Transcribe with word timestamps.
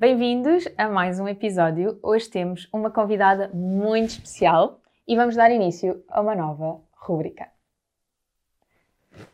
Bem-vindos 0.00 0.64
a 0.78 0.88
mais 0.88 1.20
um 1.20 1.28
episódio. 1.28 2.00
Hoje 2.02 2.30
temos 2.30 2.66
uma 2.72 2.90
convidada 2.90 3.50
muito 3.52 4.12
especial 4.12 4.80
e 5.06 5.14
vamos 5.14 5.36
dar 5.36 5.50
início 5.50 6.02
a 6.08 6.22
uma 6.22 6.34
nova 6.34 6.80
rúbrica. 6.94 7.50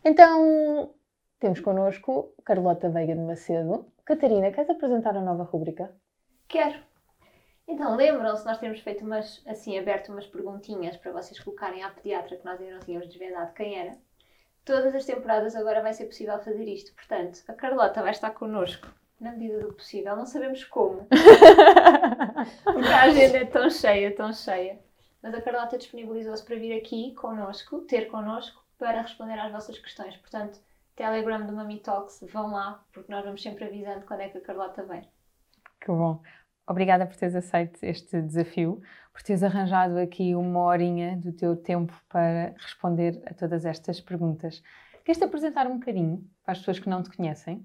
Então, 0.05 0.93
temos 1.39 1.61
connosco 1.61 2.35
Carlota 2.45 2.91
Veiga 2.91 3.15
de 3.15 3.21
Macedo. 3.21 3.87
Catarina, 4.05 4.51
queres 4.51 4.69
apresentar 4.69 5.17
a 5.17 5.21
nova 5.21 5.45
rúbrica? 5.45 5.95
Quero. 6.49 6.81
Então, 7.69 7.95
lembram-se, 7.95 8.45
nós 8.45 8.59
temos 8.59 8.81
feito 8.81 9.05
umas, 9.05 9.45
assim, 9.47 9.79
aberto 9.79 10.09
umas 10.09 10.27
perguntinhas 10.27 10.97
para 10.97 11.13
vocês 11.13 11.39
colocarem 11.39 11.85
à 11.85 11.91
pediatra 11.91 12.39
que 12.39 12.45
nós 12.45 12.61
ainda 12.61 12.73
não 12.73 12.81
tínhamos 12.81 13.07
desvendado 13.07 13.55
quem 13.55 13.79
era. 13.79 13.97
Todas 14.65 14.93
as 14.97 15.05
temporadas 15.05 15.55
agora 15.55 15.81
vai 15.81 15.93
ser 15.93 16.07
possível 16.07 16.37
fazer 16.41 16.65
isto. 16.65 16.93
Portanto, 16.93 17.45
a 17.47 17.53
Carlota 17.55 18.03
vai 18.03 18.11
estar 18.11 18.33
connosco 18.33 18.89
na 19.21 19.33
medida 19.33 19.61
do 19.61 19.73
possível. 19.73 20.17
Não 20.17 20.27
sabemos 20.27 20.65
como. 20.65 21.07
Porque 22.65 22.89
a 22.93 23.03
agenda 23.03 23.39
é 23.39 23.45
tão 23.45 23.71
cheia, 23.71 24.15
tão 24.15 24.33
cheia. 24.33 24.79
Mas 25.23 25.35
a 25.35 25.41
Carlota 25.41 25.79
disponibilizou-se 25.79 26.45
para 26.45 26.57
vir 26.57 26.77
aqui 26.77 27.15
connosco, 27.15 27.81
ter 27.83 28.09
connosco, 28.09 28.65
para 28.79 29.03
responder 29.03 29.39
às 29.39 29.51
vossas 29.51 29.79
questões. 29.79 30.17
Portanto, 30.17 30.61
Telegram 30.95 31.45
do 31.45 31.53
Mami 31.53 31.81
Talks, 31.81 32.25
vão 32.33 32.53
lá, 32.53 32.85
porque 32.93 33.11
nós 33.11 33.25
vamos 33.25 33.43
sempre 33.43 33.65
avisando 33.65 34.07
quando 34.07 34.21
é 34.21 34.29
que 34.29 34.39
a 34.39 34.41
Carlota 34.41 34.83
vem. 34.85 35.09
Que 35.81 35.89
bom. 35.89 36.23
Obrigada 36.69 37.07
por 37.07 37.17
teres 37.17 37.35
aceito 37.35 37.79
este 37.83 38.21
desafio, 38.21 38.81
por 39.13 39.23
teres 39.23 39.43
arranjado 39.43 39.99
aqui 39.99 40.35
uma 40.35 40.61
horinha 40.61 41.17
do 41.17 41.33
teu 41.33 41.57
tempo 41.57 41.93
para 42.09 42.55
responder 42.59 43.23
a 43.27 43.35
todas 43.35 43.65
estas 43.65 44.01
perguntas. 44.01 44.63
Queres-te 45.05 45.25
apresentar 45.25 45.67
um 45.69 45.79
bocadinho 45.79 46.29
para 46.43 46.53
as 46.53 46.59
pessoas 46.59 46.81
que 46.81 46.89
não 46.89 47.03
te 47.03 47.17
conhecem? 47.17 47.65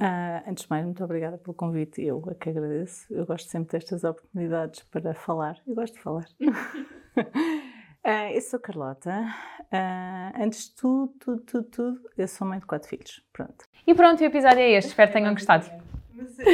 Uh, 0.00 0.50
antes 0.50 0.64
de 0.64 0.70
mais, 0.70 0.84
muito 0.84 1.04
obrigada 1.04 1.38
pelo 1.38 1.54
convite. 1.54 2.02
Eu 2.02 2.22
é 2.28 2.34
que 2.34 2.48
agradeço. 2.48 3.06
Eu 3.12 3.24
gosto 3.24 3.48
sempre 3.48 3.72
destas 3.72 4.02
oportunidades 4.02 4.82
para 4.84 5.14
falar. 5.14 5.56
Eu 5.66 5.74
gosto 5.74 5.94
de 5.94 6.00
falar. 6.00 6.26
uh, 6.40 8.34
eu 8.34 8.40
sou 8.40 8.58
Carlota. 8.58 9.24
Uh, 9.72 10.42
antes 10.42 10.68
de 10.68 10.74
tudo, 10.74 11.12
tudo, 11.18 11.42
tudo, 11.42 11.64
tudo, 11.64 12.10
eu 12.18 12.26
sou 12.26 12.46
mãe 12.46 12.58
de 12.58 12.66
quatro 12.66 12.88
filhos. 12.88 13.24
Pronto. 13.32 13.64
E 13.86 13.94
pronto, 13.94 14.20
o 14.20 14.24
episódio 14.24 14.60
é 14.60 14.72
este. 14.72 14.88
Espero 14.88 15.12
que 15.12 15.18
tenham 15.18 15.32
gostado. 15.32 15.70
Mas 16.12 16.38
é, 16.38 16.44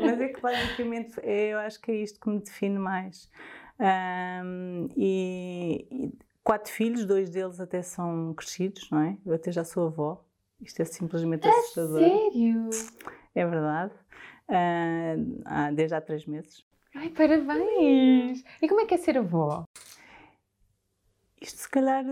mas 0.00 0.20
é 0.20 0.28
que 0.28 0.40
basicamente 0.40 1.20
é, 1.22 1.48
eu 1.48 1.58
acho 1.58 1.80
que 1.80 1.90
é 1.90 1.96
isto 1.96 2.18
que 2.18 2.28
me 2.28 2.38
define 2.38 2.78
mais. 2.78 3.30
Um, 3.78 4.88
e, 4.96 5.86
e 5.90 6.18
quatro 6.42 6.72
filhos, 6.72 7.04
dois 7.04 7.28
deles 7.30 7.60
até 7.60 7.82
são 7.82 8.32
crescidos, 8.34 8.88
não 8.90 9.00
é? 9.00 9.16
Eu 9.26 9.34
até 9.34 9.50
já 9.52 9.64
sou 9.64 9.86
avó. 9.86 10.24
Isto 10.60 10.82
é 10.82 10.84
simplesmente 10.84 11.48
assustador. 11.48 12.00
Sério? 12.00 12.70
É 13.34 13.46
verdade. 13.46 13.92
Uh, 14.48 15.74
desde 15.74 15.94
há 15.94 16.00
três 16.00 16.26
meses. 16.26 16.64
Ai, 16.94 17.08
parabéns! 17.10 18.44
E 18.62 18.68
como 18.68 18.80
é 18.80 18.86
que 18.86 18.94
é 18.94 18.98
ser 18.98 19.18
avó? 19.18 19.64
Isto 21.40 21.60
se 21.60 21.68
calhar, 21.68 22.04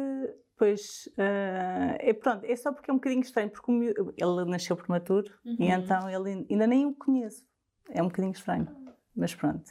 pois, 0.56 1.08
uh, 1.12 1.96
é 1.98 2.12
pronto, 2.12 2.44
é 2.44 2.56
só 2.56 2.72
porque 2.72 2.90
é 2.90 2.92
um 2.92 2.96
bocadinho 2.96 3.22
estranho, 3.22 3.50
porque 3.50 3.70
ele 3.70 4.44
nasceu 4.46 4.76
prematuro 4.76 5.32
uhum. 5.44 5.56
e 5.58 5.68
então 5.68 6.10
ele 6.10 6.46
ainda 6.50 6.66
nem 6.66 6.84
o 6.86 6.94
conheço. 6.94 7.46
É 7.90 8.02
um 8.02 8.06
bocadinho 8.06 8.32
estranho, 8.32 8.68
mas 9.14 9.34
pronto. 9.34 9.70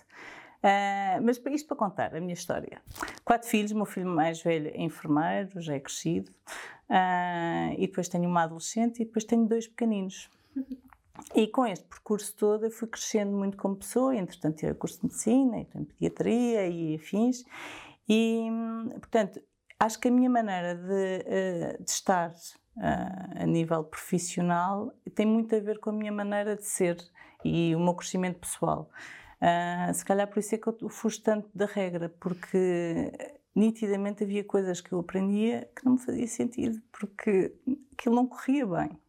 Uh, 0.64 1.22
mas 1.24 1.42
isto 1.52 1.68
para 1.68 1.78
contar 1.78 2.16
a 2.16 2.22
minha 2.22 2.34
história. 2.34 2.82
Quatro 3.26 3.50
filhos, 3.50 3.72
meu 3.72 3.86
filho 3.86 4.08
mais 4.08 4.42
velho 4.42 4.70
é 4.70 4.82
enfermeiro, 4.82 5.59
já 5.59 5.74
é 5.74 5.80
crescido. 5.80 6.32
Uh, 6.91 7.72
e 7.78 7.88
depois 7.88 8.09
tenho 8.09 8.28
uma 8.28 8.44
adolescente 8.44 9.02
e 9.02 9.06
depois 9.06 9.24
tenho 9.24 9.47
dois 9.47 9.66
pequeninos. 9.66 10.29
E 11.34 11.47
com 11.47 11.66
este 11.66 11.85
percurso 11.85 12.35
todo 12.35 12.66
eu 12.66 12.72
fui 12.72 12.90
crescendo 12.90 13.31
muito 13.31 13.56
como 13.56 13.78
pessoa, 13.78 14.13
entretanto 14.13 14.57
tirei 14.57 14.74
curso 14.74 14.97
de 14.97 15.03
medicina, 15.06 15.62
e 15.62 15.66
pediatria 15.85 16.68
e 16.68 16.96
afins. 16.96 17.46
E, 18.09 18.46
portanto, 19.00 19.41
acho 19.79 20.00
que 20.02 20.09
a 20.09 20.12
minha 20.12 20.29
maneira 20.29 20.75
de, 20.75 21.24
eh, 21.28 21.78
de 21.79 21.90
estar 21.90 22.31
uh, 22.31 23.41
a 23.41 23.46
nível 23.46 23.85
profissional 23.85 24.94
tem 25.16 25.25
muito 25.25 25.56
a 25.56 25.59
ver 25.59 25.79
com 25.79 25.91
a 25.91 25.94
minha 25.94 26.12
maneira 26.12 26.58
de 26.58 26.66
ser 26.66 26.97
e 27.46 27.73
o 27.73 27.79
meu 27.79 27.94
crescimento 27.94 28.40
pessoal. 28.40 28.90
Se 29.94 30.06
calhar 30.06 30.28
por 30.28 30.38
isso 30.38 30.53
é 30.53 30.58
que 30.59 30.68
eu 30.68 30.90
fujo 30.90 31.19
tanto 31.23 31.50
da 31.56 31.66
regra, 31.66 32.09
porque 32.19 33.12
nitidamente 33.56 34.24
havia 34.24 34.44
coisas 34.44 34.82
que 34.82 34.92
eu 34.92 35.00
aprendia 35.00 35.70
que 35.76 35.86
não 35.86 35.94
me 35.94 36.00
fazia 36.00 36.28
sentido, 36.28 36.82
porque 36.92 37.54
aquilo 37.94 38.16
não 38.16 38.28
corria 38.28 38.66
bem. 38.66 39.00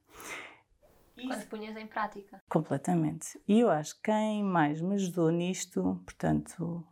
Quando 1.14 1.46
punhas 1.46 1.76
em 1.76 1.86
prática. 1.86 2.42
Completamente. 2.48 3.40
E 3.46 3.60
eu 3.60 3.70
acho 3.70 3.94
que 3.96 4.02
quem 4.02 4.42
mais 4.42 4.80
me 4.80 4.94
ajudou 4.94 5.30
nisto, 5.30 6.00
portanto, 6.04 6.84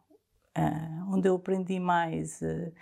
uh, 0.57 1.13
onde 1.15 1.29
eu 1.29 1.35
aprendi 1.35 1.81
mais 1.81 2.41
uh, 2.41 2.73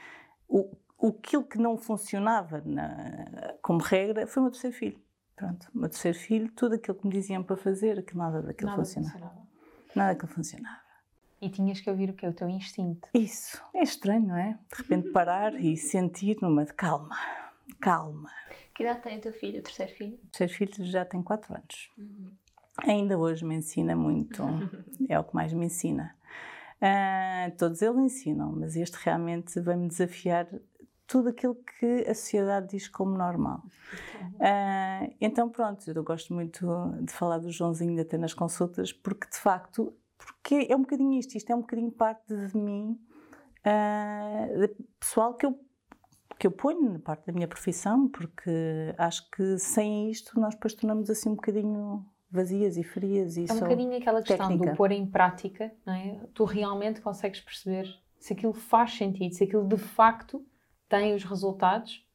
o, 0.47 0.77
o 0.99 1.09
aquilo 1.09 1.45
que 1.45 1.59
não 1.59 1.77
funcionava 1.79 2.63
na, 2.65 3.55
como 3.63 3.81
regra, 3.81 4.27
foi 4.27 4.41
o 4.41 4.45
meu 4.45 4.53
terceiro 4.53 4.77
filho. 4.77 5.01
Pronto, 5.35 5.71
o 5.75 5.79
meu 5.79 5.89
terceiro 5.89 6.19
filho, 6.19 6.53
tudo 6.53 6.75
aquilo 6.75 6.97
que 6.99 7.07
me 7.07 7.13
diziam 7.13 7.43
para 7.43 7.57
fazer, 7.57 8.05
que 8.05 8.17
nada 8.17 8.43
daquilo 8.43 8.71
nada 8.71 8.83
funcionava. 8.83 9.13
funcionava. 9.13 9.49
Nada 9.95 10.13
daquilo 10.13 10.33
funcionava. 10.33 10.88
E 11.41 11.49
tinhas 11.49 11.81
que 11.81 11.89
ouvir 11.89 12.11
o 12.11 12.15
que 12.15 12.27
é 12.27 12.29
o 12.29 12.33
teu 12.33 12.49
instinto. 12.49 13.09
Isso. 13.15 13.63
É 13.75 13.83
estranho, 13.83 14.27
não 14.27 14.37
é? 14.37 14.59
De 14.71 14.83
repente 14.83 15.11
parar 15.13 15.55
e 15.55 15.77
sentir 15.77 16.37
numa 16.43 16.65
de 16.65 16.73
calma, 16.73 17.17
calma. 17.81 18.31
Que 18.75 18.83
idade 18.83 19.03
tem 19.03 19.19
o 19.19 19.21
teu 19.21 19.33
filho, 19.33 19.61
o 19.61 19.63
terceiro 19.63 19.93
filho? 19.93 20.19
O 20.25 20.37
terceiro 20.37 20.73
filho 20.73 20.89
já 20.89 21.05
tem 21.05 21.23
4 21.23 21.55
anos. 21.55 21.91
Uhum. 21.97 22.31
Ainda 22.79 23.19
hoje 23.19 23.45
me 23.45 23.57
ensina 23.57 23.97
muito, 23.97 24.43
é 25.09 25.19
o 25.19 25.25
que 25.25 25.35
mais 25.35 25.53
me 25.53 25.67
ensina. 25.67 26.15
Uh, 26.81 27.57
todos 27.57 27.83
eles 27.83 27.99
ensinam, 27.99 28.53
mas 28.53 28.77
este 28.77 28.97
realmente 29.03 29.61
vai-me 29.61 29.89
desafiar 29.89 30.49
tudo 31.09 31.31
aquilo 31.31 31.57
que 31.57 32.05
a 32.09 32.15
sociedade 32.15 32.69
diz 32.69 32.87
como 32.87 33.17
normal. 33.17 33.63
Uh, 34.35 35.13
então, 35.21 35.49
pronto, 35.49 35.91
eu 35.91 36.05
gosto 36.05 36.33
muito 36.33 36.67
de 37.03 37.13
falar 37.13 37.39
do 37.39 37.51
Joãozinho 37.51 38.01
até 38.01 38.17
nas 38.17 38.35
consultas, 38.35 38.93
porque 38.93 39.29
de 39.29 39.39
facto 39.39 39.93
porque 40.49 40.73
é 40.73 40.75
um 40.75 40.81
bocadinho 40.81 41.13
isto, 41.19 41.37
isto 41.37 41.51
é 41.51 41.55
um 41.55 41.61
bocadinho 41.61 41.93
parte 41.93 42.35
de 42.35 42.57
mim, 42.57 42.99
uh, 43.67 44.85
pessoal 44.99 45.35
que 45.35 45.45
eu, 45.45 45.61
que 46.39 46.47
eu 46.47 46.51
ponho 46.51 46.91
na 46.95 46.99
parte 46.99 47.27
da 47.27 47.35
minha 47.35 47.47
profissão, 47.47 48.09
porque 48.09 48.51
acho 48.97 49.31
que 49.31 49.59
sem 49.59 50.11
isto 50.11 50.41
nós 50.41 50.55
depois 50.55 50.73
tornamos 50.73 51.11
assim 51.11 51.29
um 51.29 51.35
bocadinho 51.35 52.03
vazias 52.31 52.79
e 52.79 52.83
frias 52.83 53.37
e 53.37 53.45
É 53.47 53.53
um 53.53 53.61
bocadinho 53.61 53.95
aquela 53.99 54.23
questão 54.23 54.49
técnica. 54.49 54.71
do 54.71 54.77
pôr 54.77 54.91
em 54.91 55.07
prática, 55.07 55.71
não 55.85 55.93
é? 55.93 56.19
Tu 56.33 56.45
realmente 56.45 57.03
consegues 57.03 57.43
perceber 57.43 57.87
se 58.19 58.33
aquilo 58.33 58.55
faz 58.55 58.95
sentido, 58.95 59.35
se 59.35 59.45
aquilo 59.45 59.69
de 59.69 59.77
facto 59.77 60.43
tem 60.89 61.15
os 61.15 61.25
resultados 61.25 62.07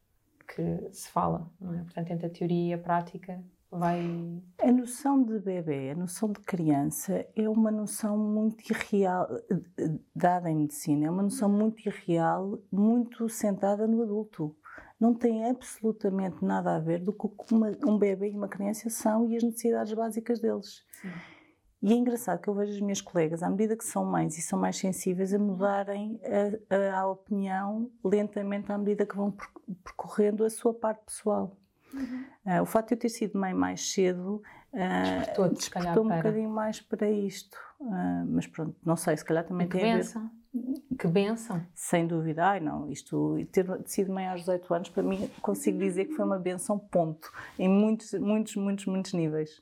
que 0.47 0.89
se 0.91 1.07
fala, 1.09 1.51
não 1.61 1.71
é? 1.75 1.83
Portanto, 1.83 2.09
entre 2.09 2.25
a 2.25 2.29
teoria 2.31 2.71
e 2.71 2.73
a 2.73 2.79
prática 2.79 3.43
vai. 3.77 4.41
A 4.59 4.71
noção 4.71 5.23
de 5.23 5.39
bebê, 5.39 5.91
a 5.91 5.95
noção 5.95 6.31
de 6.31 6.39
criança 6.39 7.25
é 7.35 7.49
uma 7.49 7.71
noção 7.71 8.17
muito 8.17 8.63
irreal, 8.71 9.27
dada 10.15 10.49
em 10.49 10.55
medicina, 10.55 11.07
é 11.07 11.09
uma 11.09 11.23
noção 11.23 11.49
muito 11.49 11.87
irreal, 11.87 12.59
muito 12.71 13.27
centrada 13.29 13.87
no 13.87 14.03
adulto. 14.03 14.55
Não 14.99 15.13
tem 15.13 15.49
absolutamente 15.49 16.43
nada 16.43 16.75
a 16.75 16.79
ver 16.79 16.99
do 16.99 17.11
que 17.11 17.27
uma, 17.51 17.71
um 17.85 17.97
bebê 17.97 18.31
e 18.31 18.37
uma 18.37 18.47
criança 18.47 18.89
são 18.89 19.29
e 19.29 19.35
as 19.35 19.43
necessidades 19.43 19.93
básicas 19.93 20.39
deles. 20.39 20.83
Sim. 21.01 21.09
E 21.81 21.91
é 21.91 21.95
engraçado 21.97 22.39
que 22.39 22.47
eu 22.47 22.53
vejo 22.53 22.71
as 22.71 22.79
minhas 22.79 23.01
colegas, 23.01 23.43
à 23.43 23.49
medida 23.49 23.75
que 23.75 23.83
são 23.83 24.05
mães 24.05 24.37
e 24.37 24.41
são 24.41 24.57
mais 24.57 24.77
sensíveis, 24.77 25.33
a 25.33 25.37
mudarem 25.37 26.17
a, 26.23 26.75
a, 26.75 27.01
a 27.01 27.07
opinião 27.09 27.91
lentamente 28.01 28.71
à 28.71 28.77
medida 28.77 29.05
que 29.05 29.17
vão 29.17 29.35
percorrendo 29.83 30.45
a 30.45 30.49
sua 30.49 30.73
parte 30.73 31.03
pessoal. 31.03 31.57
Uh, 32.45 32.61
o 32.61 32.65
facto 32.65 32.89
de 32.89 32.95
eu 32.95 32.99
ter 32.99 33.09
sido 33.09 33.39
mãe 33.39 33.53
mais 33.53 33.93
cedo 33.93 34.41
uh, 34.73 35.49
despertou, 35.53 36.03
um 36.03 36.07
para... 36.07 36.17
bocadinho 36.17 36.49
mais 36.49 36.81
para 36.81 37.09
isto. 37.09 37.57
Uh, 37.79 38.25
mas 38.27 38.47
pronto, 38.47 38.75
não 38.85 38.95
sei, 38.95 39.15
se 39.15 39.23
calhar 39.23 39.45
também 39.45 39.67
tem 39.67 39.93
a 39.93 39.97
ver. 39.97 40.05
que 40.99 41.07
benção! 41.07 41.65
Sem 41.73 42.05
dúvida, 42.05 42.45
ai 42.45 42.59
não, 42.59 42.89
isto, 42.89 43.37
ter 43.51 43.65
sido 43.85 44.11
mãe 44.11 44.27
aos 44.27 44.41
18 44.41 44.73
anos, 44.73 44.89
para 44.89 45.03
mim, 45.03 45.29
consigo 45.41 45.77
dizer 45.77 46.05
que 46.05 46.15
foi 46.15 46.25
uma 46.25 46.37
benção, 46.37 46.77
ponto, 46.77 47.31
em 47.57 47.69
muitos, 47.69 48.13
muitos, 48.13 48.55
muitos, 48.57 48.85
muitos 48.85 49.13
níveis. 49.13 49.61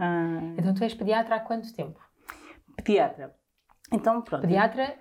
Ah, 0.00 0.54
então 0.58 0.74
tu 0.74 0.82
és 0.82 0.94
pediatra 0.94 1.36
há 1.36 1.40
quanto 1.40 1.72
tempo? 1.72 2.00
Pediatra. 2.76 3.34
Então, 3.92 4.20
pronto. 4.22 4.42
Pediatra 4.42 4.96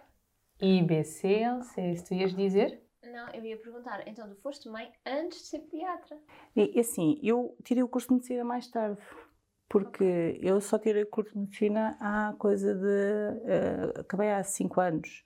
IBC, 0.61 1.45
se 1.95 2.03
tu 2.05 2.13
ias 2.13 2.35
dizer? 2.35 2.83
Não, 3.11 3.27
eu 3.33 3.43
ia 3.43 3.57
perguntar, 3.57 4.07
então 4.07 4.29
tu 4.29 4.35
foste 4.41 4.69
mãe 4.69 4.91
antes 5.05 5.39
de 5.39 5.47
ser 5.47 5.59
pediatra? 5.59 6.17
E, 6.55 6.79
assim, 6.79 7.19
eu 7.23 7.55
tirei 7.63 7.83
o 7.83 7.87
curso 7.87 8.07
de 8.07 8.15
medicina 8.15 8.43
mais 8.43 8.67
tarde 8.67 8.97
porque 9.69 10.39
eu 10.41 10.59
só 10.59 10.79
tirei 10.79 11.05
curso 11.05 11.31
de 11.31 11.39
medicina 11.39 11.95
há 11.99 12.33
coisa 12.39 12.73
de. 12.73 12.81
Uh, 12.83 13.99
acabei 13.99 14.31
há 14.31 14.43
5 14.43 14.81
anos, 14.81 15.23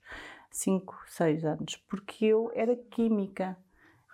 5, 0.50 0.94
6 1.06 1.44
anos, 1.46 1.76
porque 1.88 2.26
eu 2.26 2.52
era 2.54 2.76
química. 2.76 3.56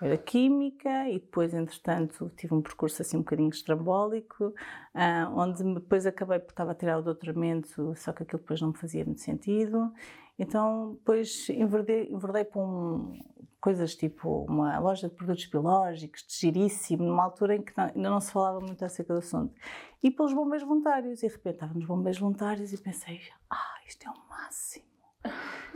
Era 0.01 0.17
química 0.17 1.11
e 1.11 1.19
depois, 1.19 1.53
entretanto, 1.53 2.33
tive 2.35 2.55
um 2.55 2.63
percurso 2.63 3.03
assim 3.03 3.19
um 3.19 3.21
bocadinho 3.21 3.51
estrambólico, 3.51 4.47
uh, 4.47 5.37
onde 5.37 5.63
depois 5.75 6.07
acabei 6.07 6.39
por 6.39 6.53
estava 6.53 6.73
a 6.73 6.75
tirar 6.75 6.99
o 6.99 7.03
doutoramento, 7.03 7.95
só 7.97 8.11
que 8.13 8.23
aquilo 8.23 8.41
depois 8.41 8.63
não 8.63 8.69
me 8.69 8.79
fazia 8.79 9.05
muito 9.05 9.21
sentido. 9.21 9.93
Então, 10.39 10.95
depois 10.95 11.51
enverdei, 11.51 12.09
enverdei 12.11 12.45
para 12.45 12.63
um, 12.63 13.13
coisas 13.61 13.95
tipo 13.95 14.45
uma 14.49 14.79
loja 14.79 15.09
de 15.09 15.15
produtos 15.15 15.47
biológicos, 15.47 16.25
de 16.27 16.35
giríssimo, 16.35 17.05
numa 17.05 17.25
altura 17.25 17.57
em 17.57 17.63
que 17.63 17.77
não, 17.77 17.85
ainda 17.85 18.11
não 18.11 18.21
se 18.21 18.33
falava 18.33 18.61
muito 18.61 18.85
acerca 18.85 19.13
do 19.13 19.19
assunto. 19.19 19.55
E 20.03 20.11
pelos 20.11 20.33
bombeiros 20.33 20.67
voluntários, 20.67 21.23
e 21.23 21.27
de 21.27 21.33
repente 21.33 21.55
estava 21.55 21.75
nos 21.75 21.85
bombeiros 21.85 22.19
voluntários 22.19 22.73
e 22.73 22.79
pensei, 22.79 23.21
ah, 23.51 23.81
isto 23.87 24.09
é 24.09 24.11
o 24.11 24.29
máximo. 24.29 24.87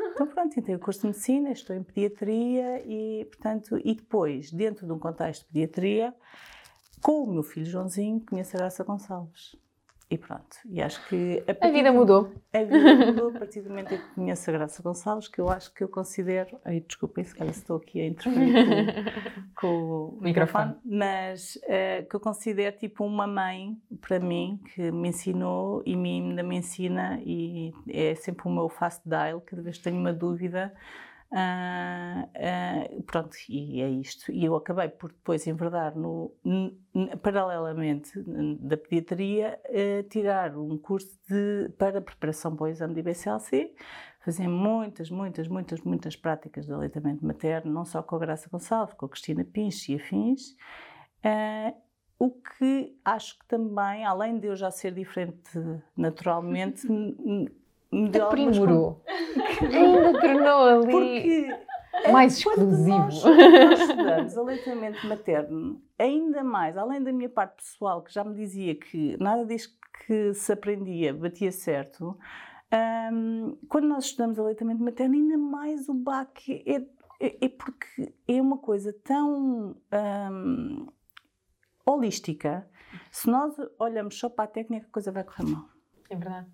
então 0.00 0.26
pronto, 0.26 0.58
entrei 0.58 0.76
o 0.76 0.80
curso 0.80 1.02
de 1.02 1.06
medicina, 1.08 1.50
estou 1.50 1.76
em 1.76 1.82
pediatria 1.82 2.82
e, 2.86 3.26
portanto, 3.26 3.78
e 3.84 3.94
depois, 3.94 4.50
dentro 4.50 4.86
de 4.86 4.92
um 4.92 4.98
contexto 4.98 5.42
de 5.42 5.52
pediatria, 5.52 6.14
com 7.02 7.24
o 7.24 7.30
meu 7.30 7.42
filho 7.42 7.66
Joãozinho, 7.66 8.24
conheço 8.24 8.56
a 8.56 8.60
Graça 8.60 8.82
Gonçalves. 8.82 9.54
E 10.10 10.18
pronto, 10.18 10.56
e 10.66 10.82
acho 10.82 11.06
que... 11.08 11.42
A, 11.48 11.66
a 11.66 11.70
vida 11.70 11.90
mudou. 11.90 12.32
A 12.52 12.62
vida 12.62 13.06
mudou 13.06 13.30
a 13.30 13.38
partir 13.38 13.62
do 13.62 13.70
momento 13.70 13.94
em 13.94 13.98
que 13.98 14.14
conheço 14.14 14.50
a 14.50 14.52
Graça 14.52 14.82
Gonçalves, 14.82 15.28
que 15.28 15.40
eu 15.40 15.48
acho 15.48 15.72
que 15.72 15.82
eu 15.82 15.88
considero... 15.88 16.58
Ai, 16.64 16.80
desculpem 16.80 17.24
se 17.24 17.34
calhar 17.34 17.52
estou 17.52 17.78
aqui 17.78 18.00
a 18.00 18.06
interferir 18.06 18.52
com, 19.54 19.54
com 19.60 20.16
o 20.16 20.18
microfone, 20.20 20.76
mas 20.84 21.56
uh, 21.64 22.06
que 22.08 22.14
eu 22.14 22.20
considero 22.20 22.76
tipo 22.76 23.04
uma 23.04 23.26
mãe 23.26 23.76
para 24.00 24.20
mim, 24.20 24.60
que 24.74 24.92
me 24.92 25.08
ensinou 25.08 25.82
e 25.86 25.96
me, 25.96 26.20
ainda 26.20 26.42
me 26.42 26.56
ensina 26.58 27.20
e 27.24 27.72
é 27.88 28.14
sempre 28.14 28.46
o 28.46 28.50
meu 28.50 28.68
fast 28.68 29.02
dial, 29.08 29.40
cada 29.40 29.62
vez 29.62 29.78
que 29.78 29.84
tenho 29.84 29.98
uma 29.98 30.12
dúvida 30.12 30.72
Uh, 31.32 32.96
uh, 32.98 33.02
pronto, 33.02 33.36
e 33.48 33.80
é 33.82 33.88
isto. 33.88 34.30
E 34.30 34.44
eu 34.44 34.54
acabei 34.54 34.88
por 34.88 35.10
depois 35.10 35.46
enverdar, 35.46 35.96
no, 35.96 36.32
paralelamente 37.22 38.12
da 38.60 38.76
pediatria, 38.76 39.58
uh, 39.68 40.02
tirar 40.08 40.56
um 40.56 40.78
curso 40.78 41.18
de, 41.28 41.70
para 41.76 42.00
preparação 42.00 42.54
para 42.54 42.64
o 42.64 42.68
exame 42.68 42.94
de 42.94 43.00
IBCLC, 43.00 43.74
fazer 44.20 44.46
muitas, 44.46 45.10
muitas, 45.10 45.48
muitas, 45.48 45.80
muitas 45.80 46.14
práticas 46.14 46.66
de 46.66 46.72
aleitamento 46.72 47.26
materno, 47.26 47.72
não 47.72 47.84
só 47.84 48.02
com 48.02 48.14
a 48.14 48.18
Graça 48.20 48.48
Gonçalves, 48.48 48.94
com 48.94 49.06
a 49.06 49.08
Cristina 49.08 49.44
Pinche 49.44 49.92
e 49.92 49.96
afins. 49.96 50.54
o 52.16 52.30
que 52.30 52.96
acho 53.04 53.38
que 53.40 53.46
também, 53.46 54.04
além 54.04 54.38
de 54.38 54.46
eu 54.46 54.54
já 54.54 54.70
ser 54.70 54.94
diferente 54.94 55.50
naturalmente, 55.96 56.86
me 57.94 58.18
aprimorou. 58.18 59.02
Ainda 59.62 60.20
tornou 60.20 60.64
ali 60.64 60.90
Porque, 60.90 61.64
é 62.04 62.12
mais 62.12 62.38
exclusivo. 62.38 62.90
Nós, 62.90 63.24
nós 63.24 63.80
estudamos 63.80 64.38
aleitamento 64.38 65.06
materno, 65.06 65.82
ainda 65.98 66.42
mais, 66.42 66.76
além 66.76 67.02
da 67.02 67.12
minha 67.12 67.28
parte 67.28 67.56
pessoal, 67.56 68.02
que 68.02 68.12
já 68.12 68.24
me 68.24 68.34
dizia 68.34 68.74
que 68.74 69.16
nada 69.20 69.44
disso 69.46 69.76
que 70.06 70.34
se 70.34 70.52
aprendia 70.52 71.14
batia 71.14 71.52
certo, 71.52 72.18
um, 73.12 73.56
quando 73.68 73.86
nós 73.86 74.06
estudamos 74.06 74.38
aleitamento 74.38 74.82
materno, 74.82 75.14
ainda 75.14 75.38
mais 75.38 75.88
o 75.88 75.94
baque 75.94 76.62
é, 76.66 76.76
é, 77.24 77.46
é 77.46 77.48
porque 77.48 78.12
é 78.26 78.40
uma 78.40 78.58
coisa 78.58 78.92
tão 79.04 79.76
um, 79.92 80.86
holística. 81.86 82.68
Se 83.10 83.30
nós 83.30 83.54
olhamos 83.78 84.18
só 84.18 84.28
para 84.28 84.44
a 84.44 84.48
técnica, 84.48 84.86
a 84.86 84.92
coisa 84.92 85.12
vai 85.12 85.24
correr 85.24 85.44
mal. 85.44 85.68
É 86.10 86.16
verdade. 86.16 86.48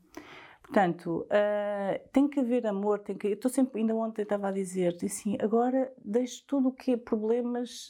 Portanto, 0.70 1.26
uh, 1.26 2.08
tem 2.12 2.28
que 2.28 2.38
haver 2.38 2.64
amor, 2.64 3.00
tem 3.00 3.16
que. 3.16 3.26
Eu 3.26 3.32
estou 3.32 3.50
sempre, 3.50 3.80
ainda 3.80 3.92
ontem 3.92 4.22
estava 4.22 4.48
a 4.48 4.52
dizer, 4.52 4.96
assim, 5.04 5.36
agora 5.40 5.92
deixe 5.98 6.44
tudo 6.46 6.68
o 6.68 6.72
que 6.72 6.92
é 6.92 6.96
problemas 6.96 7.88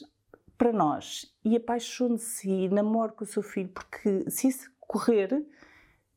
para 0.57 0.73
nós 0.73 1.31
e 1.45 1.55
apaixone-se 1.55 2.49
e 2.49 2.69
namore 2.69 3.13
com 3.13 3.23
o 3.23 3.27
seu 3.27 3.43
filho, 3.43 3.69
porque 3.69 4.27
se 4.31 4.47
isso 4.47 4.71
correr, 4.79 5.45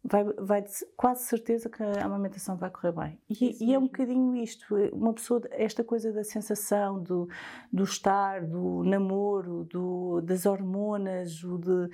vai, 0.03 0.25
vai 0.25 0.65
quase 0.97 1.25
certeza 1.25 1.69
que 1.69 1.83
a 1.83 2.03
amamentação 2.03 2.57
vai 2.57 2.71
correr 2.71 2.93
bem. 2.93 3.21
E, 3.29 3.63
e, 3.63 3.75
é 3.75 3.79
um 3.79 3.85
bocadinho 3.85 4.35
isto, 4.35 4.75
uma 4.91 5.13
pessoa, 5.13 5.43
esta 5.51 5.85
coisa 5.85 6.15
da 6.15 6.25
sensação, 6.25 6.99
do, 7.03 7.29
do 7.71 7.85
estar, 7.85 8.41
do 8.43 8.83
namoro, 8.85 9.65
do, 9.65 10.23
das 10.23 10.47
hormonas, 10.47 11.45
o 11.45 11.59
de 11.59 11.91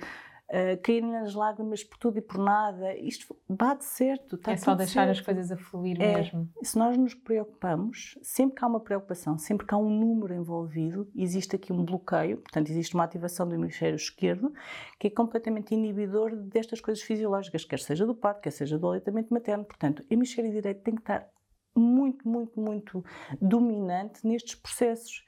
uh, 0.51 0.81
cair 0.81 1.01
nas 1.01 1.33
lágrimas 1.33 1.83
por 1.83 1.97
tudo 1.97 2.19
e 2.19 2.21
por 2.21 2.37
nada. 2.37 2.95
Isto 2.97 3.35
bate 3.49 3.85
certo. 3.85 4.39
é 4.45 4.57
só 4.57 4.75
deixar 4.75 5.05
certo. 5.05 5.11
as 5.11 5.21
coisas 5.21 5.51
a 5.51 5.57
fluir 5.57 5.99
é, 6.01 6.15
mesmo. 6.15 6.49
Se 6.61 6.77
nós 6.77 6.97
nos 6.97 7.13
preocupamos, 7.15 8.17
sempre 8.21 8.57
que 8.57 8.65
há 8.65 8.67
uma 8.67 8.79
preocupação, 8.79 9.37
sempre 9.37 9.65
que 9.65 9.73
há 9.73 9.77
um 9.77 9.89
número 9.89 10.33
envolvido, 10.33 11.09
existe 11.15 11.55
aqui 11.55 11.71
um 11.71 11.83
bloqueio, 11.83 12.37
portanto, 12.37 12.69
existe 12.69 12.93
uma 12.93 13.05
ativação 13.05 13.47
do 13.47 13.55
hemisfério 13.55 13.95
esquerdo 13.95 14.53
que 14.99 15.07
é 15.07 15.09
completamente 15.09 15.73
inibidor 15.73 16.35
destas 16.35 16.81
coisas 16.81 17.03
fisiológicas, 17.03 17.63
quer 17.63 17.79
seja 17.79 18.05
do 18.05 18.13
parto, 18.13 18.41
quer 18.41 18.51
seja 18.51 18.77
do 18.77 18.87
aleitamento 18.87 19.33
materno. 19.33 19.63
Portanto, 19.63 20.03
o 20.09 20.13
hemisfério 20.13 20.51
direito 20.51 20.81
tem 20.81 20.95
que 20.95 21.01
estar 21.01 21.27
muito, 21.75 22.27
muito, 22.27 22.59
muito 22.59 23.03
dominante 23.41 24.25
nestes 24.27 24.55
processos. 24.55 25.25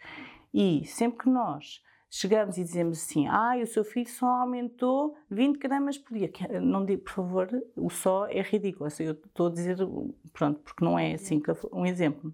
E 0.54 0.86
sempre 0.86 1.24
que 1.24 1.30
nós 1.30 1.82
chegamos 2.14 2.60
e 2.60 2.64
dizemos 2.64 3.02
assim: 3.02 3.28
ah, 3.28 3.56
o 3.62 3.66
seu 3.66 3.84
filho 3.84 4.08
só 4.08 4.28
aumentou 4.28 5.18
20 5.32 5.58
gramas 5.58 5.98
por 5.98 6.16
dia. 6.16 6.32
Não 6.62 6.86
digo, 6.86 7.02
por 7.02 7.12
favor, 7.12 7.50
o 7.76 7.90
só 7.90 8.28
é 8.28 8.42
ridículo. 8.42 8.86
Assim, 8.86 9.06
eu 9.06 9.14
estou 9.14 9.48
a 9.48 9.52
dizer, 9.52 9.78
pronto, 10.32 10.60
porque 10.60 10.86
não 10.86 10.98
é 10.98 11.14
assim. 11.14 11.42
Um 11.72 11.86
exemplo. 11.86 12.32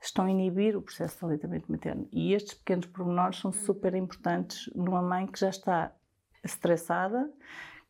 Estão 0.00 0.24
a 0.24 0.30
inibir 0.30 0.76
o 0.76 0.82
processo 0.82 1.18
de 1.18 1.24
aleitamento 1.24 1.70
materno. 1.70 2.08
E 2.10 2.32
estes 2.32 2.54
pequenos 2.54 2.86
pormenores 2.86 3.38
são 3.38 3.52
super 3.52 3.94
importantes 3.94 4.70
numa 4.74 5.02
mãe 5.02 5.26
que 5.26 5.38
já 5.38 5.50
está 5.50 5.92
estressada, 6.42 7.30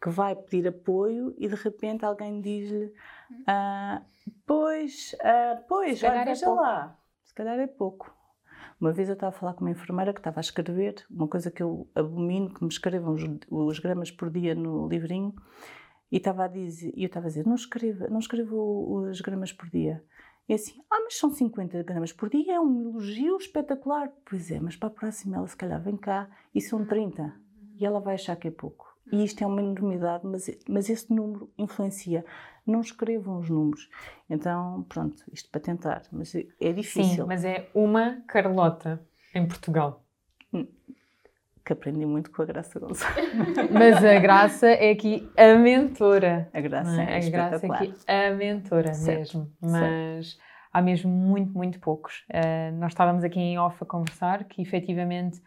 que 0.02 0.08
vai 0.08 0.34
pedir 0.34 0.66
apoio 0.66 1.34
e 1.38 1.46
de 1.46 1.54
repente 1.54 2.06
alguém 2.06 2.40
diz-lhe: 2.40 2.92
ah, 3.46 4.02
Pois, 4.46 5.14
ah, 5.20 5.62
pois, 5.68 6.02
olha, 6.02 6.22
é 6.22 6.24
veja 6.24 6.46
é 6.46 6.48
lá, 6.48 6.98
se 7.22 7.34
calhar 7.34 7.58
é 7.60 7.66
pouco 7.66 8.19
uma 8.80 8.92
vez 8.92 9.08
eu 9.08 9.14
estava 9.14 9.34
a 9.34 9.38
falar 9.38 9.54
com 9.54 9.60
uma 9.60 9.70
enfermeira 9.70 10.12
que 10.12 10.20
estava 10.20 10.40
a 10.40 10.42
escrever, 10.42 10.94
uma 11.10 11.28
coisa 11.28 11.50
que 11.50 11.62
eu 11.62 11.88
abomino, 11.94 12.52
que 12.54 12.62
me 12.62 12.70
escrevam 12.70 13.14
os, 13.14 13.22
os 13.50 13.78
gramas 13.78 14.10
por 14.10 14.30
dia 14.30 14.54
no 14.54 14.88
livrinho, 14.88 15.34
e 16.10 16.16
estava 16.16 16.44
a 16.44 16.48
dizer, 16.48 16.92
eu 16.96 17.06
estava 17.06 17.26
a 17.26 17.28
dizer, 17.28 17.46
não 17.46 17.54
escreva, 17.54 18.08
não 18.08 18.18
escreva 18.18 18.54
os 18.54 19.20
gramas 19.20 19.52
por 19.52 19.68
dia. 19.68 20.02
E 20.48 20.54
assim, 20.54 20.80
ah, 20.90 20.98
mas 21.04 21.16
são 21.16 21.30
50 21.30 21.82
gramas 21.84 22.12
por 22.12 22.28
dia, 22.28 22.54
é 22.54 22.60
um 22.60 22.80
elogio 22.80 23.36
espetacular. 23.36 24.10
Pois 24.28 24.50
é, 24.50 24.58
mas 24.58 24.74
para 24.74 24.88
a 24.88 24.92
próxima 24.92 25.36
ela 25.36 25.46
se 25.46 25.56
calhar 25.56 25.80
vem 25.80 25.96
cá 25.96 26.28
e 26.52 26.60
são 26.60 26.84
30. 26.84 27.32
E 27.76 27.86
ela 27.86 28.00
vai 28.00 28.14
achar 28.14 28.34
que 28.34 28.48
é 28.48 28.50
pouco. 28.50 28.90
E 29.12 29.24
isto 29.24 29.42
é 29.42 29.46
uma 29.46 29.62
enormidade, 29.62 30.26
mas, 30.26 30.50
mas 30.68 30.90
esse 30.90 31.12
número 31.12 31.52
influencia. 31.56 32.24
Não 32.70 32.80
escrevam 32.80 33.38
os 33.38 33.50
números. 33.50 33.88
Então, 34.28 34.84
pronto, 34.88 35.22
isto 35.32 35.50
para 35.50 35.60
tentar, 35.60 36.02
mas 36.12 36.34
é 36.34 36.72
difícil. 36.72 37.24
Sim, 37.24 37.24
mas 37.26 37.44
é 37.44 37.68
uma 37.74 38.22
Carlota 38.28 39.00
em 39.34 39.46
Portugal. 39.46 40.04
Hum, 40.52 40.66
que 41.64 41.72
aprendi 41.72 42.06
muito 42.06 42.30
com 42.30 42.42
a 42.42 42.44
Graça 42.44 42.80
Gonçalves. 42.80 43.32
Mas 43.70 44.04
a 44.04 44.18
Graça 44.18 44.66
é 44.66 44.90
aqui 44.90 45.30
a 45.36 45.54
mentora. 45.54 46.48
A 46.52 46.60
Graça 46.60 47.00
é, 47.00 47.12
é 47.12 47.26
A 47.26 47.30
Graça 47.30 47.66
é 47.66 47.70
aqui 47.70 47.94
a 48.08 48.30
mentora 48.34 48.92
certo, 48.94 49.18
mesmo. 49.18 49.52
Mas 49.60 50.32
certo. 50.32 50.42
há 50.72 50.82
mesmo 50.82 51.10
muito, 51.10 51.52
muito 51.52 51.78
poucos. 51.78 52.24
Uh, 52.28 52.74
nós 52.76 52.92
estávamos 52.92 53.22
aqui 53.22 53.38
em 53.38 53.58
off 53.58 53.76
a 53.80 53.86
conversar 53.86 54.44
que 54.44 54.60
efetivamente 54.60 55.40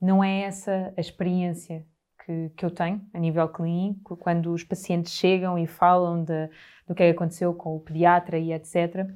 não 0.00 0.24
é 0.24 0.42
essa 0.42 0.92
a 0.96 1.00
experiência 1.00 1.86
que, 2.24 2.50
que 2.56 2.64
eu 2.64 2.70
tenho 2.70 3.00
a 3.12 3.18
nível 3.18 3.48
clínico, 3.48 4.16
quando 4.16 4.52
os 4.52 4.64
pacientes 4.64 5.12
chegam 5.12 5.58
e 5.58 5.66
falam 5.66 6.24
de, 6.24 6.48
do 6.86 6.94
que 6.94 7.02
é 7.02 7.10
aconteceu 7.10 7.52
com 7.54 7.76
o 7.76 7.80
pediatra 7.80 8.38
e 8.38 8.52
etc. 8.52 9.06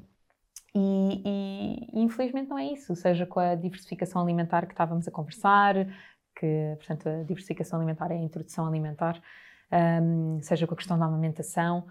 E, 0.74 1.22
e, 1.24 2.00
infelizmente 2.00 2.50
não 2.50 2.58
é 2.58 2.66
isso, 2.66 2.94
seja 2.94 3.24
com 3.24 3.40
a 3.40 3.54
diversificação 3.54 4.20
alimentar 4.20 4.66
que 4.66 4.72
estávamos 4.72 5.08
a 5.08 5.10
conversar, 5.10 5.74
que 6.38 6.74
portanto 6.76 7.08
a 7.08 7.22
diversificação 7.22 7.78
alimentar 7.78 8.10
é 8.10 8.14
a 8.14 8.18
introdução 8.22 8.66
alimentar, 8.66 9.20
um, 10.02 10.38
seja 10.42 10.66
com 10.66 10.74
a 10.74 10.76
questão 10.76 10.98
da 10.98 11.06
amamentação, 11.06 11.86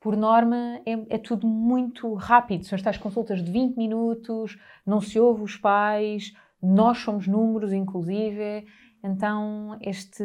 por 0.00 0.16
norma, 0.16 0.80
é, 0.86 0.92
é, 1.14 1.18
tudo 1.18 1.46
muito 1.46 2.14
rápido. 2.14 2.64
São 2.64 2.74
estas 2.74 2.96
consultas 2.96 3.44
de 3.44 3.52
20 3.52 3.76
minutos, 3.76 4.58
não 4.86 4.98
se 5.00 5.20
ouve 5.20 5.42
os 5.42 5.58
pais, 5.58 6.32
nós 6.62 6.98
somos 6.98 7.26
números, 7.26 7.72
inclusive. 7.72 8.66
Então, 9.02 9.78
este, 9.80 10.22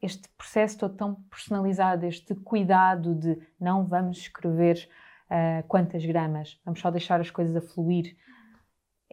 este 0.00 0.28
processo 0.36 0.78
todo 0.78 0.94
tão 0.94 1.14
personalizado, 1.30 2.04
este 2.04 2.34
cuidado 2.34 3.14
de 3.14 3.38
não 3.58 3.86
vamos 3.86 4.18
escrever 4.18 4.88
uh, 5.30 5.66
quantas 5.66 6.04
gramas, 6.04 6.60
vamos 6.64 6.80
só 6.80 6.90
deixar 6.90 7.20
as 7.20 7.30
coisas 7.30 7.56
a 7.56 7.62
fluir, 7.62 8.14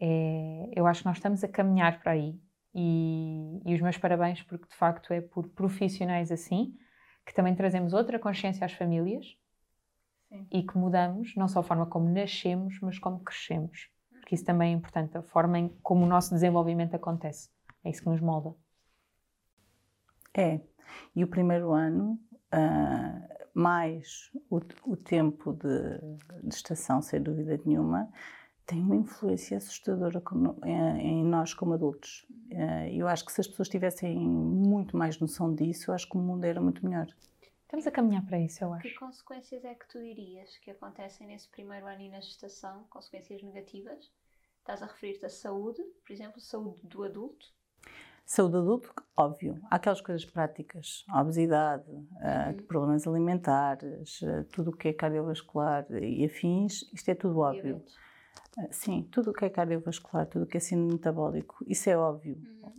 é, 0.04 0.68
eu 0.74 0.86
acho 0.86 1.02
que 1.02 1.06
nós 1.06 1.18
estamos 1.18 1.44
a 1.44 1.48
caminhar 1.48 2.00
para 2.00 2.12
aí. 2.12 2.36
E, 2.74 3.60
e, 3.64 3.74
os 3.74 3.80
meus 3.80 3.96
parabéns, 3.96 4.42
porque 4.42 4.66
de 4.66 4.74
facto 4.74 5.12
é 5.12 5.20
por 5.20 5.48
profissionais 5.50 6.32
assim 6.32 6.74
que 7.24 7.32
também 7.32 7.54
trazemos 7.54 7.92
outra 7.92 8.18
consciência 8.18 8.64
às 8.64 8.72
famílias 8.72 9.36
Sim. 10.28 10.46
e 10.50 10.62
que 10.64 10.76
mudamos 10.76 11.36
não 11.36 11.46
só 11.46 11.60
a 11.60 11.62
forma 11.62 11.86
como 11.86 12.08
nascemos, 12.08 12.80
mas 12.80 12.98
como 12.98 13.20
crescemos. 13.20 13.88
Porque 14.10 14.34
isso 14.34 14.44
também 14.44 14.72
é 14.72 14.76
importante, 14.76 15.16
a 15.16 15.22
forma 15.22 15.58
em 15.58 15.68
como 15.82 16.04
o 16.04 16.08
nosso 16.08 16.34
desenvolvimento 16.34 16.94
acontece. 16.94 17.48
É 17.84 17.90
isso 17.90 18.02
que 18.02 18.08
nos 18.08 18.20
molda. 18.20 18.56
É. 20.34 20.60
E 21.14 21.24
o 21.24 21.28
primeiro 21.28 21.72
ano, 21.72 22.18
uh, 22.54 23.48
mais 23.54 24.30
o, 24.50 24.60
o 24.84 24.96
tempo 24.96 25.52
de, 25.52 25.98
de, 26.42 26.54
estação, 26.54 27.02
sem 27.02 27.20
dúvida 27.22 27.60
nenhuma, 27.64 28.10
tem 28.66 28.80
uma 28.80 28.96
influência 28.96 29.56
assustadora 29.56 30.22
em, 30.64 31.20
em 31.20 31.24
nós 31.24 31.52
como 31.54 31.74
adultos. 31.74 32.26
Uh, 32.50 32.88
eu 32.92 33.08
acho 33.08 33.24
que 33.24 33.32
se 33.32 33.40
as 33.40 33.48
pessoas 33.48 33.68
tivessem 33.68 34.18
muito 34.18 34.96
mais 34.96 35.18
noção 35.18 35.54
disso, 35.54 35.90
eu 35.90 35.94
acho 35.94 36.08
que 36.08 36.16
o 36.16 36.20
mundo 36.20 36.44
era 36.44 36.60
muito 36.60 36.84
melhor. 36.86 37.06
Estamos 37.62 37.86
a 37.86 37.90
caminhar 37.90 38.24
para 38.26 38.38
isso, 38.38 38.62
eu 38.62 38.72
acho. 38.74 38.82
Que 38.82 38.94
consequências 38.94 39.64
é 39.64 39.74
que 39.74 39.88
tu 39.88 39.98
dirias 39.98 40.58
que 40.58 40.70
acontecem 40.70 41.26
nesse 41.26 41.48
primeiro 41.48 41.86
ano 41.86 42.02
e 42.02 42.10
na 42.10 42.20
gestação? 42.20 42.84
Consequências 42.90 43.42
negativas? 43.42 44.12
Estás 44.58 44.82
a 44.82 44.86
referir-te 44.86 45.24
à 45.24 45.30
saúde, 45.30 45.82
por 46.04 46.12
exemplo, 46.12 46.38
saúde 46.38 46.86
do 46.86 47.02
adulto? 47.02 47.46
Saúde 48.24 48.56
adulto, 48.56 48.92
óbvio. 49.16 49.60
Há 49.70 49.76
aquelas 49.76 50.00
coisas 50.00 50.24
práticas, 50.24 51.04
a 51.08 51.20
obesidade, 51.20 51.90
uh, 51.90 52.62
problemas 52.66 53.06
alimentares, 53.06 54.20
tudo 54.52 54.70
o 54.70 54.76
que 54.76 54.88
é 54.88 54.92
cardiovascular 54.92 55.86
e 55.92 56.24
afins, 56.24 56.88
isto 56.92 57.10
é 57.10 57.14
tudo 57.14 57.40
óbvio. 57.40 57.82
Uh, 58.56 58.68
sim, 58.70 59.08
tudo 59.10 59.30
o 59.30 59.34
que 59.34 59.44
é 59.44 59.50
cardiovascular, 59.50 60.26
tudo 60.26 60.44
o 60.44 60.46
que 60.46 60.56
é 60.56 60.60
síndrome 60.60 60.94
metabólico, 60.94 61.64
isso 61.66 61.90
é 61.90 61.96
óbvio. 61.96 62.36
Uhum. 62.36 62.72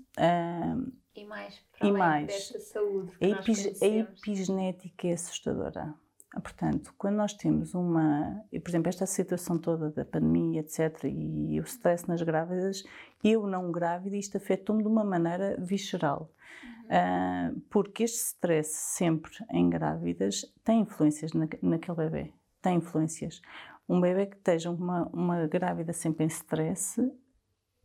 e 1.16 1.26
mais, 1.26 1.60
para 1.78 1.88
e 1.88 1.92
mais, 1.92 2.28
desta 2.28 2.60
saúde 2.60 3.16
que 3.18 3.26
a, 3.26 3.86
a 3.86 3.88
epigenética 3.88 5.08
é 5.08 5.14
assustadora. 5.14 5.94
Portanto, 6.42 6.94
quando 6.98 7.16
nós 7.16 7.34
temos 7.34 7.76
uma, 7.76 8.44
por 8.50 8.70
exemplo, 8.70 8.90
esta 8.90 9.06
situação 9.06 9.58
toda 9.58 9.92
da 9.92 10.04
pandemia, 10.04 10.62
etc., 10.62 11.04
e 11.06 11.60
o 11.60 11.64
stress 11.64 12.08
nas 12.08 12.22
grávidas, 12.22 12.84
eu 13.24 13.46
não 13.46 13.72
grávida, 13.72 14.18
isto 14.18 14.38
afetou-me 14.38 14.82
de 14.82 14.90
uma 14.90 15.04
maneira 15.04 15.56
visceral. 15.60 16.32
Uhum. 16.64 17.58
Uh, 17.58 17.60
porque 17.70 18.04
este 18.04 18.18
stress 18.18 18.70
sempre 18.74 19.32
em 19.52 19.70
grávidas 19.70 20.52
tem 20.64 20.82
influências 20.82 21.34
na, 21.34 21.48
naquele 21.62 21.98
bebê. 21.98 22.34
Tem 22.62 22.78
influências. 22.78 23.42
Um 23.88 24.02
bebê 24.02 24.26
que 24.26 24.38
esteja 24.38 24.72
uma, 24.72 25.08
uma 25.14 25.46
grávida 25.46 25.94
sempre 25.94 26.24
em 26.24 26.28
stress 26.28 27.00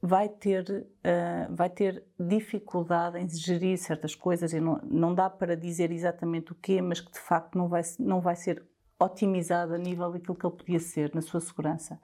vai 0.01 0.29
ter, 0.29 0.65
uh, 0.71 1.55
vai 1.55 1.69
ter 1.69 2.05
dificuldade 2.19 3.19
em 3.19 3.29
gerir 3.29 3.77
certas 3.79 4.15
coisas 4.15 4.53
e 4.53 4.61
não, 4.61 4.81
não 4.85 5.15
dá 5.15 5.29
para 5.29 5.57
dizer 5.57 5.91
exatamente 5.91 6.53
o 6.53 6.55
quê, 6.55 6.81
mas 6.81 7.01
que 7.01 7.11
de 7.11 7.19
facto 7.19 7.59
não 7.59 7.69
vai, 7.69 7.83
não 7.99 8.21
vai 8.21 8.37
ser 8.37 8.63
otimizado 8.99 9.75
a 9.75 9.79
nível 9.79 10.11
daquilo 10.11 10.37
que 10.37 10.47
ele 10.47 10.57
podia 10.57 10.81
ser 10.81 11.15
na 11.15 11.21
sua 11.21 11.41
segurança. 11.41 12.01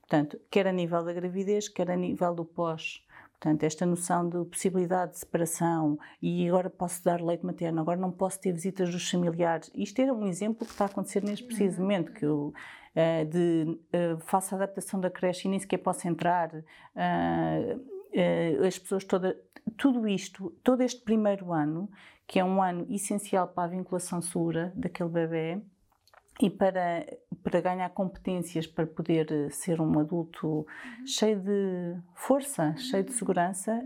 Portanto, 0.00 0.38
quer 0.50 0.66
a 0.66 0.72
nível 0.72 1.04
da 1.04 1.12
gravidez, 1.12 1.68
quer 1.68 1.90
a 1.90 1.96
nível 1.96 2.34
do 2.34 2.44
pós. 2.44 3.04
Portanto, 3.32 3.64
esta 3.64 3.84
noção 3.84 4.28
de 4.28 4.44
possibilidade 4.46 5.12
de 5.12 5.18
separação 5.18 5.98
e 6.22 6.48
agora 6.48 6.70
posso 6.70 7.04
dar 7.04 7.20
leite 7.20 7.44
materno, 7.44 7.80
agora 7.80 8.00
não 8.00 8.10
posso 8.10 8.40
ter 8.40 8.52
visitas 8.52 8.90
dos 8.90 9.10
familiares. 9.10 9.70
Isto 9.74 10.00
era 10.00 10.14
um 10.14 10.26
exemplo 10.26 10.64
que 10.64 10.72
está 10.72 10.84
a 10.84 10.88
acontecer 10.88 11.22
neste 11.22 11.44
preciso 11.44 11.80
momento, 11.80 12.12
que 12.12 12.24
eu 12.24 12.54
uh, 12.94 13.24
de 13.24 13.78
uh, 13.94 14.18
faço 14.20 14.54
a 14.54 14.58
adaptação 14.58 15.00
da 15.00 15.10
creche 15.10 15.48
e 15.48 15.50
nem 15.50 15.58
sequer 15.58 15.78
posso 15.78 16.06
entrar, 16.06 16.54
uh, 16.54 17.84
as 18.66 18.78
pessoas 18.78 19.04
todas, 19.04 19.34
tudo 19.76 20.06
isto, 20.06 20.50
todo 20.62 20.82
este 20.82 21.02
primeiro 21.02 21.52
ano, 21.52 21.90
que 22.26 22.38
é 22.38 22.44
um 22.44 22.62
ano 22.62 22.86
essencial 22.88 23.48
para 23.48 23.64
a 23.64 23.68
vinculação 23.68 24.22
segura 24.22 24.72
daquele 24.76 25.10
bebê, 25.10 25.60
e 26.40 26.50
para, 26.50 27.06
para 27.44 27.60
ganhar 27.60 27.88
competências 27.90 28.66
para 28.66 28.84
poder 28.86 29.52
ser 29.52 29.80
um 29.80 29.98
adulto 30.00 30.48
uhum. 30.48 30.66
cheio 31.06 31.38
de 31.38 31.96
força, 32.12 32.70
uhum. 32.70 32.76
cheio 32.76 33.04
de 33.04 33.12
segurança, 33.12 33.80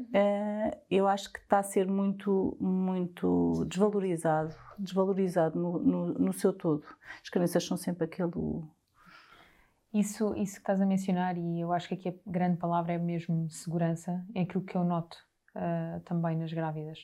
eu 0.91 1.07
acho 1.07 1.31
que 1.31 1.39
está 1.39 1.59
a 1.59 1.63
ser 1.63 1.87
muito, 1.87 2.57
muito 2.59 3.67
desvalorizado, 3.67 4.55
desvalorizado 4.79 5.59
no, 5.59 5.79
no, 5.79 6.07
no 6.15 6.33
seu 6.33 6.53
todo. 6.53 6.85
As 7.23 7.29
crianças 7.29 7.65
são 7.65 7.77
sempre 7.77 8.05
aquele 8.05 8.31
isso, 9.93 10.35
isso 10.37 10.55
que 10.55 10.61
estás 10.61 10.81
a 10.81 10.87
mencionar, 10.87 11.37
e 11.37 11.61
eu 11.61 11.73
acho 11.73 11.89
que 11.89 11.95
aqui 11.95 12.09
a 12.09 12.31
grande 12.31 12.59
palavra 12.59 12.93
é 12.93 12.99
mesmo 12.99 13.49
segurança, 13.51 14.25
é 14.35 14.43
aquilo 14.43 14.65
que 14.65 14.77
eu 14.77 14.85
noto 14.85 15.17
uh, 15.57 16.01
também 16.01 16.37
nas 16.37 16.53
grávidas. 16.53 16.99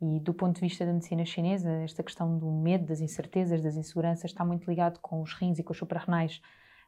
E 0.00 0.20
do 0.20 0.32
ponto 0.32 0.54
de 0.54 0.60
vista 0.60 0.86
da 0.86 0.92
medicina 0.92 1.24
chinesa, 1.24 1.70
esta 1.82 2.02
questão 2.04 2.38
do 2.38 2.50
medo, 2.50 2.86
das 2.86 3.00
incertezas, 3.00 3.60
das 3.60 3.76
inseguranças, 3.76 4.30
está 4.30 4.44
muito 4.44 4.68
ligado 4.68 5.00
com 5.00 5.20
os 5.20 5.34
rins 5.34 5.58
e 5.58 5.64
com 5.64 5.72
os 5.72 5.78
suprarrenais, 5.78 6.40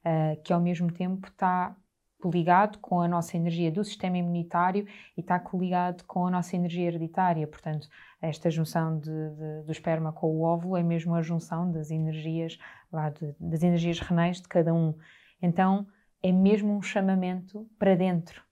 uh, 0.04 0.40
que 0.42 0.52
ao 0.52 0.60
mesmo 0.60 0.92
tempo 0.92 1.26
está 1.26 1.76
ligado 2.24 2.78
com 2.78 3.00
a 3.00 3.08
nossa 3.08 3.36
energia 3.36 3.72
do 3.72 3.82
sistema 3.82 4.18
imunitário 4.18 4.86
e 5.16 5.20
está 5.20 5.38
coligado 5.38 6.04
com 6.04 6.26
a 6.26 6.30
nossa 6.30 6.54
energia 6.54 6.86
hereditária. 6.86 7.46
Portanto, 7.46 7.88
esta 8.20 8.50
junção 8.50 8.98
de, 8.98 9.10
de, 9.10 9.62
do 9.64 9.72
esperma 9.72 10.12
com 10.12 10.28
o 10.28 10.42
óvulo 10.42 10.76
é 10.76 10.82
mesmo 10.82 11.14
a 11.14 11.22
junção 11.22 11.70
das 11.70 11.90
energias, 11.90 12.58
lá, 12.92 13.08
de, 13.08 13.34
das 13.40 13.62
energias 13.62 13.98
renais 14.00 14.40
de 14.40 14.48
cada 14.48 14.74
um. 14.74 14.94
Então 15.42 15.86
é 16.22 16.32
mesmo 16.32 16.76
um 16.76 16.82
chamamento 16.82 17.68
para 17.78 17.94
dentro, 17.94 18.42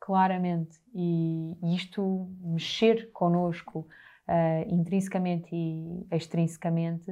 claramente. 0.00 0.80
E, 0.94 1.56
isto 1.74 2.28
mexer 2.40 3.10
connosco 3.12 3.88
uh, 4.28 4.74
intrinsecamente 4.74 5.48
e 5.54 6.06
extrinsecamente 6.10 7.10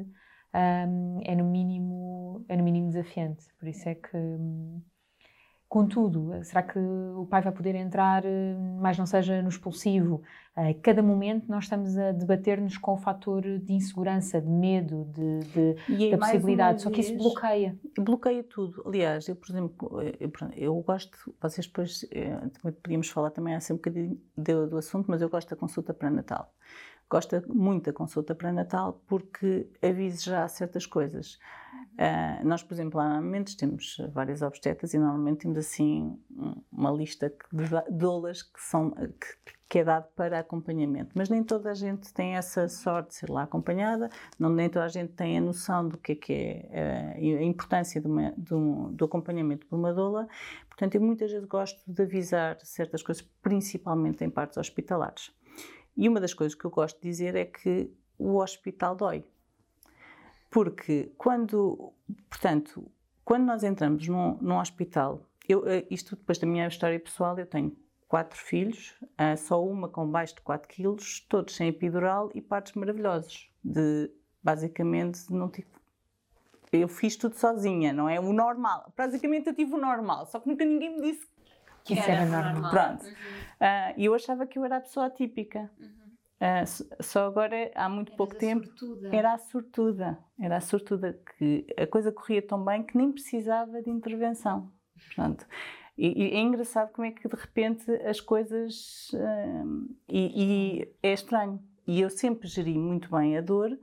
um, 0.54 1.20
é, 1.24 1.34
no 1.34 1.44
mínimo, 1.44 2.44
é 2.48 2.56
no 2.56 2.64
mínimo 2.64 2.88
desafiante. 2.88 3.46
Por 3.58 3.68
isso 3.68 3.88
é 3.88 3.94
que. 3.94 4.16
Um, 4.16 4.82
Contudo, 5.72 6.32
será 6.44 6.62
que 6.62 6.78
o 6.78 7.26
pai 7.30 7.40
vai 7.40 7.50
poder 7.50 7.74
entrar, 7.74 8.22
mais 8.78 8.98
não 8.98 9.06
seja 9.06 9.40
no 9.40 9.48
expulsivo? 9.48 10.20
A 10.54 10.74
cada 10.74 11.02
momento 11.02 11.48
nós 11.48 11.64
estamos 11.64 11.96
a 11.96 12.12
debater-nos 12.12 12.76
com 12.76 12.92
o 12.92 12.98
fator 12.98 13.40
de 13.40 13.72
insegurança, 13.72 14.38
de 14.38 14.50
medo, 14.50 15.06
de, 15.14 15.74
de 15.88 16.10
da 16.10 16.18
possibilidade, 16.18 16.82
só 16.82 16.90
que 16.90 17.00
isso 17.00 17.16
bloqueia. 17.16 17.74
Bloqueia 17.98 18.44
tudo. 18.44 18.82
Aliás, 18.86 19.26
eu, 19.28 19.34
por 19.34 19.50
exemplo, 19.50 20.02
eu, 20.20 20.30
eu 20.54 20.74
gosto, 20.82 21.34
vocês 21.40 21.66
depois, 21.66 22.06
eh, 22.10 22.38
podíamos 22.82 23.08
falar 23.08 23.30
também 23.30 23.54
assim 23.54 23.72
um 23.72 23.76
bocadinho 23.76 24.20
do, 24.36 24.66
do 24.66 24.76
assunto, 24.76 25.06
mas 25.08 25.22
eu 25.22 25.30
gosto 25.30 25.48
da 25.48 25.56
consulta 25.56 25.94
pré-natal 25.94 26.52
gosta 27.12 27.44
muito 27.46 27.84
da 27.84 27.92
consulta 27.92 28.34
pré-natal 28.34 29.02
porque 29.06 29.68
avisa 29.82 30.22
já 30.22 30.48
certas 30.48 30.86
coisas. 30.86 31.38
Uh, 31.92 32.46
nós, 32.46 32.62
por 32.62 32.72
exemplo, 32.72 32.98
lá 32.98 33.06
normalmente 33.06 33.54
temos 33.54 33.98
várias 34.14 34.40
obstetras 34.40 34.94
e 34.94 34.98
normalmente 34.98 35.40
temos 35.40 35.58
assim 35.58 36.18
uma 36.72 36.90
lista 36.90 37.30
de 37.52 37.64
dolas 37.90 38.42
que, 38.42 38.58
são, 38.62 38.92
que, 38.92 39.54
que, 39.68 39.78
é 39.80 39.84
dado 39.84 40.08
para 40.16 40.38
acompanhamento. 40.38 41.10
Mas 41.14 41.28
nem 41.28 41.44
toda 41.44 41.70
a 41.70 41.74
gente 41.74 42.14
tem 42.14 42.34
essa 42.34 42.66
sorte 42.66 43.10
de 43.10 43.16
ser 43.16 43.28
lá 43.28 43.42
acompanhada, 43.42 44.08
não, 44.38 44.48
nem 44.48 44.70
toda 44.70 44.86
a 44.86 44.88
gente 44.88 45.12
tem 45.12 45.36
a 45.36 45.40
noção 45.40 45.86
do 45.86 45.98
que 45.98 46.12
é, 46.12 46.14
que 46.14 46.32
é 46.32 47.14
uh, 47.18 47.38
a 47.40 47.42
importância 47.42 48.00
de 48.00 48.06
uma, 48.06 48.32
de 48.38 48.54
um, 48.54 48.90
do 48.90 49.04
acompanhamento 49.04 49.66
por 49.66 49.76
uma 49.76 49.92
doula. 49.92 50.26
Portanto, 50.66 50.94
eu 50.94 51.02
muitas 51.02 51.30
vezes 51.30 51.46
gosto 51.46 51.78
de 51.86 52.02
avisar 52.02 52.58
certas 52.62 53.02
coisas, 53.02 53.22
principalmente 53.42 54.24
em 54.24 54.30
partes 54.30 54.56
hospitalares. 54.56 55.30
E 55.96 56.08
uma 56.08 56.20
das 56.20 56.34
coisas 56.34 56.54
que 56.54 56.64
eu 56.64 56.70
gosto 56.70 57.00
de 57.00 57.08
dizer 57.08 57.34
é 57.34 57.44
que 57.44 57.90
o 58.18 58.36
hospital 58.36 58.94
dói. 58.94 59.24
Porque 60.50 61.12
quando, 61.16 61.92
portanto, 62.28 62.90
quando 63.24 63.44
nós 63.44 63.62
entramos 63.62 64.06
num, 64.06 64.36
num 64.40 64.58
hospital, 64.58 65.26
eu, 65.48 65.66
eh, 65.66 65.86
isto 65.90 66.16
depois 66.16 66.38
da 66.38 66.46
minha 66.46 66.66
história 66.66 66.98
pessoal, 67.00 67.38
eu 67.38 67.46
tenho 67.46 67.76
quatro 68.06 68.38
filhos, 68.38 68.94
uh, 69.02 69.36
só 69.38 69.64
uma 69.64 69.88
com 69.88 70.06
baixo 70.06 70.34
de 70.34 70.42
4 70.42 70.68
quilos, 70.68 71.20
todos 71.28 71.56
sem 71.56 71.68
epidural 71.68 72.30
e 72.34 72.42
partos 72.42 72.74
maravilhosos. 72.74 73.50
De, 73.64 74.10
basicamente, 74.42 75.32
não 75.32 75.48
tive 75.48 75.68
eu 76.72 76.88
fiz 76.88 77.16
tudo 77.16 77.34
sozinha, 77.34 77.92
não 77.92 78.08
é? 78.08 78.18
O 78.18 78.32
normal. 78.32 78.90
Basicamente 78.96 79.46
eu 79.46 79.54
tive 79.54 79.74
o 79.74 79.78
normal, 79.78 80.24
só 80.24 80.40
que 80.40 80.48
nunca 80.48 80.64
ninguém 80.64 80.96
me 80.96 81.02
disse 81.02 81.26
que 81.84 81.94
isso 81.94 82.08
era, 82.08 82.22
era 82.22 82.52
normal. 82.52 82.70
Pronto. 82.70 83.04
Uhum. 83.04 83.10
Uh, 83.10 83.94
e 83.96 84.04
eu 84.04 84.14
achava 84.14 84.46
que 84.46 84.58
eu 84.58 84.64
era 84.64 84.76
a 84.76 84.80
pessoa 84.80 85.06
atípica. 85.06 85.70
Uhum. 85.78 86.02
Uh, 86.42 87.02
só 87.02 87.26
agora, 87.26 87.70
há 87.74 87.88
muito 87.88 88.08
Eras 88.08 88.16
pouco 88.16 88.34
tempo, 88.34 88.66
sortuda. 88.66 89.16
era 89.16 89.32
a 89.32 89.38
sortuda. 89.38 90.18
Era 90.40 90.56
a 90.56 90.60
sortuda 90.60 91.20
que 91.38 91.66
a 91.78 91.86
coisa 91.86 92.10
corria 92.10 92.42
tão 92.42 92.64
bem 92.64 92.82
que 92.82 92.96
nem 92.96 93.12
precisava 93.12 93.80
de 93.80 93.90
intervenção. 93.90 94.72
Portanto, 95.06 95.46
e, 95.96 96.08
e 96.08 96.34
é 96.34 96.40
engraçado 96.40 96.90
como 96.92 97.06
é 97.06 97.12
que 97.12 97.28
de 97.28 97.36
repente 97.36 97.90
as 98.04 98.20
coisas. 98.20 99.10
Uh, 99.12 99.88
e, 100.08 100.80
e 100.82 100.94
é 101.02 101.12
estranho. 101.12 101.62
E 101.86 102.00
eu 102.00 102.10
sempre 102.10 102.48
geri 102.48 102.76
muito 102.78 103.10
bem 103.10 103.36
a 103.36 103.40
dor, 103.40 103.76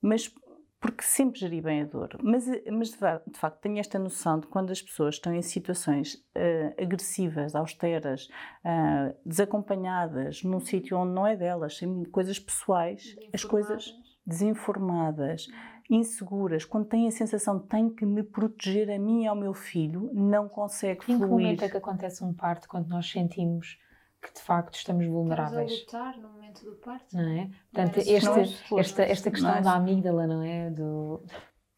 mas 0.00 0.34
porque 0.80 1.02
sempre 1.02 1.40
geri 1.40 1.60
bem 1.60 1.82
a 1.82 1.84
dor. 1.84 2.16
Mas, 2.22 2.46
mas 2.70 2.90
de, 2.90 3.38
facto 3.38 3.60
tenho 3.60 3.78
esta 3.78 3.98
noção 3.98 4.38
de 4.38 4.46
quando 4.46 4.70
as 4.70 4.80
pessoas 4.80 5.16
estão 5.16 5.34
em 5.34 5.42
situações 5.42 6.14
uh, 6.14 6.82
agressivas, 6.82 7.54
austeras, 7.54 8.28
uh, 8.64 9.14
desacompanhadas, 9.26 10.42
num 10.44 10.60
sítio 10.60 10.96
onde 10.96 11.12
não 11.12 11.26
é 11.26 11.36
delas, 11.36 11.76
sem 11.76 12.04
coisas 12.04 12.38
pessoais, 12.38 13.16
as 13.32 13.44
coisas 13.44 13.92
desinformadas, 14.24 15.46
inseguras, 15.90 16.64
quando 16.64 16.86
têm 16.86 17.08
a 17.08 17.10
sensação 17.10 17.58
de 17.58 17.66
tenho 17.66 17.90
que 17.90 18.04
me 18.04 18.22
proteger 18.22 18.90
a 18.90 18.98
mim 18.98 19.24
e 19.24 19.26
ao 19.26 19.34
meu 19.34 19.54
filho, 19.54 20.10
não 20.12 20.48
consegue 20.48 21.04
fluir. 21.04 21.16
Em 21.16 21.20
que 21.20 21.26
momento 21.26 21.64
é 21.64 21.68
que 21.68 21.76
acontece 21.76 22.22
um 22.22 22.34
parto 22.34 22.68
quando 22.68 22.88
nós 22.88 23.10
sentimos 23.10 23.78
que 24.20 24.32
de 24.34 24.40
facto 24.40 24.74
estamos 24.74 25.06
vulneráveis. 25.06 25.72
Estamos 25.72 25.94
a 25.94 26.10
lutar 26.10 26.22
no 26.22 26.28
momento 26.30 26.64
do 26.64 26.76
parto. 26.76 27.16
Não 27.16 27.28
é? 27.28 27.50
Portanto, 27.72 27.98
este, 27.98 28.28
é 28.28 28.80
esta, 28.80 29.02
esta 29.02 29.30
questão 29.30 29.54
é 29.54 29.60
da 29.60 29.74
amígdala, 29.74 30.26
não 30.26 30.42
é? 30.42 30.70
Do... 30.70 31.24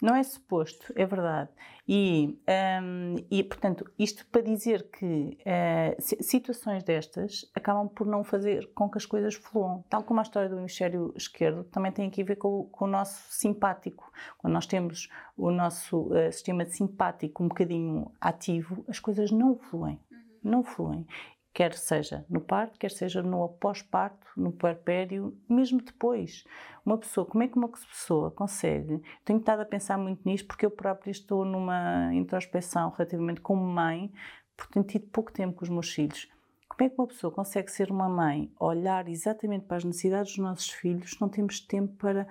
Não 0.02 0.16
é 0.16 0.22
suposto, 0.22 0.92
é 0.96 1.04
verdade. 1.04 1.50
E, 1.86 2.40
um, 2.82 3.16
e 3.30 3.44
portanto, 3.44 3.84
isto 3.98 4.24
para 4.28 4.40
dizer 4.40 4.88
que 4.90 5.36
uh, 5.44 6.22
situações 6.22 6.82
destas 6.82 7.44
acabam 7.54 7.86
por 7.86 8.06
não 8.06 8.24
fazer 8.24 8.72
com 8.72 8.88
que 8.88 8.96
as 8.96 9.04
coisas 9.04 9.34
fluam. 9.34 9.84
Tal 9.90 10.02
como 10.02 10.20
a 10.20 10.22
história 10.22 10.48
do 10.48 10.56
hemisfério 10.56 11.12
esquerdo 11.14 11.64
também 11.64 11.92
tem 11.92 12.08
aqui 12.08 12.22
a 12.22 12.24
ver 12.24 12.36
com, 12.36 12.64
com 12.72 12.86
o 12.86 12.88
nosso 12.88 13.26
simpático. 13.30 14.10
Quando 14.38 14.54
nós 14.54 14.66
temos 14.66 15.10
o 15.36 15.50
nosso 15.50 16.04
uh, 16.04 16.32
sistema 16.32 16.64
simpático 16.64 17.44
um 17.44 17.48
bocadinho 17.48 18.10
ativo, 18.18 18.82
as 18.88 18.98
coisas 18.98 19.30
não 19.30 19.54
fluem. 19.58 20.00
Uhum. 20.10 20.18
Não 20.42 20.64
fluem 20.64 21.06
quer 21.52 21.74
seja 21.74 22.24
no 22.28 22.40
parto, 22.40 22.78
quer 22.78 22.90
seja 22.90 23.22
no 23.22 23.48
pós-parto, 23.48 24.26
no 24.36 24.52
puerpério, 24.52 25.36
mesmo 25.48 25.82
depois. 25.82 26.44
Uma 26.84 26.96
pessoa, 26.96 27.26
como 27.26 27.42
é 27.42 27.48
que 27.48 27.56
uma 27.56 27.68
pessoa 27.68 28.30
consegue? 28.30 29.02
Tenho 29.24 29.40
estado 29.40 29.60
a 29.60 29.64
pensar 29.64 29.98
muito 29.98 30.22
nisto 30.24 30.46
porque 30.46 30.64
eu 30.64 30.70
própria 30.70 31.10
estou 31.10 31.44
numa 31.44 32.14
introspeção 32.14 32.90
relativamente 32.90 33.40
como 33.40 33.62
mãe, 33.62 34.12
porque 34.56 34.74
tenho 34.74 34.86
tido 34.86 35.06
pouco 35.08 35.32
tempo 35.32 35.56
com 35.56 35.64
os 35.64 35.68
meus 35.68 35.90
filhos. 35.92 36.28
Como 36.68 36.86
é 36.86 36.88
que 36.88 36.98
uma 36.98 37.08
pessoa 37.08 37.32
consegue 37.32 37.70
ser 37.70 37.90
uma 37.90 38.08
mãe, 38.08 38.50
olhar 38.58 39.08
exatamente 39.08 39.66
para 39.66 39.76
as 39.76 39.84
necessidades 39.84 40.32
dos 40.32 40.38
nossos 40.38 40.70
filhos, 40.70 41.18
não 41.20 41.28
temos 41.28 41.60
tempo 41.60 41.94
para. 41.96 42.26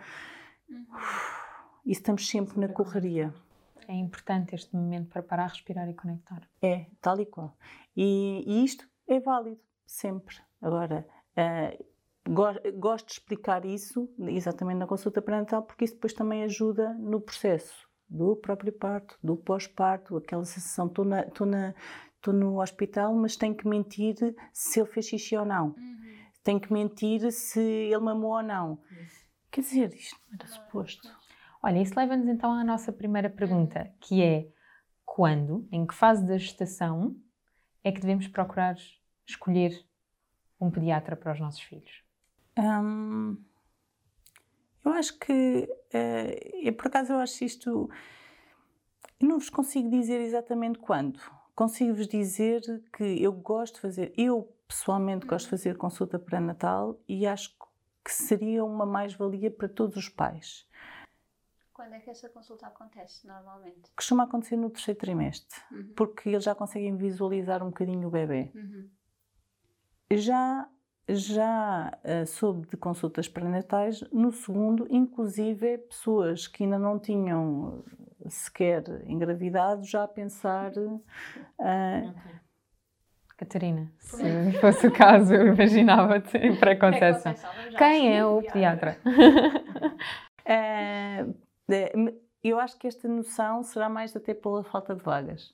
E 1.85 1.91
estamos 1.91 2.27
sempre 2.27 2.59
na 2.59 2.69
correria. 2.69 3.33
É 3.87 3.93
importante 3.93 4.55
este 4.55 4.75
momento 4.75 5.09
para 5.09 5.21
parar, 5.21 5.47
respirar 5.47 5.87
e 5.89 5.93
conectar. 5.93 6.47
É, 6.61 6.85
tal 7.01 7.19
e 7.19 7.25
qual. 7.25 7.55
E, 7.95 8.43
e 8.47 8.63
isto 8.63 8.88
é 9.09 9.19
válido, 9.19 9.59
sempre. 9.85 10.35
Agora, 10.61 11.05
uh, 11.35 11.89
gosto 12.77 13.07
de 13.07 13.13
explicar 13.13 13.65
isso 13.65 14.09
exatamente 14.19 14.77
na 14.77 14.87
consulta 14.87 15.21
pré-natal, 15.21 15.63
porque 15.63 15.85
isso 15.85 15.95
depois 15.95 16.13
também 16.13 16.43
ajuda 16.43 16.93
no 16.93 17.19
processo 17.19 17.89
do 18.07 18.35
próprio 18.35 18.73
parto, 18.73 19.17
do 19.23 19.35
pós-parto, 19.35 20.17
aquela 20.17 20.45
sensação, 20.45 20.87
estou 20.87 21.05
na, 21.05 21.21
estou 21.21 21.45
na, 21.45 21.73
estou 22.15 22.33
no 22.33 22.61
hospital, 22.61 23.13
mas 23.15 23.35
tenho 23.35 23.55
que 23.55 23.67
mentir 23.67 24.15
se 24.51 24.79
ele 24.79 24.89
fez 24.89 25.07
xixi 25.07 25.37
ou 25.37 25.45
não. 25.45 25.67
Uhum. 25.67 25.99
Tenho 26.43 26.59
que 26.59 26.71
mentir 26.71 27.31
se 27.31 27.59
ele 27.59 27.99
mamou 27.99 28.31
ou 28.31 28.43
não. 28.43 28.79
Isso. 28.91 29.29
Quer 29.51 29.61
dizer, 29.61 29.93
isto 29.93 30.19
não 30.27 30.35
era 30.39 30.47
suposto. 30.47 31.07
Olha, 31.61 31.81
isso 31.81 31.93
leva-nos 31.95 32.27
então 32.27 32.51
à 32.51 32.63
nossa 32.63 32.91
primeira 32.91 33.29
pergunta, 33.29 33.91
que 33.99 34.21
é 34.23 34.47
quando, 35.05 35.67
em 35.71 35.85
que 35.85 35.93
fase 35.93 36.25
da 36.25 36.37
gestação 36.37 37.15
é 37.83 37.91
que 37.91 37.99
devemos 37.99 38.27
procurar 38.27 38.75
escolher 39.29 39.85
um 40.59 40.69
pediatra 40.69 41.15
para 41.15 41.31
os 41.31 41.39
nossos 41.39 41.61
filhos? 41.61 42.03
Hum, 42.57 43.37
eu 44.83 44.91
acho 44.91 45.17
que, 45.19 45.69
uh, 45.93 46.73
por 46.73 46.87
acaso, 46.87 47.13
eu 47.13 47.19
acho 47.19 47.43
isto. 47.43 47.89
Eu 49.19 49.27
não 49.27 49.39
vos 49.39 49.49
consigo 49.49 49.89
dizer 49.89 50.19
exatamente 50.21 50.79
quando. 50.79 51.19
Consigo-vos 51.55 52.07
dizer 52.07 52.61
que 52.93 53.21
eu 53.21 53.33
gosto 53.33 53.75
de 53.75 53.81
fazer, 53.81 54.13
eu 54.17 54.49
pessoalmente 54.67 55.25
gosto 55.25 55.45
de 55.45 55.51
fazer 55.51 55.77
consulta 55.77 56.17
pré-natal 56.17 56.97
e 57.07 57.27
acho 57.27 57.53
que 58.03 58.13
seria 58.13 58.63
uma 58.63 58.85
mais-valia 58.85 59.51
para 59.51 59.67
todos 59.67 59.97
os 59.97 60.07
pais. 60.07 60.67
Quando 61.73 61.93
é 61.93 61.99
que 61.99 62.09
essa 62.09 62.29
consulta 62.29 62.67
acontece, 62.67 63.27
normalmente? 63.27 63.91
Costuma 63.95 64.23
acontecer 64.23 64.55
no 64.55 64.69
terceiro 64.69 64.99
trimestre, 64.99 65.59
uhum. 65.71 65.93
porque 65.95 66.29
eles 66.29 66.43
já 66.43 66.55
conseguem 66.55 66.95
visualizar 66.95 67.61
um 67.61 67.67
bocadinho 67.67 68.07
o 68.07 68.11
bebê. 68.11 68.51
Uhum. 68.55 68.89
Já, 70.11 70.67
já 71.07 71.91
uh, 72.03 72.25
soube 72.25 72.67
de 72.67 72.75
consultas 72.75 73.27
pré-natais 73.27 74.01
no 74.11 74.31
segundo, 74.31 74.87
inclusive 74.89 75.77
pessoas 75.77 76.47
que 76.47 76.63
ainda 76.63 76.79
não 76.79 76.97
tinham 76.97 77.83
sequer 78.27 78.83
engravidado, 79.07 79.83
já 79.83 80.03
a 80.03 80.07
pensar. 80.07 80.71
Uh, 80.77 81.03
okay. 82.09 82.39
Catarina, 83.37 83.89
se 83.99 84.51
fosse 84.59 84.87
o 84.87 84.91
caso, 84.91 85.33
eu 85.33 85.53
imaginava-te 85.53 86.37
em 86.37 86.57
pré-conceição. 86.57 87.33
Quem 87.77 88.13
é 88.13 88.25
o 88.25 88.41
pediatra? 88.41 88.97
uh, 90.45 91.33
eu 92.43 92.59
acho 92.59 92.77
que 92.77 92.87
esta 92.87 93.07
noção 93.07 93.63
será 93.63 93.87
mais 93.87 94.13
até 94.13 94.33
pela 94.33 94.63
falta 94.63 94.93
de 94.93 95.01
vagas. 95.01 95.53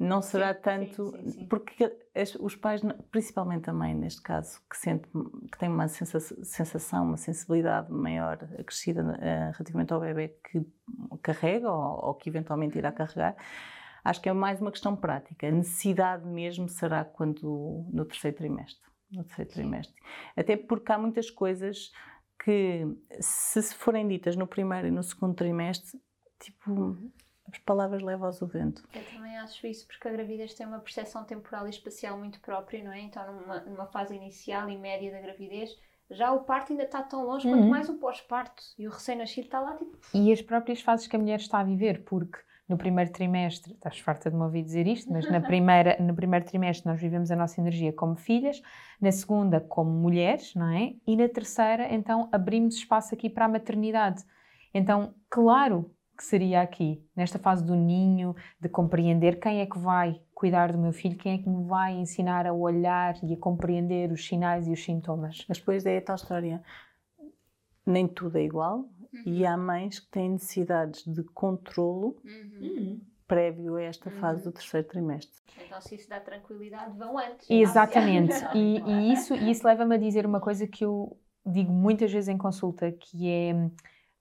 Não 0.00 0.22
será 0.22 0.54
sim, 0.54 0.60
tanto. 0.62 1.10
Sim, 1.10 1.30
sim, 1.30 1.46
porque 1.46 1.94
os 2.40 2.56
pais, 2.56 2.80
principalmente 3.10 3.68
a 3.68 3.72
mãe, 3.74 3.94
neste 3.94 4.22
caso, 4.22 4.58
que, 4.70 4.74
sente, 4.74 5.06
que 5.52 5.58
tem 5.58 5.68
uma 5.68 5.88
sensação, 5.88 7.04
uma 7.04 7.18
sensibilidade 7.18 7.92
maior 7.92 8.38
acrescida 8.58 9.02
uh, 9.02 9.52
relativamente 9.52 9.92
ao 9.92 10.00
bebê 10.00 10.28
que 10.50 10.66
carrega 11.22 11.70
ou, 11.70 12.06
ou, 12.06 12.14
que 12.14 12.30
eventualmente 12.30 12.78
irá 12.78 12.90
carregar, 12.90 13.36
acho 14.02 14.22
que 14.22 14.30
é 14.30 14.32
mais 14.32 14.58
uma 14.58 14.70
questão 14.70 14.96
prática. 14.96 15.46
A 15.46 15.50
necessidade 15.50 16.26
mesmo 16.26 16.66
será 16.66 17.04
quando 17.04 17.86
no 17.92 18.06
terceiro 18.06 18.38
trimestre. 18.38 18.88
No 19.12 19.22
terceiro 19.22 19.50
trimestre. 19.50 19.94
Até 20.34 20.56
porque 20.56 20.90
há 20.92 20.96
muitas 20.96 21.30
coisas 21.30 21.92
que, 22.42 22.86
se 23.20 23.62
forem 23.74 24.08
ditas 24.08 24.34
no 24.34 24.46
primeiro 24.46 24.88
e 24.88 24.90
no 24.90 25.02
segundo 25.02 25.34
trimestre, 25.34 26.00
tipo 26.38 26.96
as 27.52 27.58
palavras 27.58 28.02
levam-as 28.02 28.40
o 28.42 28.46
vento. 28.46 28.86
Eu 28.94 29.04
também 29.04 29.36
acho 29.38 29.66
isso, 29.66 29.86
porque 29.86 30.08
a 30.08 30.12
gravidez 30.12 30.54
tem 30.54 30.66
uma 30.66 30.78
percepção 30.78 31.24
temporal 31.24 31.66
e 31.66 31.70
espacial 31.70 32.18
muito 32.18 32.40
própria, 32.40 32.82
não 32.82 32.92
é? 32.92 33.00
Então, 33.00 33.40
numa, 33.40 33.60
numa 33.60 33.86
fase 33.86 34.14
inicial 34.14 34.68
e 34.68 34.78
média 34.78 35.10
da 35.10 35.20
gravidez, 35.20 35.76
já 36.10 36.32
o 36.32 36.40
parto 36.40 36.72
ainda 36.72 36.84
está 36.84 37.02
tão 37.02 37.24
longe, 37.24 37.46
uhum. 37.46 37.54
quanto 37.54 37.68
mais 37.68 37.88
o 37.88 37.94
pós-parto. 37.94 38.62
E 38.78 38.86
o 38.86 38.90
recém-nascido 38.90 39.46
está 39.46 39.60
lá 39.60 39.76
tipo. 39.76 39.96
E 40.12 40.32
as 40.32 40.42
próprias 40.42 40.80
fases 40.80 41.06
que 41.06 41.16
a 41.16 41.18
mulher 41.18 41.38
está 41.38 41.60
a 41.60 41.64
viver, 41.64 42.04
porque 42.04 42.38
no 42.68 42.76
primeiro 42.76 43.10
trimestre, 43.10 43.72
estás 43.72 43.98
farta 43.98 44.30
de 44.30 44.36
me 44.36 44.42
ouvir 44.42 44.62
dizer 44.62 44.86
isto, 44.86 45.12
mas 45.12 45.28
na 45.28 45.40
primeira, 45.42 45.96
no 46.00 46.14
primeiro 46.14 46.44
trimestre 46.44 46.88
nós 46.88 47.00
vivemos 47.00 47.30
a 47.30 47.36
nossa 47.36 47.60
energia 47.60 47.92
como 47.92 48.16
filhas, 48.16 48.62
na 49.00 49.10
segunda 49.10 49.60
como 49.60 49.90
mulheres, 49.90 50.54
não 50.54 50.68
é? 50.68 50.94
E 51.06 51.16
na 51.16 51.28
terceira, 51.28 51.92
então, 51.92 52.28
abrimos 52.30 52.76
espaço 52.76 53.14
aqui 53.14 53.28
para 53.28 53.46
a 53.46 53.48
maternidade. 53.48 54.22
Então, 54.72 55.14
claro 55.28 55.92
que 56.20 56.26
seria 56.26 56.60
aqui, 56.60 57.02
nesta 57.16 57.38
fase 57.38 57.64
do 57.64 57.74
ninho, 57.74 58.36
de 58.60 58.68
compreender 58.68 59.40
quem 59.40 59.62
é 59.62 59.66
que 59.66 59.78
vai 59.78 60.20
cuidar 60.34 60.70
do 60.70 60.76
meu 60.76 60.92
filho, 60.92 61.16
quem 61.16 61.32
é 61.32 61.38
que 61.38 61.48
me 61.48 61.64
vai 61.64 61.94
ensinar 61.94 62.46
a 62.46 62.52
olhar 62.52 63.14
e 63.24 63.32
a 63.32 63.36
compreender 63.38 64.12
os 64.12 64.26
sinais 64.26 64.68
e 64.68 64.70
os 64.70 64.84
sintomas. 64.84 65.46
Mas 65.48 65.56
depois 65.56 65.86
é 65.86 65.96
a 65.96 66.02
tal 66.02 66.16
história. 66.16 66.62
Nem 67.86 68.06
tudo 68.06 68.36
é 68.36 68.42
igual 68.42 68.80
uhum. 68.80 69.22
e 69.24 69.46
há 69.46 69.56
mães 69.56 69.98
que 69.98 70.10
têm 70.10 70.32
necessidades 70.32 71.06
de 71.06 71.22
controlo 71.22 72.18
uhum. 72.22 73.00
prévio 73.26 73.76
a 73.76 73.82
esta 73.82 74.10
fase 74.10 74.42
do 74.42 74.48
uhum. 74.48 74.52
terceiro 74.52 74.86
trimestre. 74.86 75.40
Então, 75.64 75.80
se 75.80 75.94
isso 75.94 76.06
dá 76.06 76.20
tranquilidade, 76.20 76.98
vão 76.98 77.16
antes. 77.16 77.48
Exatamente. 77.48 78.34
e, 78.54 78.82
e, 78.82 79.12
isso, 79.14 79.34
e 79.34 79.50
isso 79.50 79.66
leva-me 79.66 79.94
a 79.94 79.98
dizer 79.98 80.26
uma 80.26 80.38
coisa 80.38 80.66
que 80.66 80.84
eu 80.84 81.18
digo 81.46 81.72
muitas 81.72 82.12
vezes 82.12 82.28
em 82.28 82.36
consulta, 82.36 82.92
que 82.92 83.26
é 83.26 83.54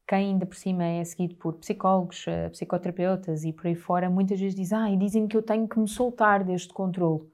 quem 0.09 0.31
ainda 0.31 0.43
por 0.43 0.55
cima 0.55 0.83
é 0.83 1.03
seguido 1.03 1.35
por 1.35 1.53
psicólogos, 1.57 2.27
eh, 2.27 2.49
psicoterapeutas 2.49 3.43
e 3.43 3.53
por 3.53 3.67
aí 3.67 3.75
fora, 3.75 4.09
muitas 4.09 4.39
vezes 4.39 4.55
diz, 4.55 4.73
ah, 4.73 4.89
e 4.89 4.97
dizem 4.97 5.27
que 5.27 5.37
eu 5.37 5.43
tenho 5.43 5.67
que 5.67 5.77
me 5.77 5.87
soltar 5.87 6.43
deste 6.43 6.73
controle. 6.73 7.31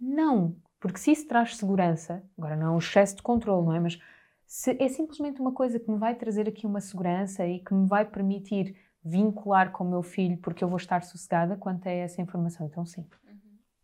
Não, 0.00 0.56
porque 0.80 0.98
se 0.98 1.12
isso 1.12 1.28
traz 1.28 1.56
segurança, 1.56 2.20
agora 2.36 2.56
não 2.56 2.66
é 2.66 2.70
um 2.72 2.78
excesso 2.78 3.14
de 3.14 3.22
controle, 3.22 3.64
não 3.64 3.72
é? 3.74 3.78
Mas 3.78 4.00
se 4.44 4.76
é 4.82 4.88
simplesmente 4.88 5.40
uma 5.40 5.52
coisa 5.52 5.78
que 5.78 5.88
me 5.88 5.96
vai 5.96 6.16
trazer 6.16 6.48
aqui 6.48 6.66
uma 6.66 6.80
segurança 6.80 7.46
e 7.46 7.60
que 7.60 7.72
me 7.72 7.86
vai 7.86 8.04
permitir 8.04 8.74
vincular 9.04 9.70
com 9.70 9.84
o 9.84 9.88
meu 9.88 10.02
filho 10.02 10.36
porque 10.38 10.64
eu 10.64 10.68
vou 10.68 10.78
estar 10.78 11.04
sossegada 11.04 11.56
quanto 11.56 11.86
a 11.86 11.92
essa 11.92 12.20
informação, 12.20 12.66
então 12.66 12.84
sim. 12.84 13.06
Uhum. 13.24 13.38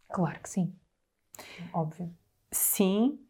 Claro 0.09 0.41
que 0.41 0.51
sim. 0.51 0.75
Óbvio. 1.73 2.13
Sim, 2.51 3.21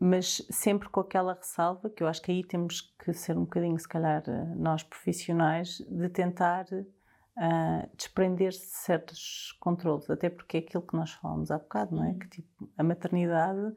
mas 0.00 0.40
sempre 0.50 0.88
com 0.88 1.00
aquela 1.00 1.34
ressalva 1.34 1.90
que 1.90 2.02
eu 2.02 2.08
acho 2.08 2.22
que 2.22 2.32
aí 2.32 2.42
temos 2.42 2.80
que 2.98 3.12
ser 3.12 3.36
um 3.36 3.42
bocadinho, 3.42 3.78
se 3.78 3.86
calhar, 3.86 4.22
eh, 4.26 4.54
nós 4.56 4.82
profissionais, 4.82 5.76
de 5.86 6.08
tentar 6.08 6.64
uh, 6.72 7.96
desprender-se 7.96 8.60
de 8.60 8.76
certos 8.76 9.54
controles, 9.60 10.08
até 10.08 10.30
porque 10.30 10.56
é 10.56 10.60
aquilo 10.60 10.82
que 10.82 10.96
nós 10.96 11.12
falamos 11.12 11.50
há 11.50 11.58
bocado, 11.58 11.94
não 11.94 12.04
é? 12.04 12.08
Uhum. 12.08 12.18
Que 12.18 12.28
tipo, 12.28 12.70
a 12.78 12.82
maternidade 12.82 13.74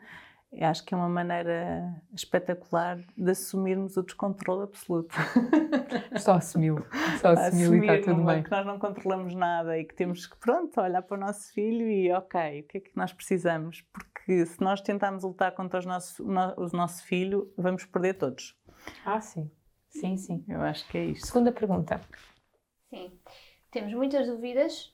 acho 0.62 0.86
que 0.86 0.94
é 0.94 0.98
uma 0.98 1.10
maneira 1.10 1.96
espetacular 2.13 3.00
de 3.18 3.32
assumirmos 3.32 3.98
o 3.98 4.04
descontrole 4.04 4.63
absoluto. 4.63 5.16
Só 6.20 6.34
assumiu, 6.34 6.78
só 7.22 7.30
assumiu 7.30 7.66
Assumir, 7.66 7.89
e 7.89 7.98
está 7.98 8.12
tudo 8.12 8.26
bem. 8.26 8.44
Que 8.44 8.52
nós 8.52 8.66
não 8.66 8.80
controlamos 8.80 9.34
nada 9.34 9.78
e 9.78 9.86
que 9.86 9.96
temos 9.96 10.28
que, 10.28 10.38
pronto, 10.38 10.80
olhar 10.80 11.02
para 11.02 11.18
o 11.18 11.20
nosso 11.20 11.52
filho 11.54 11.88
e, 11.89 12.12
ok, 12.12 12.62
o 12.62 12.63
que 12.68 12.78
é 12.78 12.82
que 12.82 12.92
nós 12.96 13.12
precisamos? 13.13 13.82
Porque 13.92 14.46
se 14.46 14.62
nós 14.62 14.82
tentarmos 14.82 15.24
lutar 15.24 15.54
contra 15.54 15.80
os 15.80 15.86
nossos, 15.86 16.20
o 16.20 16.76
nosso 16.76 17.04
filho, 17.06 17.52
vamos 17.58 17.86
perder 17.86 18.16
todos. 18.16 18.56
Ah, 19.06 19.22
sim. 19.22 19.50
Sim, 19.89 20.18
sim. 20.18 20.44
Eu 20.48 20.62
acho 20.62 20.88
que 20.88 20.98
é 20.98 21.06
isto. 21.06 21.28
Segunda 21.28 21.52
pergunta. 21.52 22.02
Sim. 22.89 23.20
Temos 23.72 23.94
muitas 23.94 24.28
dúvidas, 24.28 24.94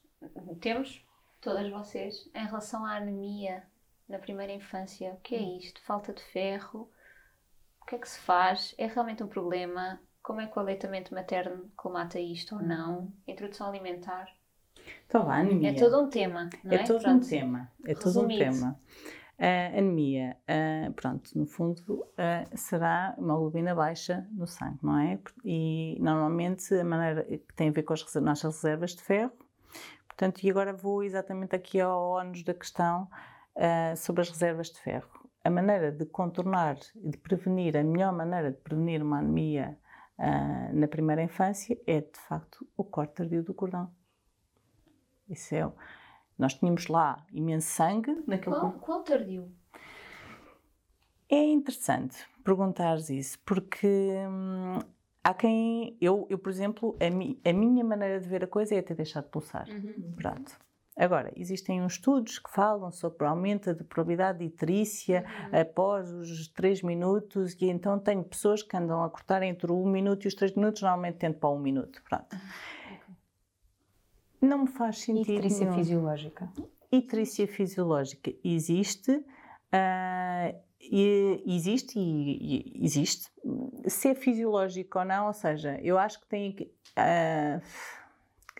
temos, 0.61 1.05
todas 1.41 1.69
vocês, 1.69 2.29
em 2.33 2.45
relação 2.45 2.85
à 2.85 2.95
anemia 2.95 3.63
na 4.09 4.17
primeira 4.17 4.51
infância. 4.51 5.11
O 5.11 5.17
que 5.17 5.35
é 5.35 5.39
hum. 5.39 5.57
isto? 5.57 5.81
Falta 5.83 6.11
de 6.11 6.21
ferro? 6.21 6.89
O 7.81 7.85
que 7.85 7.95
é 7.95 7.99
que 7.99 8.09
se 8.09 8.19
faz? 8.19 8.73
É 8.77 8.87
realmente 8.87 9.23
um 9.23 9.27
problema? 9.27 10.01
Como 10.21 10.41
é 10.41 10.47
que 10.47 10.57
o 10.57 10.61
aleitamento 10.61 11.13
materno 11.13 11.71
colmata 11.75 12.19
isto 12.19 12.55
ou 12.55 12.61
não? 12.61 13.13
Introdução 13.27 13.67
alimentar? 13.67 14.27
Então 15.07 15.25
vá, 15.25 15.37
anemia. 15.37 15.71
É 15.71 15.73
todo 15.73 16.01
um 16.01 16.09
tema, 16.09 16.49
não 16.63 16.71
é? 16.71 16.75
É 16.75 16.83
todo 16.83 17.01
Pronto. 17.01 17.25
um 17.25 17.29
tema. 17.29 17.71
É 17.85 17.93
todo 17.93 18.21
um 18.21 18.27
tema. 18.27 18.79
A 19.37 19.77
anemia, 19.77 20.35
uh, 20.49 20.91
pronto, 20.93 21.31
no 21.37 21.45
fundo, 21.45 21.81
uh, 21.93 22.57
será 22.57 23.15
uma 23.17 23.37
globina 23.37 23.73
baixa 23.73 24.27
no 24.31 24.45
sangue, 24.45 24.79
não 24.83 24.99
é? 24.99 25.17
E 25.45 25.97
normalmente 26.01 26.73
a 26.73 26.83
maneira 26.83 27.23
que 27.23 27.53
tem 27.55 27.69
a 27.69 27.71
ver 27.71 27.83
com 27.83 27.93
as 27.93 28.15
nossas 28.15 28.55
reservas 28.55 28.91
de 28.95 29.01
ferro. 29.01 29.31
Portanto, 30.07 30.43
e 30.43 30.49
agora 30.49 30.73
vou 30.73 31.03
exatamente 31.03 31.55
aqui 31.55 31.79
ao 31.79 32.09
ónus 32.09 32.43
da 32.43 32.53
questão 32.53 33.07
uh, 33.59 33.95
sobre 33.95 34.21
as 34.21 34.29
reservas 34.29 34.69
de 34.71 34.79
ferro. 34.79 35.29
A 35.43 35.49
maneira 35.49 35.91
de 35.91 36.05
contornar 36.05 36.77
e 36.95 37.09
de 37.09 37.17
prevenir, 37.17 37.77
a 37.77 37.83
melhor 37.83 38.13
maneira 38.13 38.51
de 38.51 38.57
prevenir 38.57 39.03
uma 39.03 39.19
anemia 39.19 39.77
uh, 40.17 40.73
na 40.73 40.87
primeira 40.87 41.21
infância 41.21 41.79
é, 41.85 42.01
de 42.01 42.19
facto, 42.27 42.67
o 42.75 42.83
corte 42.83 43.15
tardio 43.15 43.43
do 43.43 43.53
cordão. 43.53 43.91
Isso 45.29 45.53
é. 45.53 45.71
Nós 46.37 46.53
tínhamos 46.53 46.87
lá 46.87 47.25
imenso 47.31 47.67
sangue 47.67 48.23
naquele. 48.25 48.55
Qual, 48.55 48.71
qual 48.73 49.03
tardio? 49.03 49.51
É 51.29 51.43
interessante 51.43 52.17
perguntares 52.43 53.09
isso, 53.09 53.37
porque 53.45 53.87
hum, 54.27 54.79
há 55.23 55.33
quem. 55.33 55.95
Eu, 56.01 56.25
eu 56.29 56.39
por 56.39 56.49
exemplo, 56.49 56.97
a, 56.99 57.09
mi, 57.09 57.39
a, 57.45 57.53
minha 57.53 57.83
maneira 57.83 58.19
de 58.19 58.27
ver 58.27 58.43
a 58.43 58.47
coisa 58.47 58.73
é 58.73 58.81
ter 58.81 58.95
deixado 58.95 59.25
de 59.25 59.31
pulsar. 59.31 59.67
Uhum. 59.69 60.13
Pronto. 60.15 60.57
Agora, 60.99 61.31
existem 61.37 61.81
uns 61.81 61.93
estudos 61.93 62.37
que 62.39 62.51
falam 62.51 62.91
sobre 62.91 63.23
o 63.23 63.27
aumento 63.29 63.73
da 63.73 63.83
probabilidade 63.85 64.39
de 64.39 64.45
iterícia 64.45 65.23
uhum. 65.23 65.61
após 65.61 66.11
os 66.11 66.49
3 66.49 66.81
minutos, 66.83 67.53
e 67.53 67.67
então 67.67 67.97
tenho 67.97 68.21
pessoas 68.21 68.61
que 68.61 68.75
andam 68.75 69.01
a 69.01 69.09
cortar 69.09 69.41
entre 69.41 69.71
o 69.71 69.81
1 69.81 69.89
minuto 69.89 70.25
e 70.25 70.27
os 70.27 70.35
3 70.35 70.55
minutos, 70.55 70.81
normalmente 70.81 71.15
tendo 71.15 71.35
para 71.35 71.49
1 71.49 71.59
minuto. 71.59 72.03
Pronto. 72.03 72.33
Uhum. 72.33 72.39
Não 74.41 74.57
me 74.59 74.67
faz 74.67 74.99
sentido. 74.99 75.31
Iterícia 75.31 75.65
nenhum. 75.65 75.77
fisiológica. 75.77 76.49
Iterícia 76.91 77.47
fisiológica 77.47 78.33
existe. 78.43 79.11
Uh, 79.11 80.59
e, 80.81 81.43
existe 81.45 81.97
e, 81.97 82.75
e, 82.75 82.85
existe. 82.85 83.29
Se 83.87 84.09
é 84.09 84.15
fisiológico 84.15 84.99
ou 84.99 85.05
não, 85.05 85.27
ou 85.27 85.33
seja, 85.33 85.79
eu 85.81 85.97
acho 85.97 86.19
que 86.19 86.27
tem. 86.27 86.55
Uh, 86.97 87.61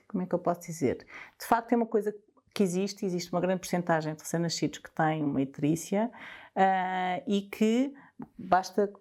como 0.08 0.23
é 0.23 0.25
que 0.25 0.34
eu 0.34 0.39
posso 0.39 0.62
dizer? 0.62 1.06
De 1.39 1.45
facto, 1.45 1.71
é 1.71 1.75
uma 1.75 1.86
coisa 1.86 2.12
que 2.12 2.19
existe, 2.63 3.05
existe 3.05 3.31
uma 3.31 3.41
grande 3.41 3.59
porcentagem 3.59 4.13
de 4.13 4.21
recém-nascidos 4.21 4.79
que 4.79 4.91
têm 4.91 5.23
uma 5.23 5.41
iterícia 5.41 6.11
uh, 6.55 7.23
e 7.27 7.41
que 7.41 7.93
basta 8.37 8.91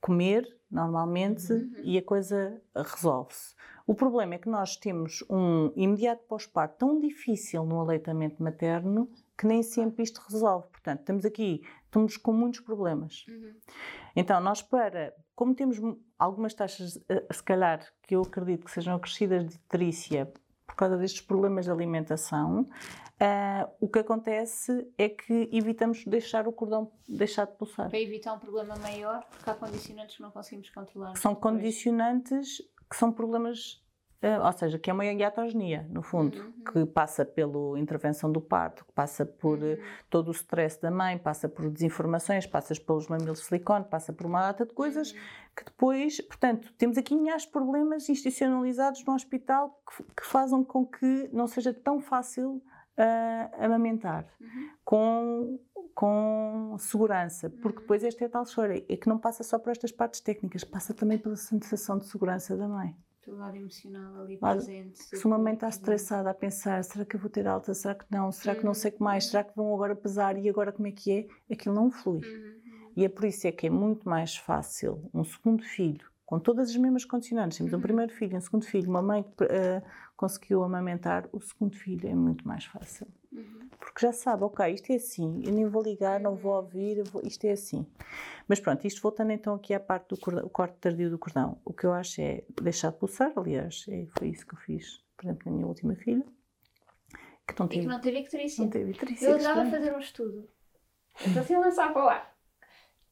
comer 0.00 0.46
normalmente 0.70 1.52
uhum. 1.52 1.72
e 1.82 1.98
a 1.98 2.02
coisa 2.02 2.60
resolve-se. 2.74 3.54
O 3.86 3.94
problema 3.94 4.34
é 4.34 4.38
que 4.38 4.48
nós 4.48 4.76
temos 4.76 5.24
um 5.28 5.72
imediato 5.74 6.22
pós-parto 6.28 6.76
tão 6.78 7.00
difícil 7.00 7.64
no 7.64 7.80
aleitamento 7.80 8.40
materno 8.42 9.10
que 9.36 9.46
nem 9.46 9.62
sempre 9.62 10.04
isto 10.04 10.22
resolve. 10.30 10.68
Portanto, 10.68 11.00
estamos 11.00 11.24
aqui, 11.24 11.62
estamos 11.86 12.16
com 12.16 12.32
muitos 12.32 12.60
problemas. 12.60 13.24
Uhum. 13.28 13.54
Então, 14.14 14.40
nós 14.40 14.62
para, 14.62 15.12
como 15.34 15.54
temos 15.54 15.78
algumas 16.18 16.54
taxas, 16.54 17.02
eh, 17.08 17.26
se 17.32 17.42
calhar, 17.42 17.84
que 18.02 18.14
eu 18.14 18.22
acredito 18.22 18.64
que 18.64 18.70
sejam 18.70 18.94
acrescidas 18.94 19.46
de 19.46 19.54
iterícia 19.56 20.32
por 20.70 20.76
causa 20.76 20.96
destes 20.96 21.20
problemas 21.20 21.64
de 21.64 21.70
alimentação, 21.70 22.62
uh, 22.62 23.70
o 23.80 23.88
que 23.88 23.98
acontece 23.98 24.88
é 24.96 25.08
que 25.08 25.48
evitamos 25.52 26.04
deixar 26.06 26.46
o 26.46 26.52
cordão 26.52 26.92
deixar 27.08 27.46
de 27.46 27.56
pulsar. 27.56 27.90
Para 27.90 28.00
evitar 28.00 28.32
um 28.32 28.38
problema 28.38 28.76
maior, 28.76 29.24
porque 29.28 29.50
há 29.50 29.54
condicionantes 29.54 30.16
que 30.16 30.22
não 30.22 30.30
conseguimos 30.30 30.70
controlar. 30.70 31.16
São 31.16 31.34
depois. 31.34 31.54
condicionantes 31.54 32.58
que 32.88 32.96
são 32.96 33.12
problemas 33.12 33.82
ou 34.22 34.52
seja, 34.52 34.78
que 34.78 34.90
é 34.90 34.92
uma 34.92 35.04
hiatogenia, 35.04 35.86
no 35.88 36.02
fundo, 36.02 36.38
uhum. 36.38 36.64
que 36.64 36.84
passa 36.84 37.24
pela 37.24 37.78
intervenção 37.78 38.30
do 38.30 38.40
parto, 38.40 38.84
que 38.84 38.92
passa 38.92 39.24
por 39.24 39.58
uhum. 39.58 39.78
todo 40.10 40.28
o 40.28 40.32
stress 40.32 40.78
da 40.80 40.90
mãe, 40.90 41.16
passa 41.16 41.48
por 41.48 41.70
desinformações, 41.70 42.46
passa 42.46 42.74
pelos 42.74 43.08
mamilos 43.08 43.40
de 43.40 43.46
silicone, 43.46 43.86
passa 43.86 44.12
por 44.12 44.26
uma 44.26 44.42
data 44.42 44.66
de 44.66 44.74
coisas 44.74 45.12
uhum. 45.12 45.18
que 45.56 45.64
depois, 45.64 46.20
portanto, 46.20 46.70
temos 46.76 46.98
aqui 46.98 47.16
milhares 47.16 47.44
de 47.44 47.48
problemas 47.48 48.10
institucionalizados 48.10 49.02
no 49.06 49.14
hospital 49.14 49.80
que, 49.88 50.02
que 50.02 50.26
fazem 50.26 50.62
com 50.64 50.84
que 50.84 51.30
não 51.32 51.46
seja 51.46 51.72
tão 51.72 51.98
fácil 51.98 52.62
uh, 52.98 53.64
amamentar 53.64 54.26
uhum. 54.38 54.70
com, 54.84 55.60
com 55.94 56.76
segurança, 56.78 57.48
porque 57.48 57.78
uhum. 57.78 57.82
depois 57.82 58.04
esta 58.04 58.22
é 58.22 58.26
a 58.26 58.30
tal 58.30 58.42
história, 58.42 58.84
é 58.86 58.96
que 58.98 59.08
não 59.08 59.16
passa 59.16 59.42
só 59.42 59.58
por 59.58 59.70
estas 59.70 59.90
partes 59.90 60.20
técnicas, 60.20 60.62
passa 60.62 60.92
também 60.92 61.16
pela 61.16 61.36
sensação 61.36 61.96
de 61.96 62.04
segurança 62.04 62.54
da 62.54 62.68
mãe 62.68 62.94
pelo 63.22 63.38
lado 63.38 63.56
emocional 63.56 64.22
ali 64.22 64.36
presente. 64.36 64.98
Se 65.02 65.26
uma 65.26 65.38
mãe 65.38 65.54
está 65.54 65.68
estressada 65.68 66.30
a 66.30 66.34
pensar, 66.34 66.82
será 66.84 67.04
que 67.04 67.16
eu 67.16 67.20
vou 67.20 67.30
ter 67.30 67.46
alta, 67.46 67.74
será 67.74 67.94
que 67.94 68.04
não, 68.10 68.32
será 68.32 68.54
que 68.54 68.64
não 68.64 68.74
sei 68.74 68.90
o 68.90 68.94
que 68.94 69.02
mais, 69.02 69.26
será 69.26 69.44
que 69.44 69.54
vão 69.54 69.72
agora 69.74 69.94
pesar 69.94 70.38
e 70.38 70.48
agora 70.48 70.72
como 70.72 70.88
é 70.88 70.92
que 70.92 71.12
é? 71.12 71.52
Aquilo 71.52 71.74
não 71.74 71.90
flui. 71.90 72.20
Uhum. 72.26 72.60
E 72.96 73.04
é 73.04 73.08
por 73.08 73.24
isso 73.24 73.46
é 73.46 73.52
que 73.52 73.66
é 73.66 73.70
muito 73.70 74.08
mais 74.08 74.36
fácil 74.36 75.08
um 75.14 75.22
segundo 75.22 75.62
filho, 75.62 76.09
com 76.30 76.38
todas 76.38 76.70
as 76.70 76.76
mesmas 76.76 77.04
condicionantes, 77.04 77.58
temos 77.58 77.72
uhum. 77.72 77.80
um 77.80 77.82
primeiro 77.82 78.12
filho, 78.12 78.38
um 78.38 78.40
segundo 78.40 78.64
filho, 78.64 78.88
uma 78.88 79.02
mãe 79.02 79.24
que 79.24 79.42
uh, 79.42 79.82
conseguiu 80.16 80.62
amamentar, 80.62 81.28
o 81.32 81.40
segundo 81.40 81.76
filho 81.76 82.08
é 82.08 82.14
muito 82.14 82.46
mais 82.46 82.64
fácil. 82.66 83.08
Uhum. 83.32 83.68
Porque 83.80 84.06
já 84.06 84.12
sabe, 84.12 84.44
ok, 84.44 84.72
isto 84.72 84.92
é 84.92 84.94
assim, 84.94 85.42
eu 85.44 85.52
nem 85.52 85.66
vou 85.66 85.82
ligar, 85.82 86.20
não 86.20 86.36
vou 86.36 86.54
ouvir, 86.54 87.02
vou, 87.10 87.20
isto 87.24 87.44
é 87.46 87.50
assim. 87.50 87.84
Mas 88.46 88.60
pronto, 88.60 88.86
isto 88.86 89.02
voltando 89.02 89.32
então 89.32 89.56
aqui 89.56 89.74
à 89.74 89.80
parte 89.80 90.10
do 90.10 90.16
cordão, 90.16 90.48
corte 90.50 90.76
tardio 90.78 91.10
do 91.10 91.18
cordão, 91.18 91.60
o 91.64 91.72
que 91.72 91.84
eu 91.84 91.92
acho 91.92 92.20
é 92.20 92.44
deixar 92.62 92.92
de 92.92 92.98
pulsar, 92.98 93.32
aliás, 93.34 93.84
é, 93.88 94.06
foi 94.16 94.28
isso 94.28 94.46
que 94.46 94.54
eu 94.54 94.58
fiz, 94.60 95.04
por 95.16 95.24
exemplo, 95.24 95.42
na 95.46 95.52
minha 95.56 95.66
última 95.66 95.96
filha. 95.96 96.24
Que 97.44 97.58
não 97.58 97.66
teve, 97.66 97.80
e 97.80 97.84
que 97.86 97.88
não 97.88 98.00
teve 98.00 98.18
icterícia. 98.20 98.62
Não 98.62 98.70
teve 98.70 98.92
icterícia. 98.92 99.26
Eu 99.26 99.34
adorava 99.34 99.68
fazer 99.68 99.92
um 99.92 99.98
estudo, 99.98 100.48
então 101.26 101.42
se 101.42 101.56
lançar 101.56 101.92
para 101.92 102.12
ar, 102.12 102.36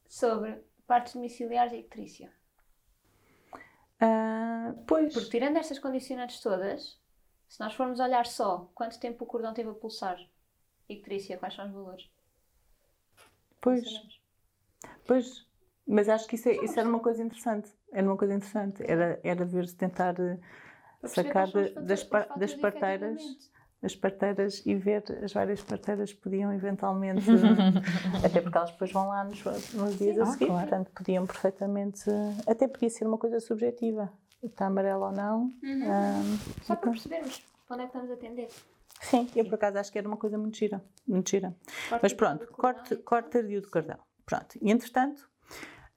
sobre 0.07 0.63
partes 0.87 1.15
domiciliares 1.15 1.73
e 1.73 1.79
icterícia. 1.79 2.38
Uh, 4.01 4.81
pois. 4.85 5.13
Porque 5.13 5.29
tirando 5.29 5.57
estas 5.57 5.79
condicionantes 5.79 6.39
todas, 6.39 6.99
se 7.47 7.59
nós 7.59 7.73
formos 7.73 7.99
olhar 7.99 8.25
só 8.25 8.69
quanto 8.73 8.99
tempo 8.99 9.23
o 9.23 9.27
cordão 9.27 9.53
teve 9.53 9.69
a 9.69 9.73
pulsar, 9.73 10.17
icterícia, 10.87 11.37
quais 11.37 11.55
são 11.55 11.67
os 11.67 11.73
valores? 11.73 12.09
Pois. 13.59 13.85
Pois, 15.05 15.47
mas 15.85 16.07
acho 16.07 16.27
que 16.27 16.35
isso, 16.35 16.47
é, 16.47 16.63
isso 16.63 16.79
era 16.79 16.87
uma 16.87 16.99
coisa 16.99 17.23
interessante. 17.23 17.71
Era 17.91 18.05
uma 18.05 18.15
coisa 18.15 18.35
interessante. 18.35 18.83
Era, 18.85 19.19
era 19.23 19.43
ver 19.43 19.67
se 19.67 19.75
tentar 19.75 20.15
eh, 20.19 20.37
sacar 21.07 21.47
das, 21.51 22.03
das 22.37 22.53
parteiras 22.53 23.21
as 23.81 23.95
parteiras 23.95 24.65
e 24.65 24.75
ver 24.75 25.03
as 25.23 25.31
várias 25.31 25.61
parteiras 25.61 26.13
podiam 26.13 26.53
eventualmente 26.53 27.25
até 28.23 28.41
porque 28.41 28.57
elas 28.57 28.71
depois 28.71 28.91
vão 28.91 29.07
lá 29.07 29.23
nos, 29.23 29.43
nos 29.73 29.97
dias 29.97 30.15
Sim, 30.15 30.21
a 30.21 30.25
seguir, 30.25 30.45
claro. 30.47 30.67
portanto 30.67 30.91
podiam 30.91 31.25
perfeitamente 31.25 32.03
até 32.45 32.67
podia 32.67 32.89
ser 32.89 33.07
uma 33.07 33.17
coisa 33.17 33.39
subjetiva 33.39 34.11
está 34.43 34.67
amarelo 34.67 35.05
ou 35.05 35.11
não 35.11 35.41
uhum. 35.63 35.91
um, 35.91 36.37
só 36.63 36.75
para 36.75 36.91
percebermos 36.91 37.41
onde 37.69 37.81
é 37.81 37.87
que 37.87 37.89
estamos 37.89 38.11
a 38.11 38.13
atender 38.13 38.49
Sim, 39.01 39.29
eu 39.35 39.45
por 39.45 39.55
acaso 39.55 39.77
acho 39.77 39.91
que 39.91 39.97
era 39.97 40.07
uma 40.07 40.17
coisa 40.17 40.37
muito 40.37 40.57
gira, 40.57 40.83
muito 41.07 41.29
gira. 41.29 41.55
Corte 41.87 42.03
Mas 42.03 42.13
pronto, 42.13 42.47
corte, 42.47 42.95
corte 42.97 43.29
tardio 43.29 43.61
de 43.61 43.67
cordão. 43.67 43.97
Pronto, 44.25 44.57
e 44.61 44.69
entretanto, 44.69 45.21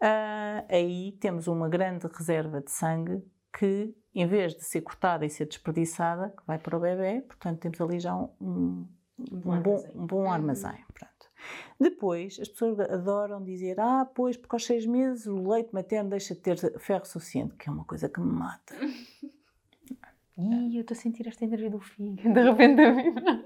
uh, 0.01 0.65
aí 0.69 1.13
temos 1.21 1.49
uma 1.49 1.69
grande 1.69 2.07
reserva 2.07 2.61
de 2.61 2.71
sangue 2.71 3.23
que, 3.63 3.95
em 4.13 4.27
vez 4.27 4.57
de 4.57 4.65
ser 4.65 4.81
cortada 4.81 5.25
e 5.25 5.31
ser 5.31 5.47
desperdiçada, 5.47 6.31
que 6.31 6.45
vai 6.45 6.59
para 6.59 6.77
o 6.77 6.81
bebê, 6.81 7.21
portanto, 7.21 7.61
temos 7.61 7.81
ali 7.81 8.01
já 8.01 8.13
um, 8.13 8.29
um, 8.41 8.89
um 9.31 9.63
bom, 9.63 9.85
um 9.95 10.05
bom 10.05 10.33
armazém. 10.33 10.85
Pronto. 10.93 11.31
Depois, 11.79 12.41
as 12.41 12.49
pessoas 12.49 12.81
adoram 12.81 13.41
dizer: 13.41 13.79
ah, 13.79 14.05
pois, 14.05 14.37
porque 14.37 14.57
aos 14.57 14.67
seis 14.67 14.85
meses 14.85 15.29
o 15.29 15.49
leite 15.49 15.73
materno 15.73 16.11
deixa 16.11 16.35
de 16.35 16.41
ter 16.41 16.59
ferro 16.81 17.05
suficiente, 17.05 17.55
que 17.55 17.69
é 17.69 17.73
uma 17.73 17.85
coisa 17.85 18.09
que 18.09 18.19
me 18.19 18.33
mata. 18.33 18.75
Ih, 20.37 20.77
eu 20.77 20.81
estou 20.81 20.97
a 20.97 20.99
sentir 20.99 21.29
esta 21.29 21.45
energia 21.45 21.71
do 21.71 21.79
fígado, 21.79 22.35
de 22.35 22.43
repente 22.43 22.81
a 22.81 22.91
vibrar. 22.91 23.45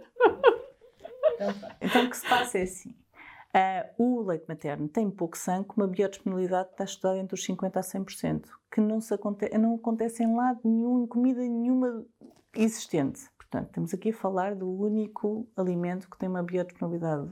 Então, 1.78 2.06
o 2.06 2.08
que 2.10 2.16
se 2.16 2.26
passa 2.26 2.58
é 2.58 2.62
assim. 2.62 2.94
Uh, 3.56 3.88
o 3.96 4.20
leite 4.20 4.44
materno 4.46 4.86
tem 4.86 5.10
pouco 5.10 5.38
sangue, 5.38 5.70
uma 5.74 5.86
biodisponibilidade 5.86 6.68
está 6.72 6.84
estudada 6.84 7.18
entre 7.18 7.34
os 7.34 7.46
50% 7.46 7.76
a 7.76 7.80
100%, 7.80 8.44
que 8.70 8.82
não, 8.82 9.00
se 9.00 9.14
aconte 9.14 9.48
não 9.56 9.76
acontece 9.76 10.22
em 10.22 10.36
lado 10.36 10.60
nenhum, 10.62 11.04
em 11.04 11.06
comida 11.06 11.40
nenhuma 11.40 12.04
existente. 12.54 13.30
Portanto, 13.38 13.68
estamos 13.68 13.94
aqui 13.94 14.10
a 14.10 14.12
falar 14.12 14.54
do 14.54 14.68
único 14.68 15.48
alimento 15.56 16.10
que 16.10 16.18
tem 16.18 16.28
uma 16.28 16.42
biodisponibilidade, 16.42 17.30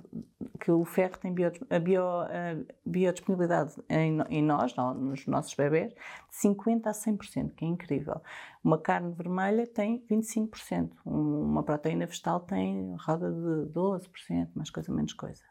que 0.60 0.70
o 0.70 0.82
ferro 0.86 1.18
tem 1.18 1.34
bio, 1.34 1.52
a, 1.68 1.78
bio, 1.78 2.02
a 2.02 2.56
biodisponibilidade 2.86 3.74
em, 3.90 4.18
em 4.30 4.42
nós, 4.42 4.74
nos 4.76 5.26
nossos 5.26 5.52
bebés, 5.54 5.92
de 5.92 6.48
50% 6.48 6.86
a 6.86 6.92
100%, 6.92 7.54
que 7.54 7.66
é 7.66 7.68
incrível. 7.68 8.18
Uma 8.62 8.78
carne 8.78 9.12
vermelha 9.12 9.66
tem 9.66 10.02
25%, 10.10 10.90
uma 11.04 11.62
proteína 11.62 12.06
vegetal 12.06 12.40
tem 12.40 12.96
roda 13.00 13.30
de 13.30 13.72
12%, 13.72 14.48
mais 14.54 14.70
coisa, 14.70 14.90
menos 14.90 15.12
coisa. 15.12 15.42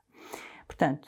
Portanto, 0.74 1.08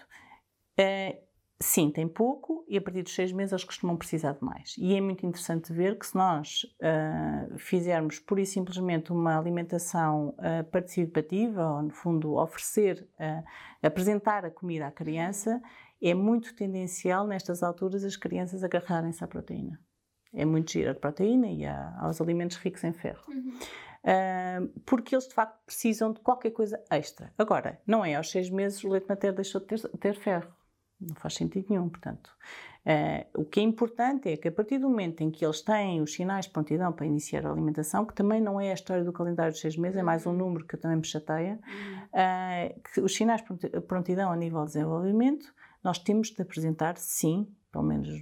é, 0.77 1.23
sim, 1.59 1.89
tem 1.89 2.07
pouco 2.07 2.63
e 2.69 2.77
a 2.77 2.81
partir 2.81 3.01
dos 3.01 3.15
seis 3.15 3.31
meses 3.31 3.51
eles 3.51 3.63
costumam 3.63 3.97
precisar 3.97 4.33
de 4.33 4.43
mais. 4.43 4.75
E 4.77 4.93
é 4.93 5.01
muito 5.01 5.25
interessante 5.25 5.73
ver 5.73 5.97
que 5.97 6.05
se 6.05 6.15
nós 6.15 6.63
uh, 6.63 7.57
fizermos 7.57 8.19
pura 8.19 8.41
e 8.41 8.45
simplesmente 8.45 9.11
uma 9.11 9.37
alimentação 9.37 10.35
uh, 10.37 10.63
participativa, 10.69 11.67
ou 11.67 11.81
no 11.81 11.89
fundo 11.89 12.35
oferecer, 12.35 13.07
uh, 13.19 13.43
apresentar 13.81 14.45
a 14.45 14.51
comida 14.51 14.85
à 14.85 14.91
criança, 14.91 15.59
é 15.99 16.13
muito 16.13 16.55
tendencial 16.55 17.25
nestas 17.25 17.63
alturas 17.63 18.03
as 18.03 18.15
crianças 18.15 18.63
agarrarem-se 18.63 19.23
à 19.23 19.27
proteína. 19.27 19.79
É 20.31 20.45
muito 20.45 20.71
gira 20.71 20.91
a 20.91 20.95
proteína 20.95 21.47
e 21.47 21.65
a, 21.65 21.97
aos 22.01 22.21
alimentos 22.21 22.57
ricos 22.57 22.83
em 22.83 22.93
ferro. 22.93 23.23
Uhum 23.29 23.57
porque 24.85 25.15
eles 25.15 25.27
de 25.27 25.33
facto 25.33 25.57
precisam 25.65 26.13
de 26.13 26.19
qualquer 26.19 26.51
coisa 26.51 26.81
extra. 26.91 27.33
Agora, 27.37 27.79
não 27.87 28.05
é 28.05 28.15
aos 28.15 28.29
seis 28.29 28.49
meses 28.49 28.83
o 28.83 28.89
leite 28.89 29.07
materno 29.07 29.37
deixou 29.37 29.61
de 29.61 29.67
ter, 29.67 29.79
ter 29.97 30.15
ferro. 30.15 30.53
Não 30.99 31.15
faz 31.15 31.33
sentido 31.33 31.67
nenhum, 31.69 31.89
portanto. 31.89 32.29
Uh, 32.85 33.41
o 33.41 33.45
que 33.45 33.59
é 33.59 33.63
importante 33.63 34.29
é 34.29 34.37
que 34.37 34.47
a 34.47 34.51
partir 34.51 34.77
do 34.77 34.87
momento 34.87 35.21
em 35.21 35.31
que 35.31 35.43
eles 35.43 35.59
têm 35.61 36.01
os 36.01 36.13
sinais 36.13 36.45
de 36.45 36.51
prontidão 36.51 36.93
para 36.93 37.07
iniciar 37.07 37.43
a 37.45 37.51
alimentação, 37.51 38.05
que 38.05 38.13
também 38.13 38.39
não 38.39 38.61
é 38.61 38.69
a 38.69 38.75
história 38.75 39.03
do 39.03 39.11
calendário 39.11 39.51
de 39.51 39.59
seis 39.59 39.75
meses, 39.75 39.97
é 39.97 40.03
mais 40.03 40.25
um 40.27 40.29
uhum. 40.29 40.37
número 40.37 40.67
que 40.67 40.77
também 40.77 40.97
me 40.97 41.03
chateia, 41.03 41.59
uh, 42.13 42.81
que 42.93 43.01
os 43.01 43.15
sinais 43.15 43.43
de 43.43 43.81
prontidão 43.81 44.31
a 44.31 44.35
nível 44.35 44.61
de 44.61 44.67
desenvolvimento, 44.67 45.51
nós 45.83 45.97
temos 45.97 46.29
de 46.29 46.39
apresentar, 46.39 46.95
sim, 46.97 47.47
pelo 47.71 47.83
menos 47.83 48.21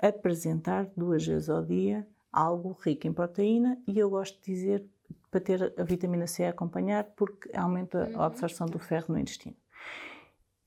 apresentar 0.00 0.86
duas 0.96 1.26
vezes 1.26 1.50
ao 1.50 1.64
dia 1.64 2.06
algo 2.32 2.76
rico 2.82 3.06
em 3.06 3.12
proteína 3.12 3.78
e 3.86 3.98
eu 3.98 4.10
gosto 4.10 4.40
de 4.40 4.52
dizer 4.52 4.88
para 5.34 5.40
ter 5.40 5.74
a 5.76 5.82
vitamina 5.82 6.28
C 6.28 6.44
a 6.44 6.50
acompanhar, 6.50 7.02
porque 7.16 7.50
aumenta 7.56 8.04
a 8.04 8.08
uhum. 8.08 8.22
absorção 8.22 8.68
do 8.68 8.78
ferro 8.78 9.06
no 9.08 9.18
intestino. 9.18 9.56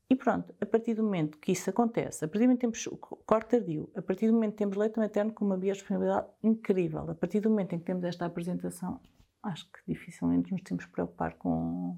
E 0.09 0.15
pronto, 0.15 0.53
a 0.59 0.65
partir 0.65 0.93
do 0.93 1.03
momento 1.03 1.37
que 1.37 1.53
isso 1.53 1.69
acontece, 1.69 2.25
a 2.25 2.27
partir 2.27 2.39
do 2.39 2.47
momento 2.47 2.59
que 2.59 2.81
temos 2.81 2.99
corte 3.25 3.51
tardio, 3.51 3.89
a 3.95 4.01
partir 4.01 4.27
do 4.27 4.33
momento 4.33 4.51
que 4.51 4.57
temos 4.57 4.75
leite 4.75 4.99
materno 4.99 5.31
com 5.31 5.45
uma 5.45 5.57
biodisponibilidade 5.57 6.27
incrível, 6.43 7.09
a 7.09 7.15
partir 7.15 7.39
do 7.39 7.49
momento 7.49 7.75
em 7.75 7.79
que 7.79 7.85
temos 7.85 8.03
esta 8.03 8.25
apresentação, 8.25 8.99
acho 9.41 9.65
que 9.71 9.79
dificilmente 9.87 10.51
nos 10.51 10.61
temos 10.63 10.83
que 10.83 10.91
preocupar 10.91 11.35
com, 11.37 11.97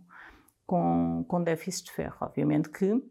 com, 0.68 1.26
com 1.28 1.44
déficit 1.44 1.86
de 1.86 1.92
ferro. 1.94 2.18
Obviamente 2.22 2.70
que 2.70 3.04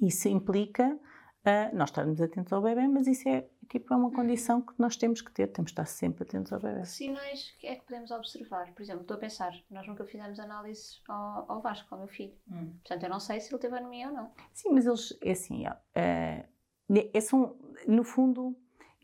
isso 0.00 0.28
implica 0.28 0.94
uh, 0.94 1.76
nós 1.76 1.90
estarmos 1.90 2.20
atentos 2.20 2.52
ao 2.52 2.62
bebê, 2.62 2.86
mas 2.86 3.08
isso 3.08 3.28
é 3.28 3.48
tipo, 3.68 3.92
é 3.92 3.96
uma 3.96 4.10
condição 4.10 4.60
que 4.60 4.72
nós 4.78 4.96
temos 4.96 5.20
que 5.20 5.30
ter, 5.32 5.48
temos 5.48 5.70
que 5.70 5.80
estar 5.80 5.86
sempre 5.86 6.24
atentos 6.24 6.52
ao 6.52 6.60
bebê. 6.60 6.80
Que 6.80 6.86
sinais 6.86 7.54
é 7.62 7.76
que 7.76 7.84
podemos 7.84 8.10
observar? 8.10 8.72
Por 8.74 8.82
exemplo, 8.82 9.02
estou 9.02 9.16
a 9.16 9.20
pensar, 9.20 9.52
nós 9.70 9.86
nunca 9.86 10.04
fizemos 10.04 10.38
análise 10.38 11.00
ao, 11.08 11.50
ao 11.50 11.60
Vasco, 11.60 11.86
ao 11.94 11.98
meu 11.98 12.08
filho. 12.08 12.34
Hum. 12.50 12.72
Portanto, 12.82 13.02
eu 13.02 13.10
não 13.10 13.20
sei 13.20 13.40
se 13.40 13.52
ele 13.52 13.60
teve 13.60 13.76
anemia 13.76 14.08
ou 14.08 14.14
não. 14.14 14.32
Sim, 14.52 14.70
mas 14.72 14.86
eles, 14.86 15.18
é 15.22 15.32
assim, 15.32 15.66
uh, 15.66 16.46
é, 17.12 17.20
são, 17.20 17.56
no 17.86 18.04
fundo, 18.04 18.56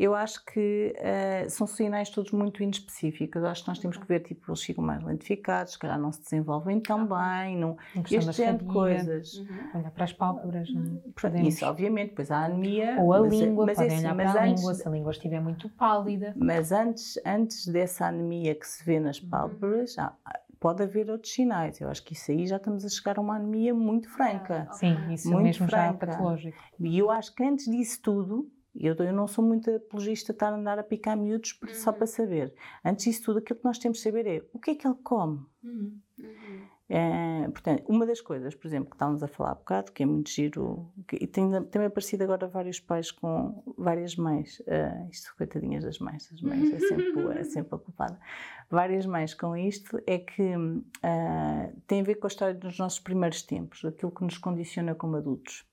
eu 0.03 0.17
acho 0.17 0.45
que 0.45 0.93
uh, 0.99 1.49
são 1.49 1.65
sinais 1.65 2.11
todos 2.11 2.33
muito 2.33 2.61
inespecíficos. 2.61 3.41
Eu 3.41 3.49
acho 3.49 3.63
que 3.63 3.69
nós 3.69 3.79
temos 3.79 3.97
que 3.97 4.05
ver, 4.05 4.19
tipo, 4.19 4.51
eles 4.51 4.61
ficam 4.61 4.83
mais 4.83 5.01
lentificados, 5.01 5.75
se 5.75 5.79
calhar 5.79 5.97
não 5.97 6.11
se 6.11 6.21
desenvolvem 6.23 6.81
tão 6.81 7.07
bem, 7.07 7.57
não, 7.57 7.77
este 8.11 8.33
género 8.33 8.59
de 8.59 8.65
coisas. 8.65 9.35
Uhum. 9.35 9.47
Olhar 9.77 9.91
para 9.93 10.03
as 10.03 10.13
pálpebras, 10.13 10.69
não 10.75 11.01
é? 11.35 11.43
Isso, 11.43 11.65
obviamente, 11.65 12.15
pois 12.17 12.33
há 12.33 12.47
anemia. 12.47 12.97
Ou 12.99 13.13
a 13.13 13.21
mas, 13.21 13.33
é, 13.33 13.37
língua, 13.37 13.67
mas 13.67 13.79
é 13.79 13.83
podem 13.83 13.97
assim, 13.97 14.07
olhar 14.07 14.17
para 14.17 14.41
a 14.41 14.45
antes, 14.45 14.61
língua, 14.61 14.75
se 14.75 14.89
a 14.89 14.91
língua 14.91 15.11
estiver 15.13 15.41
muito 15.41 15.69
pálida. 15.69 16.35
Mas 16.37 16.73
antes, 16.73 17.21
antes 17.25 17.69
dessa 17.69 18.07
anemia 18.07 18.57
que 18.57 18.67
se 18.67 18.85
vê 18.85 18.99
nas 18.99 19.23
uhum. 19.23 19.29
pálpebras, 19.29 19.97
uhum. 19.97 20.03
há, 20.03 20.41
pode 20.59 20.83
haver 20.83 21.11
outros 21.11 21.33
sinais. 21.33 21.81
Eu 21.81 21.89
acho 21.89 22.03
que 22.03 22.15
isso 22.15 22.33
aí 22.33 22.45
já 22.45 22.57
estamos 22.57 22.85
a 22.85 22.89
chegar 22.89 23.19
a 23.19 23.21
uma 23.21 23.37
anemia 23.37 23.73
muito 23.73 24.09
franca. 24.09 24.67
Ah, 24.69 24.73
Sim, 24.73 24.97
isso 25.13 25.31
muito 25.31 25.45
mesmo 25.45 25.69
franca. 25.69 25.77
já 25.77 25.85
é 25.85 25.93
patológico. 25.93 26.59
E 26.81 26.99
eu 26.99 27.09
acho 27.09 27.33
que 27.35 27.45
antes 27.45 27.67
disso 27.67 28.01
tudo, 28.03 28.51
eu, 28.75 28.95
eu 28.95 29.13
não 29.13 29.27
sou 29.27 29.45
muito 29.45 29.71
apologista 29.71 30.33
de 30.33 30.37
estar 30.37 30.53
a 30.53 30.57
andar 30.57 30.79
a 30.79 30.83
picar 30.83 31.17
miúdos 31.17 31.59
uhum. 31.63 31.75
só 31.75 31.93
para 31.93 32.07
saber. 32.07 32.55
Antes 32.85 33.05
disso 33.05 33.25
tudo, 33.25 33.39
aquilo 33.39 33.59
que 33.59 33.65
nós 33.65 33.79
temos 33.79 33.99
de 33.99 34.05
saber 34.05 34.27
é 34.27 34.45
o 34.53 34.59
que 34.59 34.73
é 34.73 34.75
que 34.75 34.87
ele 34.87 34.97
come. 35.03 35.45
Uhum. 35.63 36.01
Uhum. 36.19 36.73
É, 36.95 37.49
portanto, 37.49 37.85
uma 37.89 38.05
das 38.05 38.21
coisas, 38.21 38.55
por 38.55 38.67
exemplo, 38.67 38.91
que 38.91 38.97
estávamos 38.97 39.23
a 39.23 39.27
falar 39.27 39.53
há 39.53 39.55
bocado, 39.55 39.93
que 39.93 40.03
é 40.03 40.07
muito 40.07 40.29
giro, 40.29 40.93
que, 41.09 41.17
e 41.17 41.27
tem, 41.27 41.51
tem 41.65 41.87
aparecido 41.87 42.23
agora 42.23 42.47
vários 42.47 42.81
pais 42.81 43.11
com 43.11 43.63
várias 43.79 44.15
mães, 44.15 44.61
uh, 44.61 45.09
isto 45.11 45.35
coitadinhas 45.39 45.85
das 45.85 45.99
mães, 45.99 46.31
as 46.31 46.43
mães 46.43 46.71
é 46.71 46.79
sempre, 46.81 47.39
é 47.39 47.45
sempre 47.49 47.77
a 47.77 47.79
culpada, 47.79 48.21
várias 48.69 49.07
mães 49.07 49.33
com 49.33 49.57
isto, 49.57 50.03
é 50.07 50.19
que 50.19 50.55
uh, 50.55 51.81
tem 51.87 52.03
a 52.03 52.05
ver 52.05 52.17
com 52.17 52.27
a 52.27 52.29
história 52.29 52.55
dos 52.55 52.79
nossos 52.79 53.01
primeiros 53.01 53.41
tempos, 53.41 53.83
aquilo 53.87 54.13
que 54.13 54.25
nos 54.25 54.37
condiciona 54.37 54.95
como 54.95 55.17
adultos. 55.17 55.65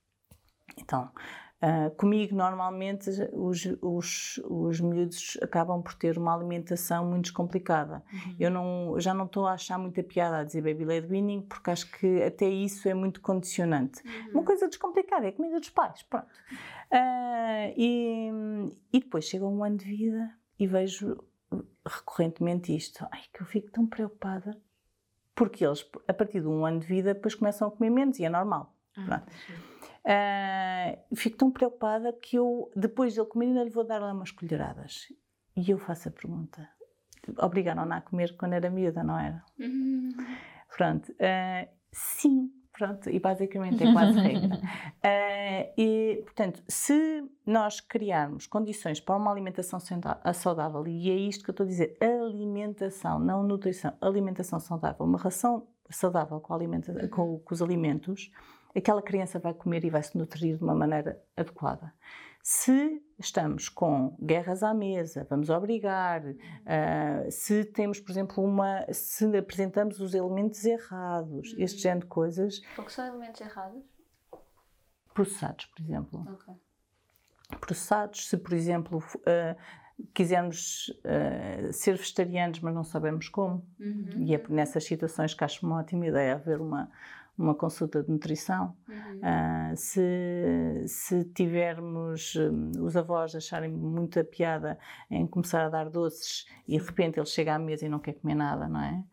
Então, 0.78 1.12
Uh, 1.62 1.94
comigo, 1.98 2.34
normalmente, 2.34 3.10
os, 3.34 3.66
os, 3.82 4.42
os 4.46 4.80
miúdos 4.80 5.38
acabam 5.42 5.82
por 5.82 5.94
ter 5.94 6.18
uma 6.18 6.34
alimentação 6.34 7.06
muito 7.06 7.24
descomplicada. 7.24 8.02
Uhum. 8.14 8.36
Eu 8.40 8.50
não, 8.50 9.00
já 9.00 9.14
não 9.14 9.26
estou 9.26 9.46
a 9.46 9.54
achar 9.54 9.78
muita 9.78 10.02
piada 10.02 10.38
a 10.38 10.44
dizer 10.46 10.62
baby 10.62 10.86
led 10.86 11.08
weaning, 11.08 11.42
porque 11.42 11.70
acho 11.70 11.92
que 11.92 12.24
até 12.24 12.48
isso 12.48 12.88
é 12.88 12.94
muito 12.94 13.20
condicionante. 13.20 14.02
Uhum. 14.06 14.32
Uma 14.36 14.44
coisa 14.44 14.70
descomplicada 14.70 15.26
é 15.26 15.30
a 15.30 15.34
comida 15.34 15.60
dos 15.60 15.70
pais, 15.70 16.02
pronto. 16.04 16.28
Uh, 16.92 17.74
e, 17.76 18.32
e 18.94 19.00
depois 19.02 19.26
chega 19.26 19.46
um 19.46 19.62
ano 19.62 19.78
de 19.78 19.86
vida 19.86 20.34
e 20.58 20.66
vejo 20.66 21.22
recorrentemente 21.86 22.74
isto. 22.74 23.06
Ai, 23.12 23.22
que 23.34 23.42
eu 23.42 23.46
fico 23.46 23.70
tão 23.70 23.86
preocupada. 23.86 24.58
Porque 25.36 25.66
eles, 25.66 25.86
a 26.08 26.14
partir 26.14 26.42
de 26.42 26.48
um 26.48 26.66
ano 26.66 26.80
de 26.80 26.86
vida, 26.86 27.14
depois 27.14 27.36
começam 27.36 27.68
a 27.68 27.72
comer 27.72 27.90
menos 27.90 28.20
e 28.20 28.26
é 28.26 28.30
normal. 28.30 28.76
Ah, 28.98 29.24
Uh, 30.06 31.16
fico 31.16 31.38
tão 31.38 31.52
preocupada 31.52 32.14
que 32.14 32.38
eu, 32.38 32.72
depois 32.76 33.14
de 33.14 33.20
ele 33.20 33.28
comer, 33.28 33.48
ainda 33.48 33.64
lhe 33.64 33.70
vou 33.70 33.84
dar 33.84 34.00
lá 34.00 34.12
umas 34.14 34.32
colheradas. 34.32 35.08
E 35.56 35.70
eu 35.70 35.78
faço 35.78 36.10
a 36.10 36.12
pergunta: 36.12 36.68
obrigaram-na 37.38 37.98
a 37.98 38.02
comer 38.02 38.36
quando 38.38 38.54
era 38.54 38.70
miúda, 38.70 39.04
não 39.04 39.20
era? 39.20 39.44
Uhum. 39.60 40.10
Pronto. 40.76 41.12
Uh, 41.12 41.68
sim, 41.92 42.52
pronto, 42.72 43.10
e 43.10 43.20
basicamente 43.20 43.84
é 43.84 43.92
quase 43.92 44.18
regra. 44.20 44.56
Uh, 44.56 45.74
e, 45.78 46.22
portanto, 46.24 46.64
se 46.68 47.24
nós 47.46 47.82
criarmos 47.82 48.48
condições 48.48 49.00
para 49.00 49.18
uma 49.18 49.32
alimentação 49.32 49.80
saudável, 50.34 50.88
e 50.88 51.12
é 51.12 51.16
isto 51.16 51.44
que 51.44 51.50
eu 51.50 51.54
estou 51.54 51.66
a 51.66 51.70
dizer, 51.70 51.98
alimentação, 52.02 53.20
não 53.20 53.44
nutrição, 53.44 53.94
alimentação 54.00 54.60
saudável, 54.60 55.06
uma 55.06 55.18
ração 55.20 55.68
saudável 55.90 56.40
com, 56.40 56.54
alimenta 56.54 57.08
com, 57.10 57.40
com 57.40 57.54
os 57.54 57.62
alimentos, 57.62 58.32
aquela 58.76 59.02
criança 59.02 59.40
vai 59.40 59.54
comer 59.54 59.84
e 59.84 59.90
vai 59.90 60.04
se 60.04 60.18
nutrir 60.18 60.58
de 60.58 60.64
uma 60.64 60.76
maneira 60.76 61.22
adequada. 61.36 61.94
Se 62.42 63.02
estamos 63.20 63.68
com 63.68 64.16
guerras 64.22 64.64
à 64.64 64.74
mesa, 64.74 65.28
vamos 65.30 65.50
obrigar, 65.50 66.24
uh, 66.26 67.32
se 67.32 67.66
temos, 67.66 68.00
por 68.00 68.12
exemplo, 68.12 68.44
uma. 68.44 68.86
se 68.92 69.26
apresentamos 69.38 70.00
os 70.00 70.14
elementos 70.14 70.64
errados, 70.64 71.54
uhum. 71.54 71.60
este 71.60 71.82
género 71.82 72.02
de 72.02 72.08
coisas. 72.08 72.62
O 72.78 72.84
que 72.84 72.92
são 72.92 73.06
elementos 73.06 73.42
errados? 73.42 73.84
Processados, 75.14 75.66
por 75.66 75.82
exemplo. 75.82 76.22
Okay. 76.34 76.56
Processados, 77.60 78.30
se, 78.30 78.38
por 78.38 78.54
exemplo, 78.54 79.00
uh, 79.00 79.56
quisermos 80.14 80.88
uh, 81.04 81.74
ser 81.74 81.98
vegetarianos, 81.98 82.62
mas 82.62 82.74
não 82.74 82.84
sabemos 82.84 83.28
como, 83.28 83.66
uhum. 83.80 84.10
e 84.18 84.34
é 84.34 84.44
nessas 84.50 84.86
situações 84.86 85.34
que 85.34 85.44
acho 85.44 85.66
uma 85.66 85.80
ótima 85.80 86.08
ideia 86.08 86.36
haver 86.36 86.62
uma 86.62 86.90
uma 87.40 87.56
consulta 87.56 88.04
de 88.04 88.12
nutrição. 88.12 88.76
Uhum. 88.88 89.20
Ah, 89.24 89.72
se, 89.76 90.84
se 90.88 91.24
tivermos 91.34 92.36
hum, 92.36 92.72
os 92.82 92.98
avós 92.98 93.34
acharem 93.34 93.72
muita 93.72 94.24
piada 94.24 94.78
em 95.10 95.26
começar 95.26 95.66
a 95.66 95.70
dar 95.70 95.90
doces 95.90 96.46
e 96.68 96.78
de 96.78 96.86
repente 96.86 97.18
ele 97.18 97.26
chega 97.26 97.56
à 97.56 97.60
mesa 97.60 97.86
e 97.86 97.90
não 97.90 98.00
quer 98.00 98.14
comer 98.14 98.36
nada, 98.36 98.68
não 98.68 98.82
é? 98.82 99.04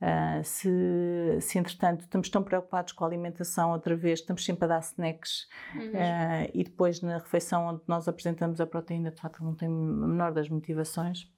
Ah, 0.00 0.40
se, 0.42 0.68
se 1.40 1.58
entretanto 1.58 2.00
estamos 2.00 2.28
tão 2.28 2.42
preocupados 2.42 2.92
com 2.92 3.04
a 3.04 3.06
alimentação 3.06 3.70
outra 3.70 3.94
vez, 3.94 4.18
estamos 4.20 4.44
sempre 4.44 4.64
a 4.64 4.68
dar 4.68 4.80
snacks 4.80 5.46
Uhum. 5.74 5.92
ah, 5.94 6.48
e 6.52 6.64
depois 6.64 7.00
na 7.00 7.18
refeição 7.18 7.66
onde 7.66 7.82
nós 7.86 8.08
apresentamos 8.08 8.60
a 8.60 8.66
proteína, 8.66 9.10
de 9.10 9.20
facto 9.20 9.44
não 9.44 9.54
tem 9.54 9.68
a 9.68 9.70
menor 9.70 10.32
das 10.32 10.48
motivações. 10.48 11.30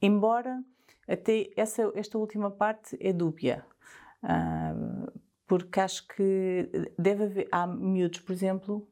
Embora 0.00 0.62
até 1.08 1.50
essa, 1.56 1.90
esta 1.94 2.18
última 2.18 2.50
parte 2.50 2.96
é 3.00 3.12
dúbia. 3.12 3.64
Ah, 4.22 4.74
porque 5.48 5.80
acho 5.80 6.06
que 6.08 6.70
deve 6.98 7.24
haver, 7.24 7.48
há 7.50 7.66
miúdos, 7.66 8.20
por 8.20 8.32
exemplo, 8.32 8.86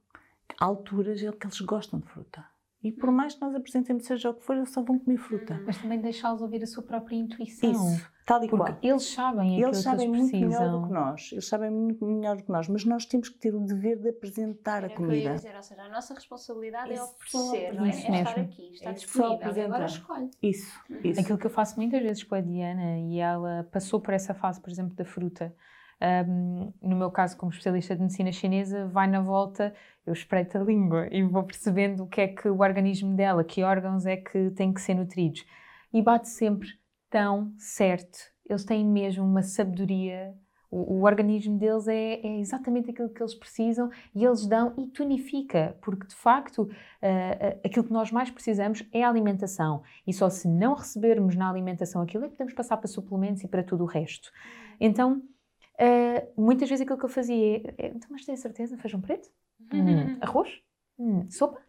alturas 0.60 1.22
em 1.22 1.30
que 1.30 1.46
eles 1.46 1.60
gostam 1.60 2.00
de 2.00 2.06
fruta. 2.06 2.44
E 2.82 2.92
por 2.92 3.10
mais 3.10 3.34
que 3.34 3.40
nós 3.40 3.52
apresentemos 3.54 4.04
seja 4.06 4.30
o 4.30 4.34
que 4.34 4.44
for, 4.44 4.54
eles 4.56 4.70
só 4.72 4.80
vão 4.80 4.98
comer 4.98 5.16
fruta. 5.18 5.60
Mas 5.66 5.76
também 5.78 6.00
deixá-los 6.00 6.40
ouvir 6.40 6.62
a 6.62 6.66
sua 6.66 6.84
própria 6.84 7.16
intuição. 7.16 7.70
Isso, 7.72 8.06
tal 8.24 8.44
e 8.44 8.48
Porque 8.48 8.64
qual. 8.72 8.78
eles 8.80 9.02
sabem 9.12 9.54
aquilo 9.54 9.68
Eles 9.68 9.78
sabem 9.78 9.98
que 9.98 10.04
eles 10.16 10.20
muito 10.20 10.30
precisam. 10.30 10.60
melhor 10.62 10.80
do 10.80 10.86
que 10.86 10.92
nós. 10.92 11.28
Eles 11.32 11.48
sabem 11.48 11.70
muito 11.70 12.04
melhor 12.06 12.36
do 12.36 12.42
que 12.44 12.50
nós, 12.52 12.68
mas 12.68 12.84
nós 12.84 13.04
temos 13.06 13.28
que 13.28 13.38
ter 13.38 13.52
o 13.56 13.60
dever 13.64 13.98
de 13.98 14.10
apresentar 14.10 14.84
Era 14.84 14.86
a 14.86 14.90
o 14.90 14.94
que 14.96 15.02
eu 15.02 15.06
ia 15.06 15.22
comida. 15.22 15.34
dizer, 15.34 15.56
ou 15.56 15.62
seja, 15.64 15.82
a 15.82 15.88
nossa 15.88 16.14
responsabilidade 16.14 16.90
é 16.90 16.94
Isso, 16.94 17.04
oferecer, 17.04 17.74
não 17.74 17.84
é? 17.86 17.88
isso 17.88 17.98
É 17.98 18.18
estar 18.20 18.36
mesmo. 18.36 18.52
aqui, 18.52 18.72
estar 18.72 18.90
É 18.90 18.92
disponível. 18.92 19.64
Agora 19.64 19.86
escolhe. 19.86 20.30
Isso, 20.40 20.80
Uhum. 20.88 21.00
isso. 21.02 21.20
Aquilo 21.20 21.38
que 21.38 21.46
eu 21.46 21.50
faço 21.50 21.76
muitas 21.76 22.00
vezes 22.02 22.22
com 22.22 22.34
a 22.36 22.40
Diana, 22.40 22.98
e 23.00 23.18
ela 23.18 23.64
passou 23.72 24.00
por 24.00 24.14
essa 24.14 24.32
fase, 24.32 24.60
por 24.60 24.70
exemplo, 24.70 24.94
da 24.94 25.04
fruta. 25.04 25.52
Um, 26.00 26.72
no 26.82 26.96
meu 26.96 27.10
caso, 27.10 27.36
como 27.36 27.50
especialista 27.50 27.94
de 27.94 28.02
medicina 28.02 28.30
chinesa, 28.30 28.86
vai 28.86 29.06
na 29.06 29.20
volta, 29.20 29.74
eu 30.04 30.12
espreito 30.12 30.58
a 30.58 30.62
língua 30.62 31.08
e 31.10 31.22
vou 31.22 31.42
percebendo 31.42 32.04
o 32.04 32.06
que 32.06 32.20
é 32.20 32.28
que 32.28 32.48
o 32.48 32.60
organismo 32.60 33.16
dela, 33.16 33.42
que 33.42 33.62
órgãos 33.62 34.04
é 34.04 34.16
que 34.16 34.50
têm 34.50 34.72
que 34.72 34.80
ser 34.80 34.94
nutridos. 34.94 35.44
E 35.92 36.02
bate 36.02 36.28
sempre 36.28 36.68
tão 37.08 37.52
certo. 37.58 38.18
Eles 38.48 38.64
têm 38.64 38.84
mesmo 38.84 39.24
uma 39.24 39.42
sabedoria. 39.42 40.34
O, 40.70 40.98
o 40.98 41.04
organismo 41.04 41.58
deles 41.58 41.88
é, 41.88 42.20
é 42.20 42.40
exatamente 42.40 42.90
aquilo 42.90 43.08
que 43.08 43.22
eles 43.22 43.34
precisam 43.34 43.90
e 44.14 44.24
eles 44.24 44.46
dão 44.46 44.74
e 44.76 44.88
tonifica, 44.88 45.78
porque 45.80 46.06
de 46.06 46.14
facto 46.14 46.68
ah, 47.00 47.56
aquilo 47.64 47.84
que 47.86 47.92
nós 47.92 48.12
mais 48.12 48.30
precisamos 48.30 48.84
é 48.92 49.02
a 49.02 49.08
alimentação. 49.08 49.82
E 50.06 50.12
só 50.12 50.28
se 50.28 50.46
não 50.46 50.74
recebermos 50.74 51.34
na 51.34 51.48
alimentação 51.48 52.02
aquilo 52.02 52.24
é 52.24 52.28
que 52.28 52.34
podemos 52.34 52.52
passar 52.52 52.76
para 52.76 52.88
suplementos 52.88 53.42
e 53.44 53.48
para 53.48 53.62
tudo 53.62 53.84
o 53.84 53.86
resto. 53.86 54.30
Então, 54.78 55.22
ah, 55.78 56.26
muitas 56.36 56.68
vezes 56.68 56.82
aquilo 56.82 56.98
que 56.98 57.04
eu 57.04 57.08
fazia 57.08 57.56
é: 57.58 57.74
é, 57.78 57.86
então, 57.88 58.08
mas 58.10 58.24
tem 58.24 58.36
certeza? 58.36 58.76
Feijão 58.76 59.00
preto? 59.00 59.30
Hum, 59.72 60.18
arroz? 60.22 60.60
Hum, 60.98 61.30
sopa? 61.30 61.60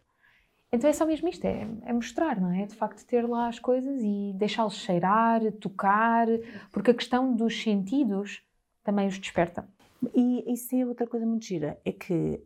Então 0.70 0.88
é 0.88 0.92
só 0.92 1.06
mesmo 1.06 1.28
isto, 1.28 1.44
é, 1.46 1.66
é 1.84 1.92
mostrar, 1.94 2.38
não 2.38 2.52
é? 2.52 2.66
De 2.66 2.74
facto, 2.74 3.04
ter 3.06 3.26
lá 3.26 3.48
as 3.48 3.58
coisas 3.58 4.02
e 4.02 4.32
deixá-los 4.34 4.74
cheirar, 4.74 5.40
tocar, 5.52 6.26
porque 6.70 6.90
a 6.90 6.94
questão 6.94 7.34
dos 7.34 7.62
sentidos 7.62 8.42
também 8.84 9.08
os 9.08 9.18
desperta. 9.18 9.66
E 10.14 10.52
isso 10.52 10.76
é 10.76 10.86
outra 10.86 11.06
coisa 11.06 11.26
muito 11.26 11.44
gira, 11.44 11.80
é 11.84 11.90
que 11.90 12.40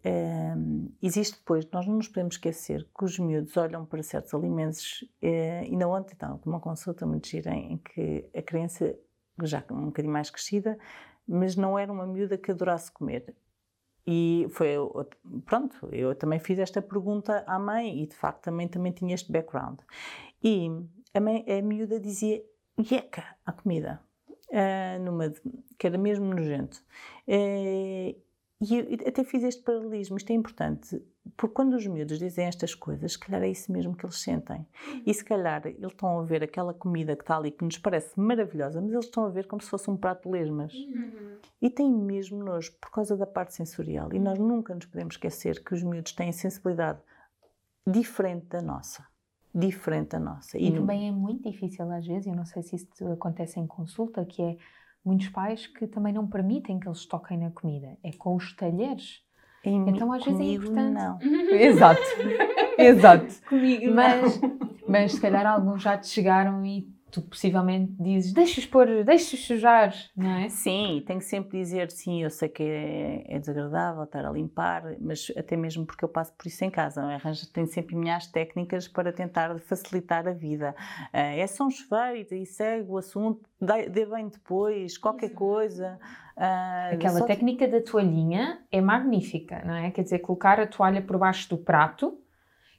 hum, 0.56 0.88
existe 1.02 1.36
depois, 1.36 1.68
nós 1.70 1.86
não 1.86 1.96
nos 1.96 2.08
podemos 2.08 2.36
esquecer 2.36 2.88
que 2.96 3.04
os 3.04 3.18
miúdos 3.18 3.54
olham 3.56 3.84
para 3.84 4.02
certos 4.02 4.32
alimentos, 4.32 5.04
eh, 5.20 5.66
e 5.66 5.76
na 5.76 5.86
ontem 5.86 6.14
então, 6.16 6.40
uma 6.46 6.60
consulta 6.60 7.04
muito 7.04 7.28
gira 7.28 7.54
em 7.54 7.76
que 7.76 8.24
a 8.34 8.40
criança, 8.40 8.96
já 9.42 9.62
um 9.70 9.86
bocadinho 9.86 10.12
mais 10.12 10.30
crescida, 10.30 10.78
mas 11.26 11.56
não 11.56 11.78
era 11.78 11.92
uma 11.92 12.06
miúda 12.06 12.38
que 12.38 12.50
adorasse 12.50 12.90
comer. 12.90 13.34
E 14.06 14.46
foi, 14.50 14.74
pronto, 15.44 15.88
eu 15.92 16.14
também 16.14 16.40
fiz 16.40 16.58
esta 16.58 16.82
pergunta 16.82 17.44
à 17.46 17.58
mãe 17.58 18.02
e 18.02 18.06
de 18.06 18.16
facto 18.16 18.42
também, 18.42 18.66
também 18.66 18.92
tinha 18.92 19.14
este 19.14 19.30
background. 19.30 19.80
E 20.42 20.68
a, 21.14 21.20
mãe, 21.20 21.44
a 21.48 21.62
miúda 21.62 22.00
dizia 22.00 22.44
yeca 22.78 23.24
à 23.46 23.52
comida, 23.52 24.00
ah, 24.52 24.98
numa, 24.98 25.32
que 25.78 25.86
era 25.86 25.96
mesmo 25.96 26.26
nojento. 26.34 26.82
Eh, 27.28 28.16
e 28.60 28.76
eu 28.76 29.08
até 29.08 29.24
fiz 29.24 29.42
este 29.42 29.62
paralelismo, 29.62 30.16
isto 30.16 30.30
é 30.30 30.34
importante, 30.34 31.02
porque 31.36 31.54
quando 31.54 31.74
os 31.74 31.86
miúdos 31.86 32.18
dizem 32.18 32.46
estas 32.46 32.74
coisas, 32.74 33.12
se 33.12 33.18
calhar 33.18 33.42
é 33.42 33.48
isso 33.48 33.70
mesmo 33.70 33.96
que 33.96 34.04
eles 34.04 34.20
sentem. 34.20 34.66
E 35.06 35.14
se 35.14 35.24
calhar 35.24 35.64
eles 35.66 35.92
estão 35.92 36.18
a 36.18 36.22
ver 36.24 36.42
aquela 36.42 36.74
comida 36.74 37.14
que 37.14 37.22
está 37.22 37.36
ali, 37.36 37.50
que 37.50 37.64
nos 37.64 37.78
parece 37.78 38.18
maravilhosa, 38.18 38.80
mas 38.80 38.92
eles 38.92 39.04
estão 39.06 39.24
a 39.24 39.28
ver 39.28 39.46
como 39.46 39.62
se 39.62 39.68
fosse 39.70 39.88
um 39.90 39.96
prato 39.96 40.24
de 40.28 40.30
lesmas. 40.30 40.74
Uhum. 40.74 41.36
E 41.60 41.70
têm 41.70 41.90
mesmo 41.92 42.42
nojo 42.42 42.72
por 42.80 42.90
causa 42.90 43.16
da 43.16 43.26
parte 43.26 43.54
sensorial. 43.54 44.12
E 44.12 44.18
nós 44.18 44.38
nunca 44.38 44.74
nos 44.74 44.86
podemos 44.86 45.14
esquecer 45.14 45.62
que 45.62 45.72
os 45.74 45.82
miúdos 45.82 46.12
têm 46.12 46.32
sensibilidade 46.32 46.98
diferente 47.86 48.46
da 48.46 48.60
nossa. 48.62 49.06
Diferente 49.54 50.10
da 50.10 50.20
nossa. 50.20 50.58
E, 50.58 50.70
no- 50.70 50.80
também 50.80 51.08
é 51.08 51.12
muito 51.12 51.48
difícil 51.50 51.90
às 51.90 52.06
vezes, 52.06 52.26
eu 52.26 52.34
não 52.34 52.44
sei 52.46 52.62
se 52.62 52.76
isso 52.76 53.06
acontece 53.12 53.60
em 53.60 53.66
consulta, 53.66 54.24
que 54.24 54.42
é 54.42 54.56
muitos 55.04 55.28
pais 55.28 55.66
que 55.66 55.86
também 55.86 56.12
não 56.12 56.26
permitem 56.26 56.80
que 56.80 56.88
eles 56.88 57.04
toquem 57.06 57.38
na 57.38 57.50
comida. 57.50 57.96
É 58.02 58.12
com 58.12 58.34
os 58.34 58.54
talheres. 58.56 59.22
Em 59.64 59.88
então, 59.88 60.12
às 60.12 60.24
vezes, 60.24 60.40
é 60.40 60.44
importante. 60.44 60.92
Não. 60.92 61.18
Exato, 61.50 62.00
exato. 62.78 63.26
Comigo 63.48 63.94
Mas, 63.94 64.40
mas 64.88 65.12
se 65.12 65.20
calhar 65.20 65.46
alguns 65.46 65.82
já 65.82 65.96
te 65.96 66.08
chegaram 66.08 66.64
e 66.64 66.86
tu 67.12 67.22
possivelmente 67.22 67.92
dizes 68.02 68.32
deixa-os 68.32 68.66
pôr, 68.66 69.04
deixa-os 69.04 69.44
sujar, 69.46 69.94
não 70.16 70.30
é? 70.38 70.48
Sim, 70.48 71.02
tenho 71.06 71.18
que 71.20 71.24
sempre 71.26 71.58
dizer 71.58 71.90
sim, 71.90 72.22
eu 72.22 72.30
sei 72.30 72.48
que 72.48 72.62
é, 72.62 73.24
é 73.28 73.38
desagradável 73.38 74.02
estar 74.04 74.24
a 74.24 74.30
limpar, 74.32 74.96
mas 74.98 75.30
até 75.36 75.56
mesmo 75.56 75.86
porque 75.86 76.04
eu 76.04 76.08
passo 76.08 76.32
por 76.34 76.46
isso 76.46 76.64
em 76.64 76.70
casa, 76.70 77.02
não 77.02 77.10
é? 77.10 77.16
Arranjo, 77.16 77.46
tenho 77.52 77.66
sempre 77.66 77.94
minhas 77.94 78.26
técnicas 78.26 78.88
para 78.88 79.12
tentar 79.12 79.58
facilitar 79.60 80.26
a 80.26 80.32
vida. 80.32 80.74
Ah, 81.12 81.20
é 81.36 81.46
só 81.46 81.66
um 81.66 81.70
chuveiro 81.70 82.34
e 82.34 82.46
segue 82.46 82.90
o 82.90 82.96
assunto, 82.98 83.42
dê, 83.60 84.06
bem 84.06 84.28
depois, 84.28 84.96
qualquer 84.98 85.30
coisa. 85.30 86.00
Ah, 86.36 86.90
Aquela 86.94 87.18
só- 87.18 87.26
técnica 87.26 87.68
da 87.68 87.80
toalhinha 87.82 88.62
é 88.72 88.80
magnífica, 88.80 89.62
não 89.64 89.74
é? 89.74 89.90
Quer 89.90 90.02
dizer, 90.02 90.20
colocar 90.20 90.58
a 90.58 90.66
toalha 90.66 91.02
por 91.02 91.18
baixo 91.18 91.48
do 91.50 91.58
prato 91.58 92.18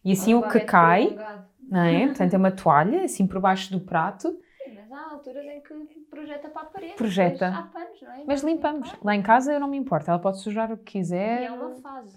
e 0.03 0.11
assim 0.11 0.33
o 0.33 0.39
que 0.41 0.45
Alfabeto 0.45 0.65
cai, 0.71 1.05
prolongado. 1.05 1.52
Não 1.73 1.81
é? 1.83 2.05
Portanto, 2.07 2.33
é 2.33 2.37
uma 2.37 2.51
toalha 2.51 3.03
assim 3.03 3.27
por 3.27 3.39
baixo 3.41 3.71
do 3.71 3.79
prato, 3.81 4.29
Sim, 4.63 4.75
Mas 4.75 4.91
há 4.91 5.11
alturas 5.11 5.45
em 5.45 5.61
que 5.61 5.73
projeta 6.09 6.49
para 6.49 6.61
a 6.61 6.65
parede. 6.65 6.93
Projeta. 6.93 7.49
depois 7.49 7.53
Há 7.53 7.63
panos, 7.63 8.01
não 8.01 8.11
é? 8.11 8.23
mas 8.25 8.41
limpamos. 8.43 8.95
Lá 9.03 9.15
em 9.15 9.21
casa 9.21 9.51
eu 9.53 9.59
não 9.59 9.67
me 9.67 9.77
importo, 9.77 10.09
ela 10.09 10.19
pode 10.19 10.39
sujar 10.39 10.71
o 10.71 10.77
que 10.77 10.97
E 10.97 11.01
quiser. 11.01 11.43
é 11.43 11.51
uma 11.51 11.75
fase. 11.75 12.15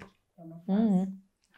Uhum. 0.68 1.06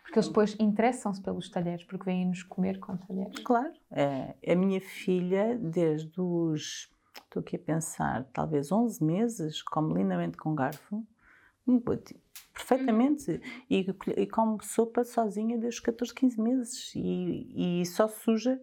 Porque 0.03 0.19
eles 0.19 0.29
depois 0.29 0.57
interessam-se 0.59 1.21
pelos 1.21 1.51
talheres, 1.51 1.85
porque 1.85 2.05
vêm-nos 2.07 2.43
comer 2.43 2.79
com 2.79 2.97
talheres. 2.97 3.39
Claro. 3.41 3.71
É, 3.91 4.35
a 4.51 4.55
minha 4.57 4.81
filha, 4.81 5.59
desde 5.61 6.19
os, 6.19 6.89
estou 7.25 7.41
aqui 7.41 7.57
a 7.57 7.59
pensar, 7.59 8.25
talvez 8.33 8.73
11 8.73 9.05
meses, 9.05 9.61
come 9.63 9.93
lindamente 9.93 10.39
com 10.39 10.55
garfo, 10.55 11.05
Hum, 12.47 12.53
perfeitamente, 12.55 13.41
e, 13.71 13.87
e 14.17 14.27
come 14.27 14.59
sopa 14.65 15.05
sozinha 15.05 15.57
desde 15.59 15.79
os 15.79 15.81
14, 15.81 16.13
15 16.15 16.41
meses, 16.41 16.93
e, 16.95 17.81
e 17.81 17.87
só 17.87 18.09
suja 18.09 18.61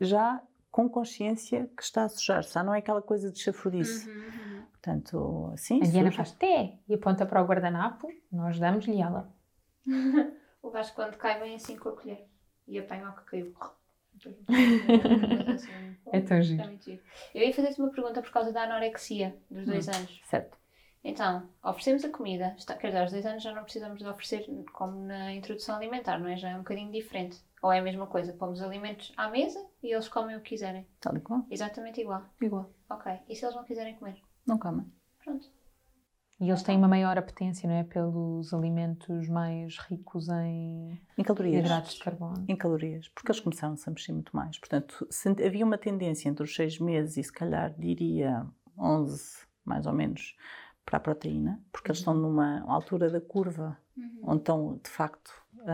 já 0.00 0.40
com 0.70 0.88
consciência 0.88 1.68
que 1.76 1.82
está 1.82 2.04
a 2.04 2.08
sujar, 2.08 2.42
já 2.44 2.62
não 2.62 2.74
é 2.74 2.78
aquela 2.78 3.02
coisa 3.02 3.32
de 3.32 3.40
chafurdice. 3.40 4.08
Uhum, 4.08 4.62
Portanto, 4.70 5.52
sim, 5.56 5.80
A 5.82 5.86
Diana 5.86 6.10
suja. 6.10 6.16
faz 6.18 6.32
té 6.32 6.78
e 6.88 6.94
aponta 6.94 7.26
para 7.26 7.42
o 7.42 7.46
guardanapo, 7.46 8.06
nós 8.30 8.58
damos-lhe 8.58 9.00
ela. 9.00 9.32
uhum. 9.86 10.36
O 10.60 10.70
Vasco 10.70 10.96
quando 10.96 11.16
cai 11.16 11.38
vem 11.40 11.54
assim 11.54 11.76
com 11.76 11.88
a 11.88 11.92
colher 11.92 12.26
e 12.66 12.78
apanha 12.78 13.08
o 13.08 13.12
que 13.16 13.24
caiu. 13.24 13.54
É 16.12 16.20
tão 16.20 16.42
giro. 16.42 16.62
É 16.62 16.76
giro. 16.84 17.02
Eu 17.34 17.42
ia 17.46 17.54
fazer-te 17.54 17.80
uma 17.80 17.90
pergunta 17.90 18.20
por 18.20 18.30
causa 18.32 18.52
da 18.52 18.64
anorexia 18.64 19.36
dos 19.50 19.64
dois 19.66 19.88
anos. 19.88 20.20
Certo. 20.24 20.58
Então, 21.04 21.48
oferecemos 21.62 22.04
a 22.04 22.10
comida. 22.10 22.54
Está, 22.58 22.74
quer 22.74 22.88
dizer, 22.88 23.00
aos 23.00 23.12
dois 23.12 23.24
anos 23.24 23.42
já 23.42 23.54
não 23.54 23.62
precisamos 23.64 23.98
de 24.00 24.06
oferecer 24.08 24.44
como 24.72 25.00
na 25.06 25.32
introdução 25.32 25.76
alimentar, 25.76 26.18
não 26.18 26.28
é? 26.28 26.36
Já 26.36 26.50
é 26.50 26.54
um 26.56 26.58
bocadinho 26.58 26.90
diferente. 26.90 27.38
Ou 27.62 27.72
é 27.72 27.78
a 27.78 27.82
mesma 27.82 28.06
coisa? 28.06 28.32
Pomos 28.32 28.60
alimentos 28.62 29.12
à 29.16 29.28
mesa 29.28 29.64
e 29.82 29.92
eles 29.92 30.08
comem 30.08 30.36
o 30.36 30.40
que 30.40 30.50
quiserem. 30.50 30.86
Tal 31.00 31.16
e 31.16 31.20
qual. 31.20 31.44
Exatamente 31.50 32.00
igual. 32.00 32.22
Igual. 32.40 32.70
Ok. 32.90 33.12
E 33.28 33.34
se 33.34 33.44
eles 33.44 33.56
não 33.56 33.64
quiserem 33.64 33.94
comer? 33.96 34.20
Não 34.46 34.58
comem. 34.58 34.86
Pronto. 35.24 35.46
E 36.40 36.48
eles 36.48 36.62
têm 36.62 36.76
uma 36.78 36.86
maior 36.86 37.18
apetência, 37.18 37.68
não 37.68 37.74
é? 37.76 37.82
Pelos 37.82 38.54
alimentos 38.54 39.28
mais 39.28 39.76
ricos 39.78 40.28
em 40.28 41.00
Em 41.18 41.24
calorias. 41.24 41.64
hidratos 41.64 41.94
de 41.94 42.00
carbono. 42.04 42.44
em 42.48 42.54
calorias, 42.56 43.08
porque 43.08 43.32
eles 43.32 43.40
começaram-se 43.40 43.88
a 43.88 43.92
mexer 43.92 44.12
muito 44.12 44.36
mais. 44.36 44.56
Portanto, 44.56 45.04
se 45.10 45.28
havia 45.28 45.64
uma 45.64 45.76
tendência 45.78 46.28
entre 46.28 46.44
os 46.44 46.54
seis 46.54 46.78
meses 46.78 47.16
e 47.16 47.24
se 47.24 47.32
calhar 47.32 47.74
diria 47.76 48.46
11, 48.78 49.46
mais 49.64 49.84
ou 49.84 49.92
menos, 49.92 50.36
para 50.88 50.96
a 50.96 51.00
proteína, 51.00 51.62
porque 51.70 51.90
eles 51.90 51.98
estão 51.98 52.14
numa 52.14 52.60
altura 52.66 53.10
da 53.10 53.20
curva 53.20 53.76
onde 54.22 54.38
estão 54.40 54.80
de 54.82 54.88
facto 54.90 55.30
a, 55.66 55.72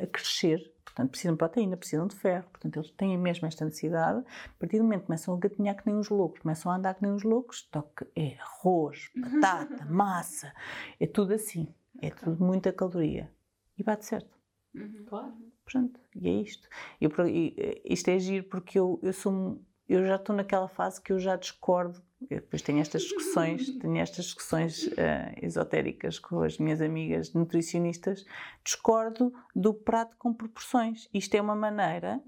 a- 0.00 0.04
a 0.04 0.06
crescer, 0.08 0.74
portanto 0.84 1.10
precisam 1.10 1.34
de 1.34 1.38
proteína, 1.38 1.76
precisam 1.76 2.06
de 2.08 2.16
ferro, 2.16 2.48
portanto 2.50 2.76
eles 2.76 2.90
têm 2.90 3.16
mesmo 3.16 3.46
esta 3.46 3.64
necessidade. 3.64 4.18
A 4.46 4.58
partir 4.58 4.78
do 4.78 4.84
momento 4.84 5.02
que 5.02 5.06
começam 5.06 5.34
a 5.34 5.38
gatinhar 5.38 5.76
que 5.76 5.86
nem 5.86 5.96
os 5.96 6.08
loucos, 6.08 6.40
começam 6.40 6.72
a 6.72 6.76
andar 6.76 6.94
que 6.94 7.02
nem 7.02 7.12
os 7.12 7.22
loucos, 7.22 7.62
toque 7.70 8.04
é 8.16 8.36
arroz, 8.40 9.10
batata, 9.16 9.84
massa, 9.84 10.52
é 10.98 11.06
tudo 11.06 11.34
assim, 11.34 11.72
é 12.00 12.10
tudo 12.10 12.44
muita 12.44 12.72
caloria. 12.72 13.30
E 13.78 13.82
bate 13.84 14.04
certo. 14.06 14.36
Uhum. 14.74 15.04
Claro. 15.06 15.34
Pronto, 15.64 16.00
e 16.16 16.28
é 16.28 16.32
isto. 16.32 16.68
Eu, 17.00 17.10
e, 17.28 17.80
isto 17.84 18.08
é 18.08 18.18
giro 18.18 18.44
porque 18.48 18.76
eu, 18.78 18.98
eu 19.02 19.12
sou 19.12 19.62
eu 19.88 20.06
já 20.06 20.16
estou 20.16 20.34
naquela 20.34 20.68
fase 20.68 21.00
que 21.00 21.12
eu 21.12 21.18
já 21.18 21.36
discordo 21.36 22.02
eu 22.30 22.40
depois 22.40 22.62
tenho 22.62 22.80
estas 22.80 23.02
discussões, 23.02 23.70
tenho 23.78 23.98
estas 23.98 24.26
discussões 24.26 24.86
uh, 24.86 24.92
esotéricas 25.40 26.18
com 26.18 26.42
as 26.42 26.58
minhas 26.58 26.80
amigas 26.80 27.32
nutricionistas, 27.32 28.24
discordo 28.64 29.32
do 29.54 29.72
prato 29.72 30.16
com 30.16 30.32
proporções. 30.32 31.08
Isto 31.12 31.34
é 31.34 31.40
uma 31.40 31.56
maneira 31.56 32.20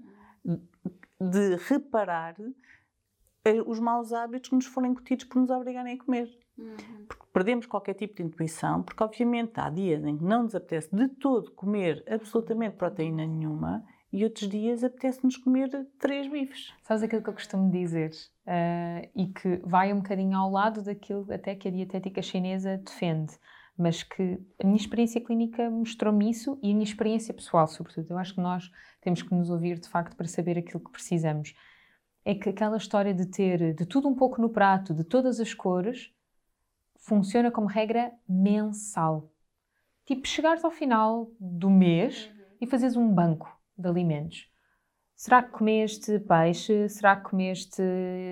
de 1.19 1.55
reparar 1.67 2.35
eh, 3.43 3.61
os 3.65 3.79
maus 3.79 4.11
hábitos 4.11 4.49
que 4.49 4.55
nos 4.55 4.65
foram 4.65 4.89
incutidos 4.89 5.25
por 5.25 5.39
nos 5.39 5.49
obrigarem 5.49 5.93
a 5.93 6.03
comer. 6.03 6.29
Uhum. 6.57 7.05
Porque 7.07 7.25
perdemos 7.33 7.65
qualquer 7.65 7.93
tipo 7.93 8.15
de 8.15 8.23
intuição, 8.23 8.81
porque 8.81 9.03
obviamente 9.03 9.59
há 9.59 9.69
dias 9.69 10.03
em 10.03 10.17
que 10.17 10.23
não 10.23 10.43
nos 10.43 10.55
apetece 10.55 10.95
de 10.95 11.07
todo 11.09 11.51
comer 11.51 12.03
absolutamente 12.07 12.75
proteína 12.75 13.25
nenhuma 13.25 13.85
e 14.15 14.23
outros 14.23 14.47
dias 14.47 14.81
apetece-nos 14.81 15.35
comer 15.35 15.69
três 15.99 16.31
bifes. 16.31 16.73
Sabes 16.83 17.03
aquilo 17.03 17.21
que 17.21 17.27
eu 17.27 17.33
costumo 17.33 17.69
dizer? 17.69 18.11
Uh, 18.47 19.09
e 19.13 19.27
que 19.27 19.57
vai 19.65 19.91
um 19.91 19.97
bocadinho 19.97 20.37
ao 20.37 20.49
lado 20.49 20.81
daquilo 20.81 21.27
até 21.33 21.53
que 21.53 21.67
a 21.67 21.71
dietética 21.71 22.21
chinesa 22.21 22.77
defende, 22.77 23.33
mas 23.77 24.03
que 24.03 24.39
a 24.57 24.65
minha 24.65 24.77
experiência 24.77 25.19
clínica 25.19 25.69
mostrou-me 25.69 26.29
isso 26.29 26.57
e 26.63 26.71
a 26.71 26.73
minha 26.73 26.85
experiência 26.85 27.33
pessoal, 27.33 27.67
sobretudo. 27.67 28.09
Eu 28.09 28.17
acho 28.17 28.33
que 28.33 28.39
nós 28.39 28.71
temos 29.01 29.21
que 29.21 29.35
nos 29.35 29.49
ouvir 29.49 29.79
de 29.79 29.89
facto 29.89 30.15
para 30.15 30.27
saber 30.29 30.57
aquilo 30.57 30.81
que 30.81 30.91
precisamos. 30.91 31.53
É 32.23 32.33
que 32.33 32.47
aquela 32.47 32.77
história 32.77 33.13
de 33.13 33.25
ter 33.25 33.73
de 33.73 33.85
tudo 33.85 34.07
um 34.07 34.15
pouco 34.15 34.41
no 34.41 34.49
prato, 34.49 34.93
de 34.93 35.03
todas 35.03 35.41
as 35.41 35.53
cores, 35.53 36.09
funciona 36.99 37.51
como 37.51 37.67
regra 37.67 38.13
mensal. 38.29 39.29
Tipo, 40.05 40.25
chegares 40.25 40.63
ao 40.63 40.71
final 40.71 41.29
do 41.37 41.69
mês 41.69 42.31
e 42.61 42.65
fazes 42.65 42.95
um 42.95 43.13
banco 43.13 43.54
de 43.77 43.87
alimentos. 43.87 44.47
Será 45.15 45.41
que 45.41 45.51
comeste 45.51 46.19
peixe? 46.19 46.89
Será 46.89 47.15
que 47.15 47.29
comeste 47.29 47.81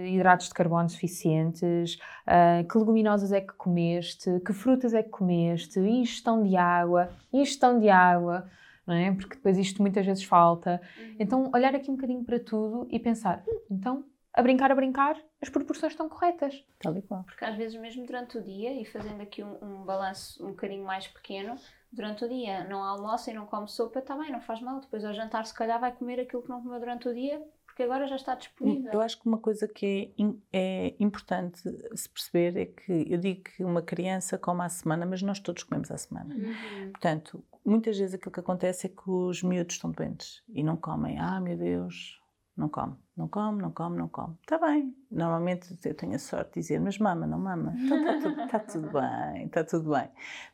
hidratos 0.05 0.49
de 0.49 0.53
carbono 0.53 0.89
suficientes? 0.89 1.95
Uh, 2.27 2.67
que 2.69 2.77
leguminosas 2.77 3.31
é 3.31 3.39
que 3.39 3.53
comeste? 3.53 4.41
Que 4.45 4.51
frutas 4.51 4.93
é 4.93 5.01
que 5.01 5.09
comeste? 5.09 5.79
Ingestão 5.79 6.43
de 6.43 6.57
água? 6.57 7.09
Ingestão 7.31 7.79
de 7.79 7.89
água, 7.89 8.49
não 8.85 8.95
é? 8.95 9.13
Porque 9.13 9.35
depois 9.35 9.57
isto 9.57 9.81
muitas 9.81 10.05
vezes 10.05 10.25
falta. 10.25 10.81
Uhum. 10.99 11.15
Então, 11.19 11.51
olhar 11.53 11.73
aqui 11.73 11.89
um 11.89 11.95
bocadinho 11.95 12.23
para 12.25 12.37
tudo 12.37 12.85
e 12.91 12.99
pensar: 12.99 13.41
hum, 13.47 13.59
então, 13.71 14.05
a 14.33 14.41
brincar, 14.41 14.71
a 14.71 14.75
brincar, 14.75 15.15
as 15.41 15.49
proporções 15.49 15.93
estão 15.93 16.09
corretas. 16.09 16.65
Tal 16.79 16.97
e 16.97 17.01
qual. 17.01 17.23
Porque 17.23 17.45
às 17.45 17.55
vezes, 17.55 17.79
mesmo 17.79 18.05
durante 18.05 18.37
o 18.37 18.41
dia, 18.41 18.73
e 18.73 18.83
fazendo 18.83 19.21
aqui 19.21 19.43
um, 19.43 19.57
um 19.61 19.83
balanço 19.83 20.43
um 20.43 20.49
bocadinho 20.49 20.83
mais 20.83 21.07
pequeno, 21.07 21.55
durante 21.91 22.25
o 22.25 22.29
dia 22.29 22.63
não 22.67 22.83
almoça 22.83 23.29
e 23.29 23.33
não 23.33 23.45
come 23.45 23.67
sopa, 23.67 23.99
está 23.99 24.17
bem, 24.17 24.31
não 24.31 24.41
faz 24.41 24.59
mal. 24.61 24.79
Depois 24.79 25.05
ao 25.05 25.13
jantar, 25.13 25.45
se 25.45 25.53
calhar, 25.53 25.79
vai 25.79 25.91
comer 25.91 26.19
aquilo 26.19 26.41
que 26.41 26.49
não 26.49 26.61
comeu 26.61 26.79
durante 26.79 27.07
o 27.07 27.13
dia, 27.13 27.41
porque 27.65 27.83
agora 27.83 28.07
já 28.07 28.15
está 28.15 28.33
disponível. 28.33 28.91
Eu 28.91 29.01
acho 29.01 29.19
que 29.19 29.27
uma 29.27 29.37
coisa 29.37 29.67
que 29.67 30.13
é, 30.17 30.87
é, 30.87 30.95
importante 30.99 31.61
se 31.95 32.09
perceber 32.09 32.59
é 32.59 32.65
que 32.65 33.05
eu 33.07 33.19
digo 33.19 33.43
que 33.43 33.63
uma 33.63 33.81
criança 33.81 34.37
come 34.37 34.61
à 34.61 34.69
semana, 34.69 35.05
mas 35.05 35.21
nós 35.21 35.39
todos 35.39 35.63
comemos 35.63 35.91
à 35.91 35.97
semana. 35.97 36.33
Uhum. 36.33 36.91
Portanto, 36.91 37.43
muitas 37.63 37.97
vezes 37.97 38.15
aquilo 38.15 38.31
que 38.31 38.39
acontece 38.39 38.87
é 38.87 38.89
que 38.89 39.09
os 39.09 39.43
miúdos 39.43 39.75
estão 39.75 39.91
doentes 39.91 40.43
e 40.49 40.63
não 40.63 40.75
comem. 40.75 41.19
Ah, 41.19 41.39
meu 41.39 41.57
Deus, 41.57 42.19
não 42.55 42.69
come, 42.69 42.95
não 43.17 43.27
come, 43.27 43.61
não 43.61 43.71
come, 43.71 43.97
não 43.97 44.07
come. 44.07 44.37
Está 44.41 44.59
bem. 44.59 44.95
Normalmente 45.09 45.75
eu 45.83 45.95
tenho 45.95 46.15
a 46.15 46.19
sorte 46.19 46.53
de 46.53 46.61
dizer, 46.61 46.79
mas 46.79 46.99
mama, 46.99 47.25
não 47.25 47.39
mama. 47.39 47.73
Então 47.77 47.97
está 47.97 48.19
tudo, 48.19 48.47
tá 48.47 48.59
tudo 48.59 48.91
bem, 48.93 49.45
está 49.45 49.63
tudo 49.63 49.91
bem. 49.91 50.09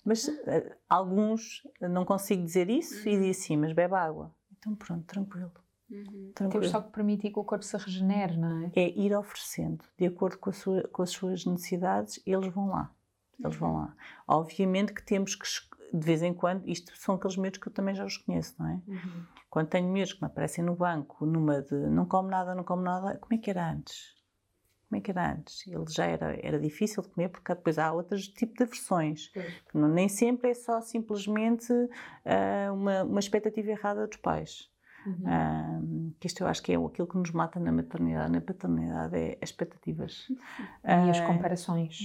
Mas 0.06 0.28
uh, 0.28 0.76
alguns 0.90 1.68
não 1.82 2.06
consigo 2.06 2.44
dizer 2.44 2.70
isso 2.70 3.08
e 3.08 3.20
diz 3.20 3.38
assim, 3.38 3.58
mas 3.58 3.74
bebe 3.74 3.96
água. 3.96 4.34
Então 4.58 4.76
pronto, 4.76 5.06
tranquilo. 5.06 5.52
Uhum. 5.90 6.32
tranquilo. 6.36 6.62
Temos 6.62 6.70
só 6.70 6.82
que 6.82 6.92
permitir 6.92 7.32
que 7.32 7.40
o 7.40 7.44
corpo 7.44 7.66
se 7.66 7.76
regenere, 7.76 8.38
não 8.38 8.66
é? 8.66 8.72
É 8.76 8.90
ir 8.98 9.14
oferecendo, 9.16 9.84
de 9.98 10.06
acordo 10.06 10.38
com, 10.38 10.52
sua, 10.52 10.84
com 10.90 11.02
as 11.02 11.10
suas 11.10 11.46
necessidades, 11.46 12.22
eles 12.26 12.48
vão 12.54 12.68
lá. 12.68 12.94
Eles 13.44 13.56
vão 13.56 13.74
lá. 13.74 13.96
Obviamente 14.28 14.94
que 14.94 15.04
temos 15.04 15.36
que 15.36 15.48
de 15.94 16.06
vez 16.06 16.22
em 16.22 16.34
quando, 16.34 16.68
isto 16.68 16.96
são 16.98 17.16
aqueles 17.16 17.38
medos 17.38 17.60
que 17.60 17.68
eu 17.68 17.74
também 17.74 17.96
já 17.96 18.06
os 18.06 18.18
conheço, 18.18 18.56
não 18.60 18.70
é? 18.70 18.82
Uhum. 18.88 19.24
Quando 19.50 19.68
tenho 19.68 19.90
medos 19.90 20.14
que 20.14 20.22
me 20.22 20.28
aparecem 20.28 20.64
no 20.64 20.76
banco, 20.76 21.26
numa 21.26 21.62
de 21.62 21.76
não 21.76 22.06
como 22.06 22.30
nada, 22.30 22.54
não 22.54 22.64
como 22.64 22.82
nada, 22.82 23.18
como 23.18 23.34
é 23.34 23.38
que 23.38 23.50
era 23.50 23.72
antes? 23.72 24.16
Como 24.88 25.00
é 25.00 25.02
que 25.02 25.12
era 25.12 25.34
antes? 25.34 25.68
Ele 25.68 25.86
já 25.88 26.06
era, 26.06 26.36
era 26.42 26.60
difícil 26.60 27.04
de 27.04 27.10
comer 27.10 27.30
porque 27.30 27.54
depois 27.54 27.78
há 27.78 27.92
outros 27.92 28.28
tipos 28.28 28.58
de 28.58 28.66
versões. 28.66 29.32
Não, 29.74 29.88
nem 29.88 30.10
sempre 30.10 30.50
é 30.50 30.54
só 30.54 30.82
simplesmente 30.82 31.72
uh, 31.72 32.74
uma, 32.74 33.04
uma 33.04 33.20
expectativa 33.20 33.70
errada 33.70 34.08
dos 34.08 34.18
pais. 34.18 34.70
Uhum. 35.06 35.14
Uh, 35.14 36.16
que 36.20 36.28
isto 36.28 36.42
eu 36.42 36.48
acho 36.48 36.62
que 36.62 36.72
é 36.74 36.76
aquilo 36.76 37.08
que 37.08 37.18
nos 37.18 37.32
mata 37.32 37.60
na 37.60 37.72
maternidade, 37.72 38.32
na 38.32 38.42
paternidade, 38.42 39.16
é 39.16 39.38
as 39.42 39.50
expectativas. 39.50 40.28
E 40.84 41.10
as 41.10 41.20
comparações 41.22 42.00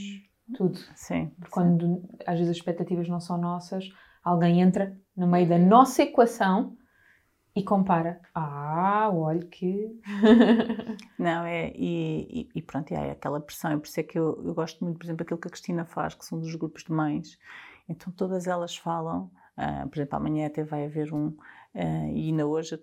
tudo. 0.52 0.78
Sim. 0.94 1.30
Porque 1.38 1.50
quando 1.50 2.02
às 2.26 2.38
vezes 2.38 2.50
as 2.50 2.56
expectativas 2.56 3.08
não 3.08 3.20
são 3.20 3.38
nossas, 3.38 3.88
alguém 4.22 4.60
entra 4.60 4.96
no 5.16 5.26
meio 5.26 5.48
da 5.48 5.58
nossa 5.58 6.02
equação 6.02 6.76
e 7.54 7.62
compara. 7.62 8.20
Ah, 8.34 9.10
olha 9.12 9.46
que. 9.46 10.00
não, 11.18 11.44
é. 11.44 11.72
E, 11.74 12.48
e, 12.54 12.58
e 12.58 12.62
pronto, 12.62 12.92
é 12.92 13.12
aquela 13.12 13.40
pressão. 13.40 13.70
É 13.70 13.76
por 13.76 13.86
isso 13.86 14.00
é 14.00 14.02
que 14.02 14.18
eu, 14.18 14.42
eu 14.44 14.54
gosto 14.54 14.84
muito, 14.84 14.98
por 14.98 15.06
exemplo, 15.06 15.22
aquilo 15.22 15.40
que 15.40 15.48
a 15.48 15.50
Cristina 15.50 15.84
faz, 15.84 16.14
que 16.14 16.24
são 16.24 16.38
dos 16.38 16.54
grupos 16.56 16.84
de 16.84 16.92
mães. 16.92 17.38
Então 17.88 18.12
todas 18.12 18.46
elas 18.46 18.76
falam. 18.76 19.30
Uh, 19.56 19.88
por 19.88 19.98
exemplo, 19.98 20.16
amanhã 20.16 20.48
até 20.48 20.64
vai 20.64 20.84
haver 20.84 21.14
um 21.14 21.36
Uh, 21.74 22.06
e 22.14 22.28
ainda 22.28 22.46
hoje 22.46 22.76
uh, 22.76 22.80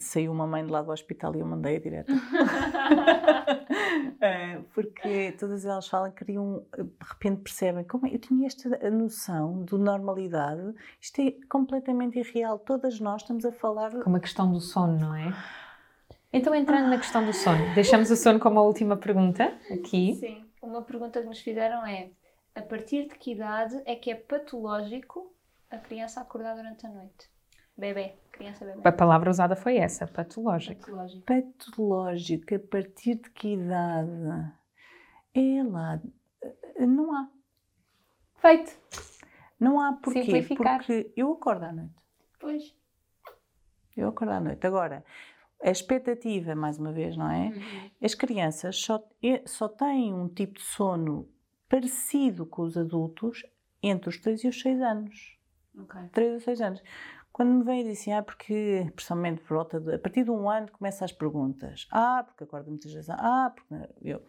saiu 0.00 0.32
uma 0.32 0.48
mãe 0.48 0.64
de 0.66 0.72
lá 0.72 0.82
do 0.82 0.90
hospital 0.90 1.36
e 1.36 1.38
eu 1.38 1.46
mandei-a 1.46 1.78
direto. 1.78 2.12
uh, 2.12 2.18
porque 4.74 5.30
todas 5.38 5.64
elas 5.64 5.86
falam 5.86 6.10
que 6.10 6.24
queriam, 6.24 6.66
de 6.76 7.06
repente 7.08 7.40
percebem 7.40 7.84
como 7.84 8.04
é, 8.08 8.14
eu 8.14 8.18
tinha 8.18 8.48
esta 8.48 8.90
noção 8.90 9.64
de 9.64 9.78
normalidade, 9.78 10.74
isto 11.00 11.20
é 11.20 11.36
completamente 11.48 12.18
irreal. 12.18 12.58
Todas 12.58 12.98
nós 12.98 13.22
estamos 13.22 13.44
a 13.44 13.52
falar. 13.52 13.92
Como 14.02 14.16
a 14.16 14.20
questão 14.20 14.50
do 14.50 14.60
sono, 14.60 14.98
não 14.98 15.14
é? 15.14 15.32
Então, 16.32 16.52
entrando 16.52 16.88
na 16.88 16.98
questão 16.98 17.24
do 17.24 17.32
sono, 17.32 17.74
deixamos 17.76 18.10
o 18.10 18.16
sono 18.16 18.40
como 18.40 18.58
a 18.58 18.62
última 18.62 18.96
pergunta 18.96 19.56
aqui. 19.70 20.16
Sim, 20.16 20.44
uma 20.60 20.82
pergunta 20.82 21.20
que 21.20 21.28
nos 21.28 21.38
fizeram 21.38 21.86
é: 21.86 22.10
a 22.56 22.62
partir 22.62 23.06
de 23.06 23.14
que 23.14 23.32
idade 23.32 23.80
é 23.84 23.94
que 23.94 24.10
é 24.10 24.16
patológico 24.16 25.32
a 25.70 25.78
criança 25.78 26.20
acordar 26.20 26.56
durante 26.56 26.84
a 26.86 26.90
noite? 26.90 27.31
Bebê, 27.76 28.14
criança 28.30 28.64
bebê. 28.64 28.80
A 28.84 28.92
palavra 28.92 29.30
usada 29.30 29.56
foi 29.56 29.76
essa, 29.76 30.06
patológico. 30.06 30.80
Patológico. 30.80 31.24
Patológico, 31.24 32.54
a 32.54 32.58
partir 32.58 33.16
de 33.16 33.30
que 33.30 33.54
idade? 33.54 34.52
É 35.34 35.62
lá, 35.62 36.00
não 36.78 37.14
há. 37.14 37.28
Feito. 38.36 38.78
Não 39.58 39.80
há 39.80 39.92
porquê? 39.92 40.24
Simplificar. 40.24 40.78
Porque 40.78 41.12
eu 41.16 41.32
acordo 41.32 41.64
à 41.64 41.72
noite. 41.72 41.94
Pois. 42.38 42.74
Eu 43.96 44.08
acordo 44.08 44.32
à 44.32 44.40
noite. 44.40 44.66
Agora, 44.66 45.04
a 45.62 45.70
expectativa, 45.70 46.54
mais 46.54 46.78
uma 46.78 46.92
vez, 46.92 47.16
não 47.16 47.30
é? 47.30 47.48
Uhum. 47.48 47.90
As 48.02 48.14
crianças 48.14 48.76
só, 48.76 49.02
só 49.46 49.68
têm 49.68 50.12
um 50.12 50.28
tipo 50.28 50.54
de 50.54 50.64
sono 50.64 51.28
parecido 51.68 52.44
com 52.44 52.62
os 52.62 52.76
adultos 52.76 53.46
entre 53.82 54.08
os 54.08 54.18
3 54.18 54.44
e 54.44 54.48
os 54.48 54.60
6 54.60 54.80
anos. 54.82 55.38
Okay. 55.78 56.08
3 56.12 56.34
ou 56.34 56.40
6 56.40 56.60
anos. 56.60 56.82
Quando 57.32 57.50
me 57.50 57.64
vem 57.64 57.80
e 57.80 57.84
dizem, 57.84 58.12
ah, 58.12 58.22
porque, 58.22 58.90
principalmente 58.94 59.40
por 59.40 59.54
volta 59.54 59.80
de, 59.80 59.94
a 59.94 59.98
partir 59.98 60.24
de 60.24 60.30
um 60.30 60.50
ano 60.50 60.70
começa 60.70 61.04
as 61.04 61.12
perguntas. 61.12 61.88
Ah, 61.90 62.22
porque 62.26 62.44
acordo 62.44 62.68
muitas 62.68 62.92
vezes. 62.92 63.08
Ah, 63.10 63.52
porque 63.54 63.74
eu. 64.02 64.22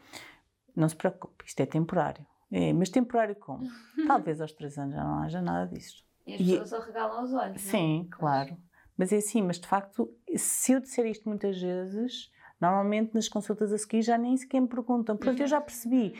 Não 0.76 0.88
se 0.90 0.96
preocupe, 0.96 1.44
isto 1.46 1.60
é 1.60 1.66
temporário. 1.66 2.26
É, 2.52 2.72
mas 2.72 2.90
temporário 2.90 3.36
como? 3.36 3.68
Talvez 4.08 4.40
aos 4.40 4.52
três 4.54 4.78
anos 4.78 4.96
já 4.96 5.04
não 5.04 5.20
haja 5.20 5.42
nada 5.42 5.72
disso. 5.72 6.04
E 6.26 6.34
as 6.34 6.40
e, 6.40 6.46
pessoas 6.46 6.74
arregalam 6.74 7.24
os 7.24 7.34
olhos. 7.34 7.62
Sim, 7.62 8.04
não? 8.04 8.18
claro. 8.18 8.58
Mas 8.98 9.12
é 9.12 9.18
assim, 9.18 9.42
mas 9.42 9.60
de 9.60 9.68
facto, 9.68 10.10
se 10.36 10.72
eu 10.72 10.80
disser 10.80 11.06
isto 11.06 11.28
muitas 11.28 11.60
vezes, 11.60 12.32
normalmente 12.62 13.14
nas 13.14 13.28
consultas 13.28 13.74
a 13.74 13.78
seguir 13.78 14.02
já 14.04 14.18
nem 14.18 14.38
sequer 14.38 14.62
me 14.62 14.68
perguntam. 14.68 15.18
Pronto, 15.18 15.42
eu 15.42 15.48
já 15.48 15.60
percebi. 15.60 16.14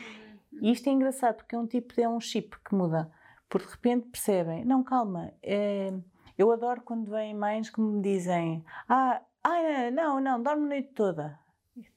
E 0.60 0.70
isto 0.72 0.88
é 0.88 0.92
engraçado 0.92 1.36
porque 1.36 1.54
é 1.54 1.58
um 1.58 1.66
tipo 1.66 1.94
de 1.94 2.02
é 2.02 2.08
um 2.08 2.20
chip 2.20 2.56
que 2.64 2.74
muda. 2.74 3.10
Porque 3.48 3.66
de 3.66 3.72
repente 3.72 4.08
percebem, 4.08 4.64
não, 4.64 4.82
calma, 4.82 5.32
é, 5.42 5.92
eu 6.36 6.50
adoro 6.50 6.82
quando 6.82 7.10
vêm 7.10 7.34
mães 7.34 7.70
que 7.70 7.80
me 7.80 8.02
dizem: 8.02 8.64
Ah, 8.88 9.20
ah 9.42 9.90
não, 9.92 10.20
não, 10.20 10.42
dorme 10.42 10.64
a 10.64 10.68
noite 10.68 10.88
toda. 10.94 11.38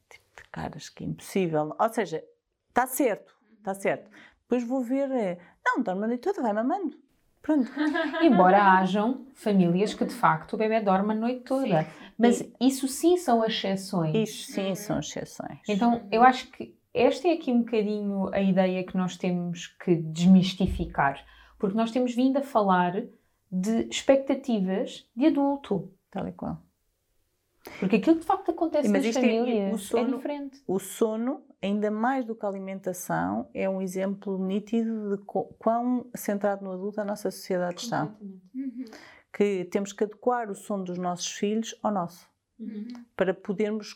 Tipo 0.09 0.25
de 0.37 0.49
caras 0.51 0.89
que 0.89 1.03
é 1.03 1.07
impossível. 1.07 1.75
Ou 1.79 1.89
seja, 1.89 2.23
está 2.69 2.87
certo, 2.87 3.35
está 3.57 3.73
certo. 3.73 4.09
Depois 4.41 4.63
vou 4.63 4.81
ver: 4.81 5.11
é, 5.11 5.39
Não, 5.65 5.81
dorme 5.81 6.05
a 6.05 6.07
noite 6.07 6.21
toda, 6.21 6.41
vai 6.41 6.53
mamando. 6.53 6.97
Pronto. 7.41 7.71
Embora 8.21 8.73
hajam 8.73 9.25
famílias 9.33 9.93
que 9.93 10.05
de 10.05 10.13
facto 10.13 10.53
o 10.53 10.57
bebê 10.57 10.81
dorme 10.81 11.13
a 11.13 11.15
noite 11.15 11.41
toda. 11.45 11.83
Sim. 11.83 11.89
Mas 12.17 12.51
isso 12.59 12.87
sim 12.87 13.15
são 13.15 13.43
exceções. 13.45 14.15
Isto 14.15 14.51
sim 14.51 14.75
são 14.75 14.99
exceções. 14.99 15.59
Então, 15.67 16.07
eu 16.11 16.23
acho 16.23 16.51
que 16.51 16.75
esta 16.93 17.27
é 17.27 17.33
aqui 17.33 17.51
um 17.51 17.59
bocadinho 17.59 18.33
a 18.33 18.41
ideia 18.41 18.83
que 18.83 18.97
nós 18.97 19.15
temos 19.15 19.67
que 19.67 19.95
desmistificar. 19.95 21.23
Porque 21.59 21.77
nós 21.77 21.91
temos 21.91 22.13
vindo 22.13 22.37
a 22.37 22.41
falar 22.41 23.03
de 23.51 23.87
expectativas 23.89 25.09
de 25.15 25.27
adulto. 25.27 25.91
Tal 26.11 26.27
e 26.27 26.31
qual. 26.31 26.61
Porque 27.79 27.97
aquilo 27.97 28.15
que 28.15 28.21
de 28.21 28.27
facto 28.27 28.51
acontece 28.51 28.87
Mas 28.89 29.05
nas 29.05 29.15
é- 29.15 29.19
famílias 29.19 29.73
é, 29.73 29.77
sono- 29.77 30.15
diferente. 30.17 30.63
O 30.65 30.79
sono, 30.79 31.43
ainda 31.61 31.91
mais 31.91 32.23
do 32.25 32.33
que 32.33 32.45
a 32.45 32.49
alimentação, 32.49 33.49
é 33.53 33.69
um 33.69 33.81
exemplo 33.81 34.37
nítido 34.37 35.17
de 35.17 35.23
quão 35.25 36.09
centrado 36.15 36.63
no 36.63 36.71
adulto 36.71 37.01
a 37.01 37.05
nossa 37.05 37.29
sociedade 37.29 37.81
está. 37.81 38.05
Uhum. 38.21 38.85
Que 39.33 39.65
temos 39.65 39.91
que 39.91 40.03
adequar 40.05 40.49
o 40.49 40.55
sono 40.55 40.85
dos 40.85 40.97
nossos 40.97 41.27
filhos 41.33 41.77
ao 41.83 41.91
nosso, 41.91 42.27
Uhum. 42.57 42.87
para 43.17 43.33
podermos 43.33 43.95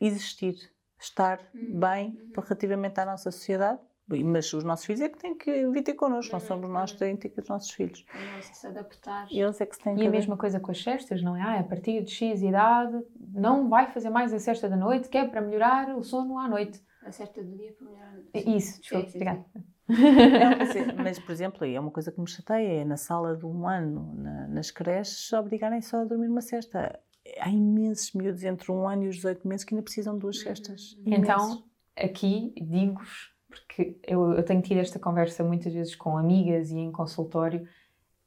existir, 0.00 0.56
estar 0.98 1.38
Uhum. 1.54 1.78
bem 1.78 2.18
relativamente 2.34 2.98
à 2.98 3.04
nossa 3.04 3.30
sociedade. 3.30 3.78
Mas 4.08 4.52
os 4.52 4.62
nossos 4.64 4.84
filhos 4.84 5.00
é 5.00 5.08
que 5.08 5.18
têm 5.18 5.34
que 5.36 5.66
vir 5.68 5.82
ter 5.82 5.94
connosco, 5.94 6.32
não 6.32 6.40
Uhum. 6.40 6.46
somos 6.46 6.70
nós 6.70 6.92
que 6.92 6.98
têm 6.98 7.16
que 7.16 7.28
ter 7.28 7.34
com 7.34 7.40
os 7.42 7.48
nossos 7.48 7.70
filhos. 7.70 8.04
Não 8.14 8.42
se 8.42 8.66
adaptar. 8.66 9.26
Eles 9.30 9.60
é 9.60 9.64
que 9.66 9.74
se 9.76 9.80
têm 9.82 9.94
que 9.94 10.02
E 10.02 10.06
a 10.06 10.10
mesma 10.10 10.36
coisa 10.36 10.60
com 10.60 10.70
as 10.70 10.82
cestas, 10.82 11.22
não 11.22 11.36
é? 11.36 11.40
Ah, 11.40 11.60
a 11.60 11.64
partir 11.64 12.02
de 12.02 12.10
X 12.10 12.42
idade 12.42 13.00
não 13.32 13.68
vai 13.68 13.90
fazer 13.92 14.10
mais 14.10 14.32
a 14.34 14.38
cesta 14.38 14.68
da 14.68 14.76
noite, 14.76 15.08
que 15.08 15.16
é 15.16 15.26
para 15.26 15.40
melhorar 15.40 15.96
o 15.96 16.02
sono 16.02 16.38
à 16.38 16.48
noite. 16.48 16.82
A 17.06 17.10
certa 17.10 17.42
do 17.42 17.56
dia 17.56 17.72
para 17.72 17.86
melhorar. 17.86 18.12
Isso, 18.34 18.80
desculpa, 18.80 19.08
obrigada. 19.08 19.44
Não, 19.88 20.58
mas, 20.58 20.76
é- 20.76 20.92
mas, 20.92 21.18
por 21.18 21.32
exemplo, 21.32 21.66
é 21.66 21.78
uma 21.80 21.90
coisa 21.90 22.12
que 22.12 22.20
me 22.20 22.28
chateia, 22.28 22.80
é 22.82 22.84
na 22.84 22.96
sala 22.96 23.36
de 23.36 23.44
um 23.46 23.66
ano, 23.66 24.14
na- 24.16 24.48
nas 24.48 24.70
creches, 24.70 25.32
obrigarem 25.32 25.80
só 25.80 25.98
a 26.02 26.04
dormir 26.04 26.28
uma 26.28 26.40
cesta. 26.40 26.98
Há 27.40 27.48
imensos 27.50 28.12
miúdos 28.12 28.42
entre 28.44 28.70
um 28.72 28.88
ano 28.88 29.04
e 29.04 29.08
os 29.08 29.16
18 29.16 29.46
meses 29.46 29.64
que 29.64 29.74
ainda 29.74 29.82
precisam 29.82 30.14
de 30.14 30.20
duas 30.20 30.40
cestas. 30.40 30.96
Então, 31.06 31.38
Imensos. 31.38 31.64
aqui 31.96 32.52
digo-vos, 32.56 33.32
porque 33.52 33.98
eu, 34.06 34.32
eu 34.32 34.42
tenho 34.42 34.62
tido 34.62 34.78
esta 34.78 34.98
conversa 34.98 35.44
muitas 35.44 35.72
vezes 35.72 35.94
com 35.94 36.16
amigas 36.16 36.70
e 36.70 36.76
em 36.78 36.90
consultório, 36.90 37.68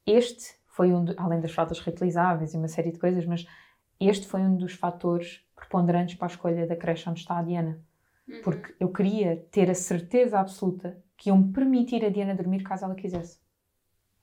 este 0.06 0.54
foi 0.66 0.92
um, 0.92 1.04
do- 1.04 1.14
além 1.16 1.40
das 1.40 1.50
fraldas 1.52 1.80
reutilizáveis 1.80 2.54
e 2.54 2.56
uma 2.56 2.68
série 2.68 2.92
de 2.92 2.98
coisas, 2.98 3.26
mas 3.26 3.46
este 3.98 4.26
foi 4.26 4.40
um 4.42 4.56
dos 4.56 4.72
fatores 4.74 5.44
preponderantes 5.54 6.14
para 6.14 6.26
a 6.26 6.30
escolha 6.30 6.66
da 6.66 6.76
creche 6.76 7.08
onde 7.08 7.20
está 7.20 7.38
a 7.38 7.42
Diana. 7.42 7.80
Uhum. 8.28 8.42
Porque 8.42 8.74
eu 8.78 8.88
queria 8.92 9.36
ter 9.50 9.70
a 9.70 9.74
certeza 9.74 10.38
absoluta 10.38 11.02
que 11.16 11.28
iam 11.30 11.50
permitir 11.52 12.04
a 12.04 12.08
Diana 12.10 12.34
dormir 12.34 12.62
caso 12.62 12.84
ela 12.84 12.94
quisesse. 12.94 13.38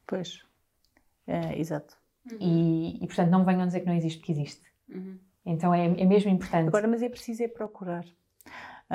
Pois. 0.06 0.44
É, 1.26 1.60
exato. 1.60 1.98
E, 2.40 3.04
e, 3.04 3.08
portanto, 3.08 3.30
não 3.30 3.44
venham 3.44 3.66
dizer 3.66 3.82
que 3.82 3.88
não 3.88 3.94
existe, 3.96 4.20
porque 4.20 4.32
existe. 4.32 4.66
Uhum. 4.90 5.18
Então 5.46 5.74
é, 5.74 5.86
é 5.86 6.06
mesmo 6.06 6.30
importante. 6.32 6.68
Agora, 6.68 6.88
mas 6.88 7.02
é 7.02 7.10
preciso 7.10 7.44
é 7.44 7.48
procurar. 7.48 8.06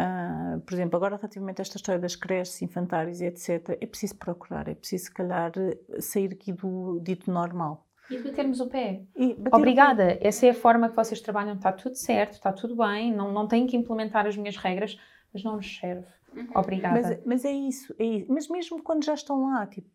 Ah, 0.01 0.61
por 0.65 0.75
exemplo, 0.75 0.97
agora 0.97 1.17
relativamente 1.17 1.61
a 1.61 1.63
esta 1.63 1.77
história 1.77 2.01
das 2.01 2.15
creches 2.15 2.63
infantárias 2.63 3.21
e 3.21 3.25
etc., 3.25 3.77
é 3.81 3.85
preciso 3.85 4.15
procurar, 4.15 4.69
é 4.69 4.75
preciso, 4.77 5.07
se 5.07 5.13
calhar, 5.13 5.51
sair 5.99 6.33
aqui 6.33 6.53
do 6.53 7.01
dito 7.01 7.29
normal. 7.33 7.85
E 8.09 8.17
batermos 8.19 8.61
o 8.61 8.69
pé. 8.69 9.03
E 9.17 9.35
bater 9.35 9.57
o 9.57 9.59
Obrigada, 9.59 10.17
essa 10.21 10.47
é 10.47 10.51
a 10.51 10.55
forma 10.55 10.89
que 10.89 10.95
vocês 10.95 11.21
trabalham, 11.21 11.57
está 11.57 11.73
tudo 11.73 11.97
certo, 11.97 12.35
está 12.35 12.53
tudo 12.53 12.77
bem, 12.77 13.13
não, 13.13 13.33
não 13.33 13.49
têm 13.49 13.67
que 13.67 13.77
implementar 13.77 14.25
as 14.25 14.37
minhas 14.37 14.57
regras, 14.57 14.97
mas 15.35 15.43
não 15.43 15.57
nos 15.57 15.79
serve. 15.79 16.07
Uhum. 16.33 16.47
Obrigada. 16.55 17.01
Mas, 17.01 17.25
mas 17.25 17.45
é 17.45 17.51
isso, 17.51 17.93
é 17.99 18.05
isso. 18.05 18.33
Mas 18.33 18.49
mesmo 18.49 18.81
quando 18.81 19.05
já 19.05 19.15
estão 19.15 19.51
lá, 19.51 19.67
tipo, 19.67 19.89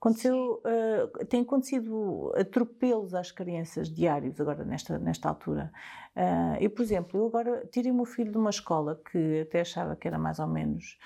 aconteceu, 0.00 0.62
ah, 0.64 1.24
tem 1.26 1.42
acontecido 1.42 2.32
atropelos 2.36 3.14
às 3.14 3.30
crianças 3.30 3.88
diários 3.88 4.40
agora 4.40 4.64
nesta, 4.64 4.98
nesta 4.98 5.28
altura. 5.28 5.72
Ah, 6.14 6.56
eu, 6.60 6.70
por 6.70 6.82
exemplo, 6.82 7.20
eu 7.20 7.26
agora 7.26 7.66
tirei 7.70 7.90
o 7.90 7.94
meu 7.94 8.04
filho 8.04 8.30
de 8.30 8.38
uma 8.38 8.50
escola 8.50 9.00
que 9.10 9.40
até 9.40 9.60
achava 9.60 9.96
que 9.96 10.06
era 10.06 10.18
mais 10.18 10.38
ou 10.38 10.46
menos. 10.46 10.98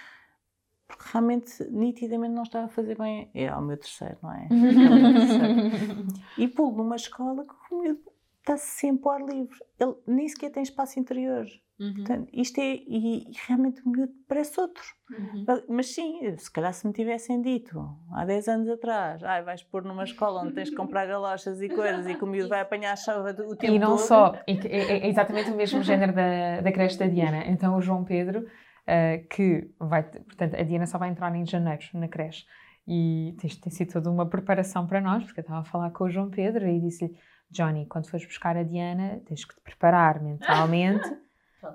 Porque 0.86 1.05
realmente, 1.11 1.64
nitidamente, 1.70 2.34
não 2.34 2.43
estava 2.43 2.66
a 2.66 2.68
fazer 2.68 2.99
bem. 2.99 3.30
É 3.34 3.49
ao 3.49 3.62
meu 3.62 3.78
terceiro, 3.78 4.18
não 4.22 4.32
é? 4.32 4.49
É 4.53 4.55
meu 4.55 5.14
terceiro. 5.14 6.07
E 6.36 6.49
pulo 6.49 6.76
numa 6.76 6.97
escola 6.97 7.47
que 7.47 7.74
o 7.74 7.80
miúdo 7.80 8.12
está 8.40 8.59
sempre 8.59 9.09
ao 9.09 9.14
ar 9.14 9.22
livre. 9.22 9.59
Ele 9.80 9.95
nem 10.07 10.28
sequer 10.28 10.51
tem 10.51 10.62
espaço 10.62 11.01
interior. 11.01 11.47
Uhum. 11.81 11.95
Portanto, 11.95 12.29
isto 12.33 12.61
é. 12.61 12.75
E, 12.75 13.31
e 13.31 13.33
realmente 13.47 13.83
o 13.85 13.89
miúdo 13.91 14.12
parece 14.29 14.61
outro. 14.61 14.83
Uhum. 15.11 15.45
Ah, 15.49 15.61
Mas 15.68 15.95
sim, 15.95 16.37
se 16.37 16.51
calhar 16.51 16.73
se 16.73 16.87
me 16.87 16.93
tivessem 16.93 17.43
dito 17.43 17.85
há 18.12 18.25
10 18.25 18.49
anos 18.49 18.68
atrás, 18.68 19.23
ai, 19.25 19.43
vais 19.43 19.62
pôr 19.62 19.85
numa 19.85 20.05
escola 20.05 20.43
onde 20.43 20.55
tens 20.55 20.70
que 20.70 20.77
comprar 20.77 21.07
galochas 21.07 21.61
e 21.61 21.68
coisas 21.68 22.07
e 22.07 22.14
que 22.14 22.25
o 22.25 22.27
miúdo 22.27 22.49
vai 22.49 22.61
apanhar 22.61 22.93
a 22.93 22.97
chuva 22.97 23.31
o 23.47 23.57
tempo 23.57 23.75
E 23.75 23.79
não 23.79 23.97
todo. 23.97 24.07
só, 24.07 24.35
é, 24.47 24.53
é 24.53 25.09
exatamente 25.09 25.51
o 25.51 25.57
mesmo 25.57 25.83
género 25.83 26.12
da, 26.14 26.61
da 26.61 26.73
creche 26.73 26.99
da 26.99 27.07
Diana. 27.07 27.45
Então 27.47 27.77
o 27.77 27.81
João 27.81 28.05
Pedro, 28.05 28.47
ah, 28.87 29.18
que 29.29 29.70
vai, 29.79 30.03
portanto, 30.03 30.55
a 30.55 30.62
Diana 30.62 30.87
só 30.87 30.99
vai 30.99 31.09
entrar 31.11 31.35
em 31.35 31.45
janeiro 31.45 31.83
na 31.95 32.09
creche. 32.09 32.45
E 32.87 33.37
tem, 33.41 33.49
tem 33.51 33.73
sido 33.73 33.93
toda 33.93 34.11
uma 34.11 34.27
preparação 34.29 34.87
para 34.87 35.01
nós, 35.01 35.23
porque 35.25 35.41
eu 35.41 35.43
estava 35.43 35.61
a 35.61 35.64
falar 35.64 35.91
com 35.91 36.05
o 36.05 36.11
João 36.11 36.29
Pedro 36.29 36.66
e 36.68 36.81
disse-lhe: 36.81 37.16
Johnny, 37.51 37.87
quando 37.87 38.09
fores 38.09 38.27
buscar 38.27 38.57
a 38.57 38.62
Diana, 38.62 39.20
tens 39.25 39.45
que 39.45 39.55
te 39.55 39.61
preparar 39.61 40.20
mentalmente, 40.23 41.09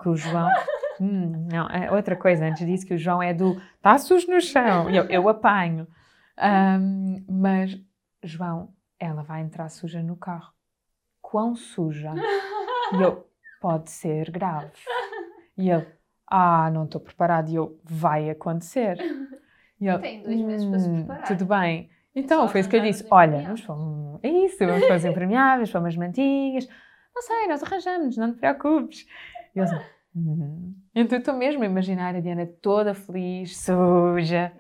que 0.02 0.10
o 0.10 0.16
João. 0.16 0.50
Hum, 1.00 1.48
não, 1.52 1.68
é 1.68 1.92
outra 1.92 2.16
coisa, 2.16 2.44
antes 2.44 2.66
disso, 2.66 2.84
que 2.84 2.96
o 2.96 2.98
João 2.98 3.22
é 3.22 3.32
do 3.32 3.62
está 3.76 4.00
sujo 4.00 4.32
no 4.32 4.42
chão, 4.42 4.90
eu, 4.90 5.04
eu 5.06 5.30
apanho. 5.30 5.88
Ahm, 6.36 7.24
mas, 7.30 7.80
João, 8.24 8.74
ela 9.00 9.22
vai 9.22 9.42
entrar 9.42 9.70
suja 9.70 10.02
no 10.02 10.16
carro. 10.16 10.52
Quão 11.22 11.56
suja? 11.56 12.12
E 12.94 13.00
eu, 13.00 13.28
pode 13.62 13.92
ser 13.92 14.32
grave. 14.32 14.72
E 15.56 15.70
ele, 15.70 15.86
ah, 16.26 16.72
não 16.72 16.86
estou 16.86 17.00
preparado. 17.00 17.50
E 17.50 17.56
eu, 17.56 17.80
vai 17.84 18.32
acontecer. 18.32 18.98
E 19.80 19.88
ele, 19.88 20.00
Tem 20.00 20.24
dois 20.24 20.42
meses 20.42 20.68
para 20.68 20.80
se 20.80 20.90
"Hum, 20.90 20.96
preparar." 21.06 21.28
Tudo 21.28 21.46
bem. 21.46 21.90
Então, 22.16 22.42
Só 22.42 22.48
foi 22.48 22.62
isso 22.62 22.70
que 22.70 22.76
eu 22.76 22.82
disse. 22.82 23.06
Olha, 23.12 23.44
vamos 23.44 23.62
para 23.62 23.76
um... 23.76 24.20
É 24.24 24.30
isso, 24.30 24.58
vamos 24.66 24.84
para 24.84 24.96
os 24.96 25.06
impermeáveis, 25.06 25.70
para 25.70 25.80
umas 25.80 25.96
mantinhas. 25.96 26.68
Não 27.14 27.22
sei, 27.22 27.48
nós 27.48 27.62
arranjamos, 27.62 28.18
não 28.18 28.34
te 28.34 28.40
preocupes. 28.40 29.06
E 29.58 29.60
eu 29.60 29.64
assim, 29.64 29.76
"Hum." 30.16 30.76
Então, 30.96 31.18
estou 31.18 31.36
mesmo 31.36 31.64
a 31.64 31.66
imaginar 31.66 32.16
a 32.16 32.20
Diana 32.20 32.46
toda 32.62 32.94
feliz, 32.94 33.58
suja. 33.58 34.54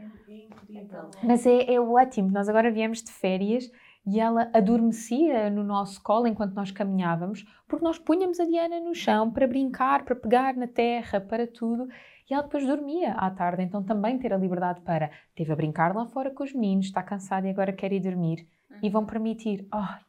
Mas 1.23 1.45
é, 1.45 1.73
é 1.73 1.79
ótimo. 1.79 2.31
Nós 2.31 2.49
agora 2.49 2.71
viemos 2.71 3.03
de 3.03 3.11
férias 3.11 3.71
e 4.05 4.19
ela 4.19 4.49
adormecia 4.53 5.49
no 5.49 5.63
nosso 5.63 6.01
colo 6.01 6.27
enquanto 6.27 6.53
nós 6.55 6.71
caminhávamos, 6.71 7.45
porque 7.67 7.83
nós 7.83 7.99
punhamos 7.99 8.39
a 8.39 8.45
Diana 8.45 8.79
no 8.79 8.95
chão 8.95 9.31
para 9.31 9.47
brincar, 9.47 10.03
para 10.03 10.15
pegar 10.15 10.55
na 10.55 10.67
terra, 10.67 11.21
para 11.21 11.45
tudo. 11.47 11.87
E 12.29 12.33
ela 12.33 12.43
depois 12.43 12.65
dormia 12.65 13.13
à 13.13 13.29
tarde, 13.29 13.63
então 13.63 13.83
também 13.83 14.17
ter 14.19 14.33
a 14.33 14.37
liberdade 14.37 14.81
para. 14.81 15.11
Teve 15.35 15.51
a 15.51 15.55
brincar 15.55 15.95
lá 15.95 16.05
fora 16.07 16.31
com 16.31 16.43
os 16.43 16.53
meninos, 16.53 16.87
está 16.87 17.03
cansada 17.03 17.47
e 17.47 17.51
agora 17.51 17.71
quer 17.73 17.91
ir 17.93 17.99
dormir. 17.99 18.47
E 18.81 18.89
vão 18.89 19.05
permitir. 19.05 19.67
Ai, 19.71 19.99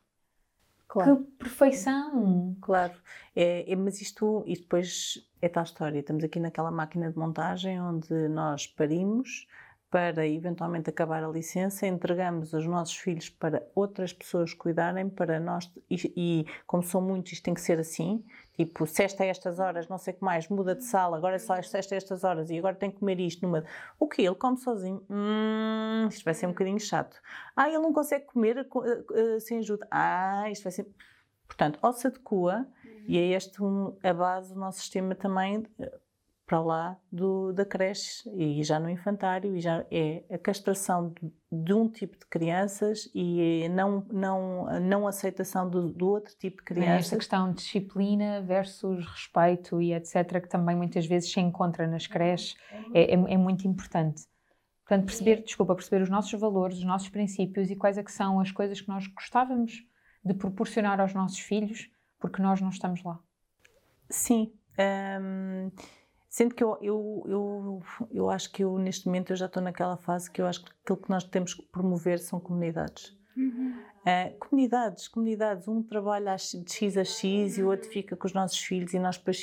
Claro. 0.88 1.18
que 1.18 1.24
perfeição! 1.38 2.56
Claro, 2.62 2.94
é, 3.36 3.70
é- 3.70 3.76
mas 3.76 4.00
isto, 4.00 4.42
isto 4.46 4.62
depois 4.62 5.28
é 5.40 5.48
tal 5.48 5.62
história. 5.64 5.98
Estamos 6.00 6.24
aqui 6.24 6.40
naquela 6.40 6.70
máquina 6.70 7.10
de 7.10 7.18
montagem 7.18 7.80
onde 7.80 8.12
nós 8.28 8.66
parimos 8.66 9.46
para 9.90 10.26
eventualmente 10.26 10.90
acabar 10.90 11.22
a 11.24 11.28
licença, 11.28 11.86
entregamos 11.86 12.52
os 12.52 12.66
nossos 12.66 12.96
filhos 12.96 13.30
para 13.30 13.66
outras 13.74 14.12
pessoas 14.12 14.52
cuidarem, 14.52 15.08
para 15.08 15.40
nós, 15.40 15.70
e, 15.90 16.12
e 16.16 16.46
como 16.66 16.82
são 16.82 17.00
muitos, 17.00 17.32
isto 17.32 17.44
tem 17.44 17.54
que 17.54 17.60
ser 17.60 17.78
assim. 17.78 18.22
Tipo, 18.58 18.84
sexta 18.88 19.22
a 19.22 19.26
estas 19.28 19.60
horas, 19.60 19.86
não 19.86 19.98
sei 19.98 20.12
o 20.12 20.16
que 20.16 20.24
mais, 20.24 20.48
muda 20.48 20.74
de 20.74 20.82
sala, 20.84 21.16
agora 21.16 21.36
é 21.36 21.38
só 21.38 21.54
sexta 21.62 21.94
a 21.94 21.96
estas 21.96 22.24
horas 22.24 22.50
e 22.50 22.58
agora 22.58 22.74
tem 22.74 22.90
que 22.90 22.98
comer 22.98 23.20
isto 23.20 23.40
numa. 23.46 23.64
O 24.00 24.08
que? 24.08 24.20
Ele 24.20 24.34
come 24.34 24.56
sozinho? 24.58 25.00
Hum, 25.08 26.08
isto 26.08 26.24
vai 26.24 26.34
ser 26.34 26.46
um 26.46 26.50
bocadinho 26.50 26.80
chato. 26.80 27.16
Ah, 27.54 27.68
ele 27.68 27.78
não 27.78 27.92
consegue 27.92 28.24
comer 28.24 28.66
co- 28.68 28.84
eh, 28.84 29.04
eh, 29.14 29.38
sem 29.38 29.58
ajuda. 29.58 29.86
Ah, 29.92 30.50
isto 30.50 30.64
vai 30.64 30.72
ser. 30.72 30.88
Portanto, 31.46 31.78
ou 31.80 31.92
se 31.92 32.08
adequa, 32.08 32.66
e 33.06 33.16
é 33.16 33.28
este 33.28 33.62
um, 33.62 33.96
a 34.02 34.12
base 34.12 34.52
do 34.52 34.58
nosso 34.58 34.80
sistema 34.80 35.14
também 35.14 35.64
eh, 35.78 35.98
para 36.48 36.60
lá 36.60 36.98
do, 37.12 37.52
da 37.52 37.62
creche 37.62 38.26
e 38.34 38.64
já 38.64 38.80
no 38.80 38.88
infantário, 38.88 39.54
e 39.54 39.60
já 39.60 39.84
é 39.90 40.24
a 40.30 40.38
castração 40.38 41.10
de, 41.10 41.30
de 41.52 41.74
um 41.74 41.86
tipo 41.86 42.18
de 42.18 42.24
crianças 42.24 43.10
e 43.14 43.64
é 43.64 43.68
não, 43.68 44.02
não, 44.10 44.66
a 44.66 44.80
não 44.80 45.06
aceitação 45.06 45.68
do, 45.68 45.92
do 45.92 46.08
outro 46.08 46.34
tipo 46.38 46.56
de 46.56 46.62
é 46.62 46.64
crianças. 46.64 47.04
Esta 47.04 47.16
questão 47.16 47.50
de 47.50 47.58
disciplina 47.58 48.40
versus 48.40 49.06
respeito 49.06 49.82
e 49.82 49.92
etc., 49.92 50.40
que 50.40 50.48
também 50.48 50.74
muitas 50.74 51.04
vezes 51.04 51.30
se 51.30 51.38
encontra 51.38 51.86
nas 51.86 52.06
creches, 52.06 52.56
é, 52.94 53.02
é, 53.02 53.12
é 53.12 53.36
muito 53.36 53.68
importante. 53.68 54.22
Portanto, 54.86 55.04
perceber, 55.04 55.42
desculpa, 55.42 55.74
perceber 55.74 56.02
os 56.02 56.08
nossos 56.08 56.40
valores, 56.40 56.78
os 56.78 56.84
nossos 56.84 57.10
princípios 57.10 57.70
e 57.70 57.76
quais 57.76 57.98
é 57.98 58.02
que 58.02 58.10
são 58.10 58.40
as 58.40 58.50
coisas 58.50 58.80
que 58.80 58.88
nós 58.88 59.06
gostávamos 59.08 59.84
de 60.24 60.32
proporcionar 60.32 60.98
aos 60.98 61.12
nossos 61.12 61.40
filhos, 61.40 61.90
porque 62.18 62.40
nós 62.40 62.58
não 62.62 62.70
estamos 62.70 63.02
lá. 63.02 63.20
Sim. 64.08 64.50
hum, 65.20 65.70
sendo 66.38 66.54
que 66.54 66.62
eu, 66.62 66.78
eu, 66.80 67.24
eu, 67.26 67.82
eu 68.12 68.30
acho 68.30 68.52
que 68.52 68.62
eu, 68.62 68.78
neste 68.78 69.06
momento, 69.06 69.32
eu 69.32 69.36
já 69.36 69.46
estou 69.46 69.60
naquela 69.60 69.96
fase 69.96 70.30
que 70.30 70.40
eu 70.40 70.46
acho 70.46 70.64
que 70.64 70.70
aquilo 70.84 70.98
que 70.98 71.10
nós 71.10 71.24
temos 71.24 71.52
que 71.52 71.62
promover 71.62 72.20
são 72.20 72.38
comunidades. 72.38 73.18
Uhum. 73.36 73.74
Uh, 74.06 74.38
comunidades, 74.38 75.08
comunidades, 75.08 75.66
um 75.66 75.82
trabalha 75.82 76.36
de 76.36 76.72
X 76.72 76.96
a 76.96 77.02
X 77.02 77.58
e 77.58 77.62
o 77.64 77.68
outro 77.68 77.90
fica 77.90 78.14
com 78.14 78.24
os 78.24 78.32
nossos 78.32 78.56
filhos 78.56 78.94
e 78.94 79.00
nós 79.00 79.18
depois. 79.18 79.42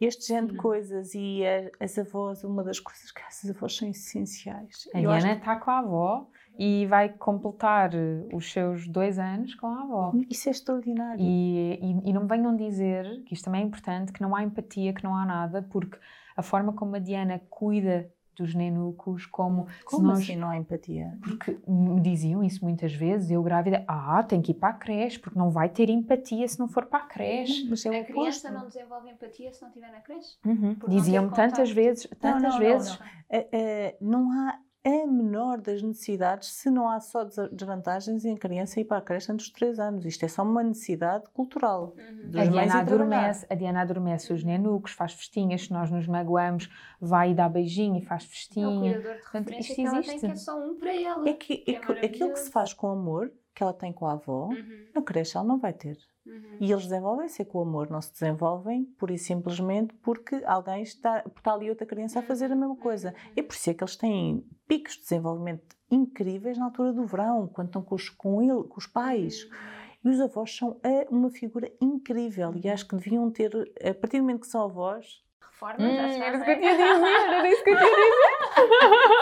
Este 0.00 0.28
género 0.28 0.54
de 0.54 0.58
coisas 0.58 1.14
e 1.14 1.42
a, 1.44 1.84
as 1.84 1.98
avós, 1.98 2.42
uma 2.42 2.64
das 2.64 2.80
coisas 2.80 3.12
que 3.12 3.20
essas 3.20 3.50
avós 3.54 3.76
são 3.76 3.86
essenciais. 3.90 4.88
A 4.94 4.98
Diana 4.98 5.34
está 5.34 5.56
que... 5.56 5.64
com 5.66 5.70
a 5.70 5.78
avó 5.80 6.26
e 6.58 6.86
vai 6.86 7.10
completar 7.10 7.90
os 8.32 8.50
seus 8.50 8.88
dois 8.88 9.18
anos 9.18 9.54
com 9.56 9.66
a 9.66 9.82
avó. 9.82 10.12
Isso 10.30 10.48
é 10.48 10.52
extraordinário. 10.52 11.22
E, 11.22 11.74
e, 11.74 12.08
e 12.08 12.12
não 12.14 12.26
venham 12.26 12.56
dizer, 12.56 13.24
que 13.24 13.34
isto 13.34 13.44
também 13.44 13.60
é 13.60 13.64
importante, 13.66 14.10
que 14.10 14.22
não 14.22 14.34
há 14.34 14.42
empatia, 14.42 14.94
que 14.94 15.04
não 15.04 15.14
há 15.14 15.26
nada, 15.26 15.62
porque 15.70 15.98
a 16.36 16.42
forma 16.42 16.72
como 16.72 16.96
a 16.96 16.98
Diana 16.98 17.40
cuida 17.50 18.10
dos 18.36 18.54
nenucos, 18.54 19.26
como... 19.26 19.66
Como 19.84 20.08
nós, 20.08 20.20
assim 20.20 20.36
não 20.36 20.48
há 20.48 20.56
empatia? 20.56 21.18
Porque 21.20 21.58
me 21.68 22.00
diziam 22.00 22.42
isso 22.42 22.64
muitas 22.64 22.92
vezes, 22.94 23.30
eu 23.30 23.42
grávida, 23.42 23.84
ah, 23.86 24.22
tem 24.22 24.40
que 24.40 24.52
ir 24.52 24.54
para 24.54 24.70
a 24.70 24.72
creche, 24.72 25.18
porque 25.18 25.38
não 25.38 25.50
vai 25.50 25.68
ter 25.68 25.90
empatia 25.90 26.48
se 26.48 26.58
não 26.58 26.66
for 26.66 26.86
para 26.86 27.04
a 27.04 27.06
creche. 27.06 27.68
Mas 27.68 27.84
é 27.84 28.00
a 28.00 28.04
criança 28.04 28.50
não 28.50 28.66
desenvolve 28.66 29.10
empatia 29.10 29.52
se 29.52 29.60
não 29.60 29.68
estiver 29.68 29.92
na 29.92 30.00
creche? 30.00 30.38
Uhum. 30.44 30.76
Diziam-me 30.88 31.30
tantas 31.32 31.70
vezes, 31.70 32.08
tantas 32.18 32.42
não, 32.42 32.50
não, 32.50 32.58
vezes. 32.58 32.98
Não, 32.98 33.06
não. 33.06 33.40
Uh, 33.40 33.42
uh, 33.42 33.96
não 34.00 34.32
há 34.32 34.58
a 34.82 35.06
menor 35.06 35.60
das 35.60 35.82
necessidades 35.82 36.48
se 36.48 36.70
não 36.70 36.88
há 36.88 37.00
só 37.00 37.24
desvantagens 37.52 38.24
em 38.24 38.34
criança 38.34 38.80
ir 38.80 38.84
para 38.84 38.96
a 38.96 39.02
creche 39.02 39.30
antes 39.30 39.46
dos 39.46 39.54
3 39.54 39.78
anos. 39.78 40.04
Isto 40.06 40.24
é 40.24 40.28
só 40.28 40.42
uma 40.42 40.62
necessidade 40.62 41.24
cultural. 41.34 41.94
Uhum. 41.98 42.40
A, 42.40 42.44
Diana 42.46 42.78
adormece, 42.80 43.46
a 43.50 43.54
Diana 43.54 43.82
adormece 43.82 44.32
os 44.32 44.42
nenucos, 44.42 44.92
faz 44.92 45.12
festinhas, 45.12 45.62
se 45.62 45.72
nós 45.72 45.90
nos 45.90 46.06
magoamos, 46.06 46.70
vai 46.98 47.32
e 47.32 47.34
dá 47.34 47.48
beijinho 47.48 47.98
e 47.98 48.00
faz 48.00 48.24
festinha. 48.24 48.66
É 48.66 48.68
o 48.68 48.80
cuidador 48.80 49.16
de 49.16 49.22
Portanto, 49.22 49.52
isto 49.52 49.74
que 49.74 49.82
existe. 49.82 50.10
Tem, 50.10 50.20
que 50.20 50.26
é 50.26 50.34
só 50.36 50.58
um 50.58 50.74
para 50.76 50.94
ela. 50.94 51.28
É 51.28 51.32
que, 51.34 51.64
é, 51.66 51.74
que, 51.74 52.06
aquilo 52.06 52.32
que 52.32 52.38
se 52.38 52.50
faz 52.50 52.72
com 52.72 52.88
amor, 52.88 53.30
que 53.54 53.62
ela 53.62 53.74
tem 53.74 53.92
com 53.92 54.06
a 54.06 54.12
avó, 54.12 54.46
uhum. 54.46 54.86
na 54.94 55.02
creche 55.02 55.36
ela 55.36 55.46
não 55.46 55.58
vai 55.58 55.74
ter. 55.74 55.98
Uhum. 56.26 56.58
E 56.60 56.70
eles 56.70 56.84
desenvolvem-se 56.84 57.44
com 57.44 57.58
o 57.58 57.62
amor, 57.62 57.90
não 57.90 58.00
se 58.00 58.12
desenvolvem 58.12 58.84
pura 58.98 59.14
e 59.14 59.18
simplesmente 59.18 59.94
porque 60.02 60.42
alguém 60.44 60.82
está, 60.82 61.22
porque 61.22 61.40
está 61.40 61.54
ali 61.54 61.70
outra 61.70 61.86
criança 61.86 62.20
a 62.20 62.22
fazer 62.22 62.52
a 62.52 62.56
mesma 62.56 62.76
coisa. 62.76 63.10
Uhum. 63.10 63.32
É 63.36 63.42
por 63.42 63.54
isso 63.54 63.70
é 63.70 63.74
que 63.74 63.82
eles 63.82 63.96
têm 63.96 64.44
picos 64.68 64.94
de 64.94 65.02
desenvolvimento 65.02 65.76
incríveis 65.90 66.58
na 66.58 66.66
altura 66.66 66.92
do 66.92 67.04
verão, 67.04 67.48
quando 67.48 67.68
estão 67.68 67.82
com 67.82 67.94
os, 67.94 68.08
com 68.08 68.42
ele, 68.42 68.64
com 68.68 68.78
os 68.78 68.86
pais. 68.86 69.44
Uhum. 69.44 69.80
E 70.04 70.08
os 70.08 70.20
avós 70.20 70.56
são 70.56 70.80
uma 71.10 71.30
figura 71.30 71.70
incrível 71.80 72.52
e 72.54 72.68
acho 72.68 72.88
que 72.88 72.96
deviam 72.96 73.30
ter, 73.30 73.52
a 73.54 73.92
partir 73.92 74.16
do 74.16 74.22
momento 74.22 74.40
que 74.40 74.46
são 74.46 74.64
avós, 74.64 75.22
reforma, 75.60 75.84
hum, 75.84 75.94
já 75.94 76.08
está. 76.08 76.24
Era 76.24 76.36
isso 76.36 76.44
que 76.44 76.50
eu 76.50 76.58
tinha 76.58 76.72
dizer, 76.72 76.84
era 77.28 77.48
isso 77.48 77.64
que 77.64 77.70
eu 77.70 77.76
tinha 77.76 77.90
dizer. 77.90 78.39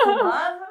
Fumava. 0.05 0.69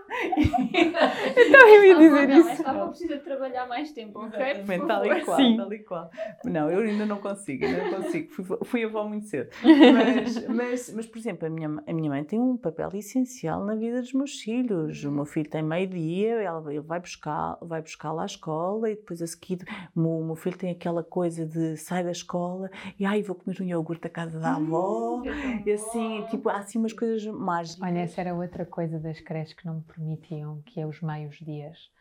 então 1.36 1.68
eu 1.68 1.86
ia 1.86 1.96
dizer 1.96 2.28
não, 2.28 2.40
isso. 2.40 2.50
Esta 2.50 2.70
avó 2.72 2.88
precisa 2.88 3.18
de 3.18 3.24
trabalhar 3.24 3.68
mais 3.68 3.92
tempo, 3.92 4.20
ok? 4.20 4.40
Exatamente, 4.40 4.88
tal 4.88 5.06
e 5.06 5.22
qual, 5.22 5.38
Sim. 5.38 5.58
tal 5.58 5.74
e 5.74 5.80
qual. 5.80 6.10
Não, 6.46 6.70
eu 6.70 6.80
ainda 6.80 7.06
não 7.06 7.18
consigo, 7.18 7.66
ainda 7.66 7.84
não 7.84 8.02
consigo. 8.02 8.32
Fui, 8.32 8.58
fui 8.64 8.84
avó 8.84 9.04
muito 9.08 9.28
cedo. 9.28 9.50
Mas, 9.68 10.48
mas, 10.48 10.94
mas, 10.94 11.06
por 11.06 11.18
exemplo, 11.18 11.48
a 11.48 11.50
minha, 11.50 11.84
a 11.86 11.94
minha 11.94 12.10
mãe 12.10 12.24
tem 12.24 12.40
um 12.40 12.58
papel 12.58 12.90
essencial 12.94 13.64
na 13.64 13.76
vida 13.76 14.02
dos 14.02 14.14
meus 14.14 14.40
filhos. 14.40 15.04
O 15.04 15.12
meu 15.12 15.26
filho 15.26 15.50
tem 15.50 15.62
meio-dia, 15.62 16.38
ele 16.68 16.82
vai 16.82 17.00
buscar, 17.00 17.58
vai 17.62 17.82
buscar 17.82 18.12
lá 18.12 18.24
à 18.24 18.26
escola 18.26 18.90
e 18.90 18.96
depois 18.96 19.22
a 19.22 19.28
seguir 19.28 19.60
o 19.96 20.00
meu, 20.00 20.26
meu 20.26 20.36
filho 20.36 20.58
tem 20.58 20.72
aquela 20.72 21.04
coisa 21.04 21.46
de 21.46 21.78
sai 21.78 22.04
da 22.04 22.12
escola 22.12 22.70
e 23.00 23.06
ai, 23.06 23.22
vou 23.22 23.36
comer 23.36 23.62
um 23.62 23.66
iogurte 23.66 24.08
à 24.08 24.10
casa 24.10 24.40
da 24.40 24.56
avó. 24.56 25.18
Hum, 25.18 25.24
e 25.66 25.72
assim, 25.72 26.26
tipo, 26.30 26.50
há 26.50 26.58
assim 26.58 26.80
umas 26.80 26.94
coisas 26.94 27.26
mágicas. 27.26 27.82
Olha, 27.82 28.00
essa 28.00 28.22
era 28.22 28.34
outra 28.34 28.57
coisa 28.66 29.00
das 29.00 29.20
creches 29.20 29.54
que 29.54 29.66
não 29.66 29.76
me 29.76 29.84
permitiam, 29.84 30.62
que 30.64 30.80
é 30.80 30.86
os 30.86 31.02
meios 31.02 31.38
dias. 31.38 31.92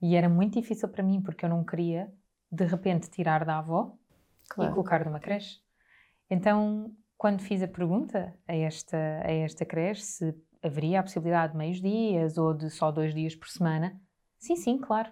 E 0.00 0.16
era 0.16 0.28
muito 0.28 0.60
difícil 0.60 0.88
para 0.88 1.02
mim, 1.02 1.20
porque 1.20 1.44
eu 1.44 1.48
não 1.48 1.64
queria, 1.64 2.12
de 2.50 2.64
repente, 2.64 3.10
tirar 3.10 3.44
da 3.44 3.58
avó 3.58 3.96
claro. 4.48 4.70
e 4.70 4.74
colocar 4.74 5.04
numa 5.04 5.20
creche. 5.20 5.60
Então, 6.28 6.94
quando 7.18 7.42
fiz 7.42 7.62
a 7.62 7.68
pergunta 7.68 8.34
a 8.46 8.54
esta, 8.54 8.96
a 8.96 9.30
esta 9.30 9.64
creche 9.64 10.02
se 10.02 10.34
haveria 10.62 11.00
a 11.00 11.02
possibilidade 11.02 11.52
de 11.52 11.58
meios 11.58 11.80
dias 11.80 12.38
ou 12.38 12.54
de 12.54 12.70
só 12.70 12.90
dois 12.90 13.14
dias 13.14 13.34
por 13.34 13.48
semana, 13.48 14.00
sim, 14.38 14.56
sim, 14.56 14.78
claro. 14.78 15.10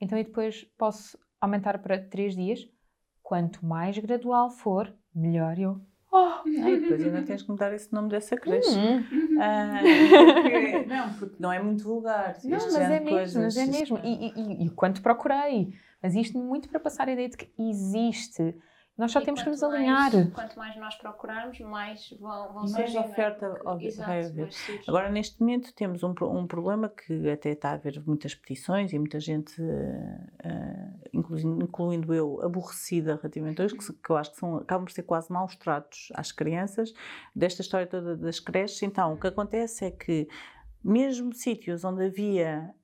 Então, 0.00 0.16
eu 0.16 0.24
depois 0.24 0.64
posso 0.76 1.18
aumentar 1.40 1.78
para 1.78 1.98
três 1.98 2.34
dias. 2.34 2.60
Quanto 3.22 3.64
mais 3.66 3.98
gradual 3.98 4.50
for, 4.50 4.94
melhor 5.12 5.58
eu 5.58 5.84
Oh, 6.18 6.48
e 6.48 6.80
depois 6.80 7.02
ainda 7.02 7.22
tens 7.22 7.42
que 7.42 7.50
mudar 7.50 7.74
esse 7.74 7.92
nome 7.92 8.08
dessa 8.08 8.36
creche. 8.36 8.70
Uhum. 8.70 9.38
Ah, 9.38 9.80
porque, 9.82 10.84
não, 10.86 11.12
porque 11.14 11.36
não 11.38 11.52
é 11.52 11.62
muito 11.62 11.84
vulgar. 11.84 12.36
Não, 12.42 12.58
mas 12.58 12.74
é, 12.74 12.88
mesmo, 12.88 13.08
coisas, 13.10 13.42
mas 13.42 13.56
é 13.56 13.66
mesmo. 13.66 13.98
E, 14.02 14.32
e, 14.34 14.66
e 14.66 14.70
quanto 14.70 15.02
procurei. 15.02 15.74
Mas 16.02 16.14
isto 16.14 16.38
muito 16.38 16.68
para 16.68 16.80
passar 16.80 17.08
a 17.08 17.12
ideia 17.12 17.28
de 17.28 17.36
que 17.36 17.50
existe 17.58 18.54
nós 18.98 19.12
só 19.12 19.20
e 19.20 19.24
temos 19.24 19.42
que 19.42 19.50
nos 19.50 19.62
alinhar. 19.62 20.12
Mais, 20.12 20.32
quanto 20.32 20.58
mais 20.58 20.76
nós 20.76 20.94
procurarmos, 20.96 21.60
mais 21.60 22.10
vão, 22.18 22.52
vão 22.52 22.62
mais 22.62 22.70
surgir. 22.70 22.94
Mais 22.94 23.10
oferta 23.10 23.60
vai 23.98 24.24
haver. 24.24 24.48
Agora, 24.88 25.10
neste 25.10 25.38
momento, 25.38 25.74
temos 25.74 26.02
um, 26.02 26.14
um 26.22 26.46
problema 26.46 26.88
que 26.88 27.28
até 27.28 27.50
está 27.50 27.70
a 27.70 27.74
haver 27.74 28.02
muitas 28.06 28.34
petições 28.34 28.92
e 28.94 28.98
muita 28.98 29.20
gente, 29.20 29.60
uh, 29.60 31.08
incluindo, 31.12 31.64
incluindo, 31.64 32.14
eu, 32.14 32.40
aborrecida 32.42 33.16
relativamente 33.16 33.60
a 33.60 33.66
isso, 33.66 33.76
que, 33.76 33.92
que 33.92 34.10
eu 34.10 34.16
acho 34.16 34.30
que 34.30 34.38
são, 34.38 34.56
acabam 34.56 34.86
por 34.86 34.92
ser 34.92 35.02
quase 35.02 35.30
maus 35.30 35.54
tratos 35.56 36.08
às 36.14 36.32
crianças, 36.32 36.94
desta 37.34 37.60
história 37.60 37.86
toda 37.86 38.16
das 38.16 38.40
creches. 38.40 38.82
Então, 38.82 39.12
o 39.12 39.20
que 39.20 39.26
acontece 39.26 39.84
é 39.84 39.90
que, 39.90 40.26
mesmo 40.82 41.34
sítios 41.34 41.84
onde 41.84 42.06
havia 42.06 42.74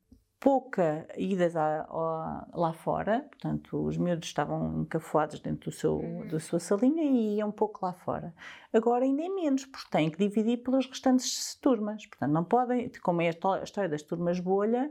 pouca 0.43 1.07
idas 1.16 1.55
lá 1.55 2.72
fora, 2.72 3.20
portanto, 3.30 3.86
os 3.86 3.97
miúdos 3.97 4.26
estavam 4.26 4.82
encafuados 4.82 5.38
dentro 5.38 5.70
do 5.70 5.72
seu, 5.72 5.99
uhum. 5.99 6.26
da 6.26 6.40
sua 6.40 6.59
salinha 6.59 7.05
e 7.05 7.36
iam 7.36 7.51
um 7.51 7.53
pouco 7.53 7.86
lá 7.86 7.93
fora. 7.93 8.34
Agora 8.72 9.05
ainda 9.05 9.22
é 9.22 9.28
menos, 9.28 9.64
porque 9.64 9.88
têm 9.88 10.11
que 10.11 10.18
dividir 10.18 10.57
pelas 10.64 10.84
restantes 10.84 11.55
turmas, 11.55 12.05
portanto, 12.07 12.32
não 12.32 12.43
podem, 12.43 12.90
como 13.05 13.22
é 13.22 13.28
a 13.28 13.62
história 13.62 13.88
das 13.88 14.03
turmas 14.03 14.40
bolha, 14.40 14.90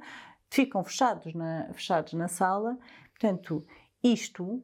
ficam 0.50 0.86
fechados 0.86 1.34
na, 1.34 1.68
fechados 1.74 2.14
na 2.14 2.30
sala, 2.30 2.80
portanto, 3.10 3.62
isto 4.02 4.64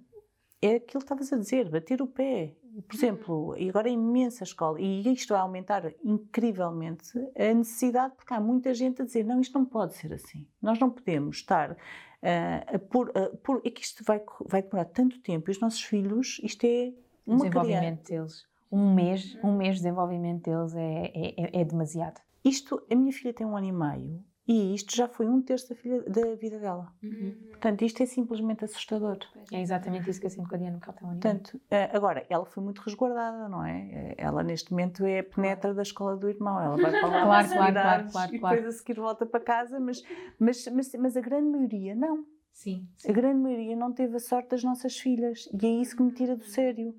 é 0.61 0.75
aquilo 0.75 0.99
que 1.01 1.05
estavas 1.05 1.33
a 1.33 1.37
dizer, 1.37 1.69
bater 1.69 2.01
o 2.01 2.07
pé, 2.07 2.55
por 2.81 2.95
exemplo, 2.95 3.55
e 3.57 3.69
agora 3.69 3.89
é 3.89 3.91
imensa 3.91 4.43
escola, 4.43 4.79
e 4.79 5.01
isto 5.11 5.33
vai 5.33 5.41
aumentar 5.41 5.91
incrivelmente 6.03 7.17
a 7.37 7.53
necessidade, 7.53 8.13
porque 8.15 8.33
há 8.33 8.39
muita 8.39 8.73
gente 8.73 9.01
a 9.01 9.05
dizer: 9.05 9.23
não, 9.23 9.39
isto 9.39 9.57
não 9.57 9.65
pode 9.65 9.95
ser 9.95 10.13
assim. 10.13 10.47
Nós 10.61 10.79
não 10.79 10.89
podemos 10.89 11.37
estar 11.37 11.71
uh, 11.71 12.75
a 12.75 12.79
pôr. 12.79 13.09
Uh, 13.09 13.61
é 13.63 13.69
que 13.69 13.81
isto 13.81 14.03
vai, 14.03 14.21
vai 14.45 14.61
demorar 14.61 14.85
tanto 14.85 15.19
tempo, 15.21 15.49
e 15.49 15.51
os 15.51 15.59
nossos 15.59 15.81
filhos, 15.81 16.39
isto 16.43 16.65
é 16.65 16.93
uma 17.25 17.37
desenvolvimento 17.37 18.03
criança. 18.03 18.27
deles. 18.27 18.47
Um 18.71 18.93
mês, 18.93 19.37
um 19.43 19.55
mês 19.55 19.75
de 19.75 19.83
desenvolvimento 19.83 20.43
deles 20.43 20.75
é, 20.75 21.11
é, 21.15 21.61
é 21.61 21.65
demasiado. 21.65 22.19
Isto, 22.43 22.85
a 22.91 22.95
minha 22.95 23.13
filha 23.13 23.33
tem 23.33 23.47
um 23.47 23.55
ano 23.55 23.67
e 23.67 23.71
meio 23.71 24.23
e 24.47 24.73
isto 24.73 24.95
já 24.95 25.07
foi 25.09 25.27
um 25.27 25.41
terço 25.41 25.69
da, 25.69 25.75
filha, 25.75 26.01
da 26.03 26.35
vida 26.35 26.57
dela. 26.57 26.87
Uhum. 27.03 27.35
Portanto, 27.49 27.81
isto 27.83 28.01
é 28.01 28.05
simplesmente 28.05 28.63
assustador. 28.63 29.17
É 29.51 29.61
exatamente 29.61 30.09
isso 30.09 30.21
que 30.21 30.25
eu 30.25 30.29
sinto 30.29 30.47
com 30.47 30.55
a 30.55 30.57
Diana, 30.57 30.77
um 30.77 31.07
Portanto, 31.07 31.59
eh, 31.69 31.89
agora, 31.91 32.25
ela 32.29 32.45
foi 32.45 32.63
muito 32.63 32.79
resguardada, 32.79 33.49
não 33.49 33.65
é? 33.65 33.89
Eh, 33.91 34.15
ela, 34.17 34.41
neste 34.43 34.71
momento, 34.71 35.05
é 35.05 35.19
a 35.19 35.23
penetra 35.23 35.73
da 35.73 35.81
escola 35.81 36.15
do 36.15 36.29
irmão. 36.29 36.61
Ela 36.61 36.77
vai 36.77 36.91
para 36.91 37.07
lá 37.07 37.23
claro, 37.23 37.47
claro, 37.49 37.73
claro, 37.73 38.11
claro, 38.11 38.29
e 38.29 38.39
depois 38.39 38.65
a 38.65 38.71
seguir 38.71 38.99
volta 38.99 39.25
para 39.25 39.39
casa, 39.41 39.79
mas, 39.81 40.01
mas, 40.39 40.65
mas, 40.67 40.93
mas 40.93 41.17
a 41.17 41.21
grande 41.21 41.49
maioria 41.49 41.93
não. 41.93 42.25
Sim, 42.53 42.87
sim, 42.97 43.11
A 43.11 43.13
grande 43.13 43.39
maioria 43.39 43.75
não 43.75 43.93
teve 43.93 44.15
a 44.15 44.19
sorte 44.19 44.49
das 44.49 44.63
nossas 44.63 44.97
filhas 44.97 45.47
e 45.53 45.63
é 45.63 45.69
isso 45.69 45.95
que 45.95 46.01
me 46.01 46.11
tira 46.11 46.35
do 46.35 46.43
sério. 46.43 46.95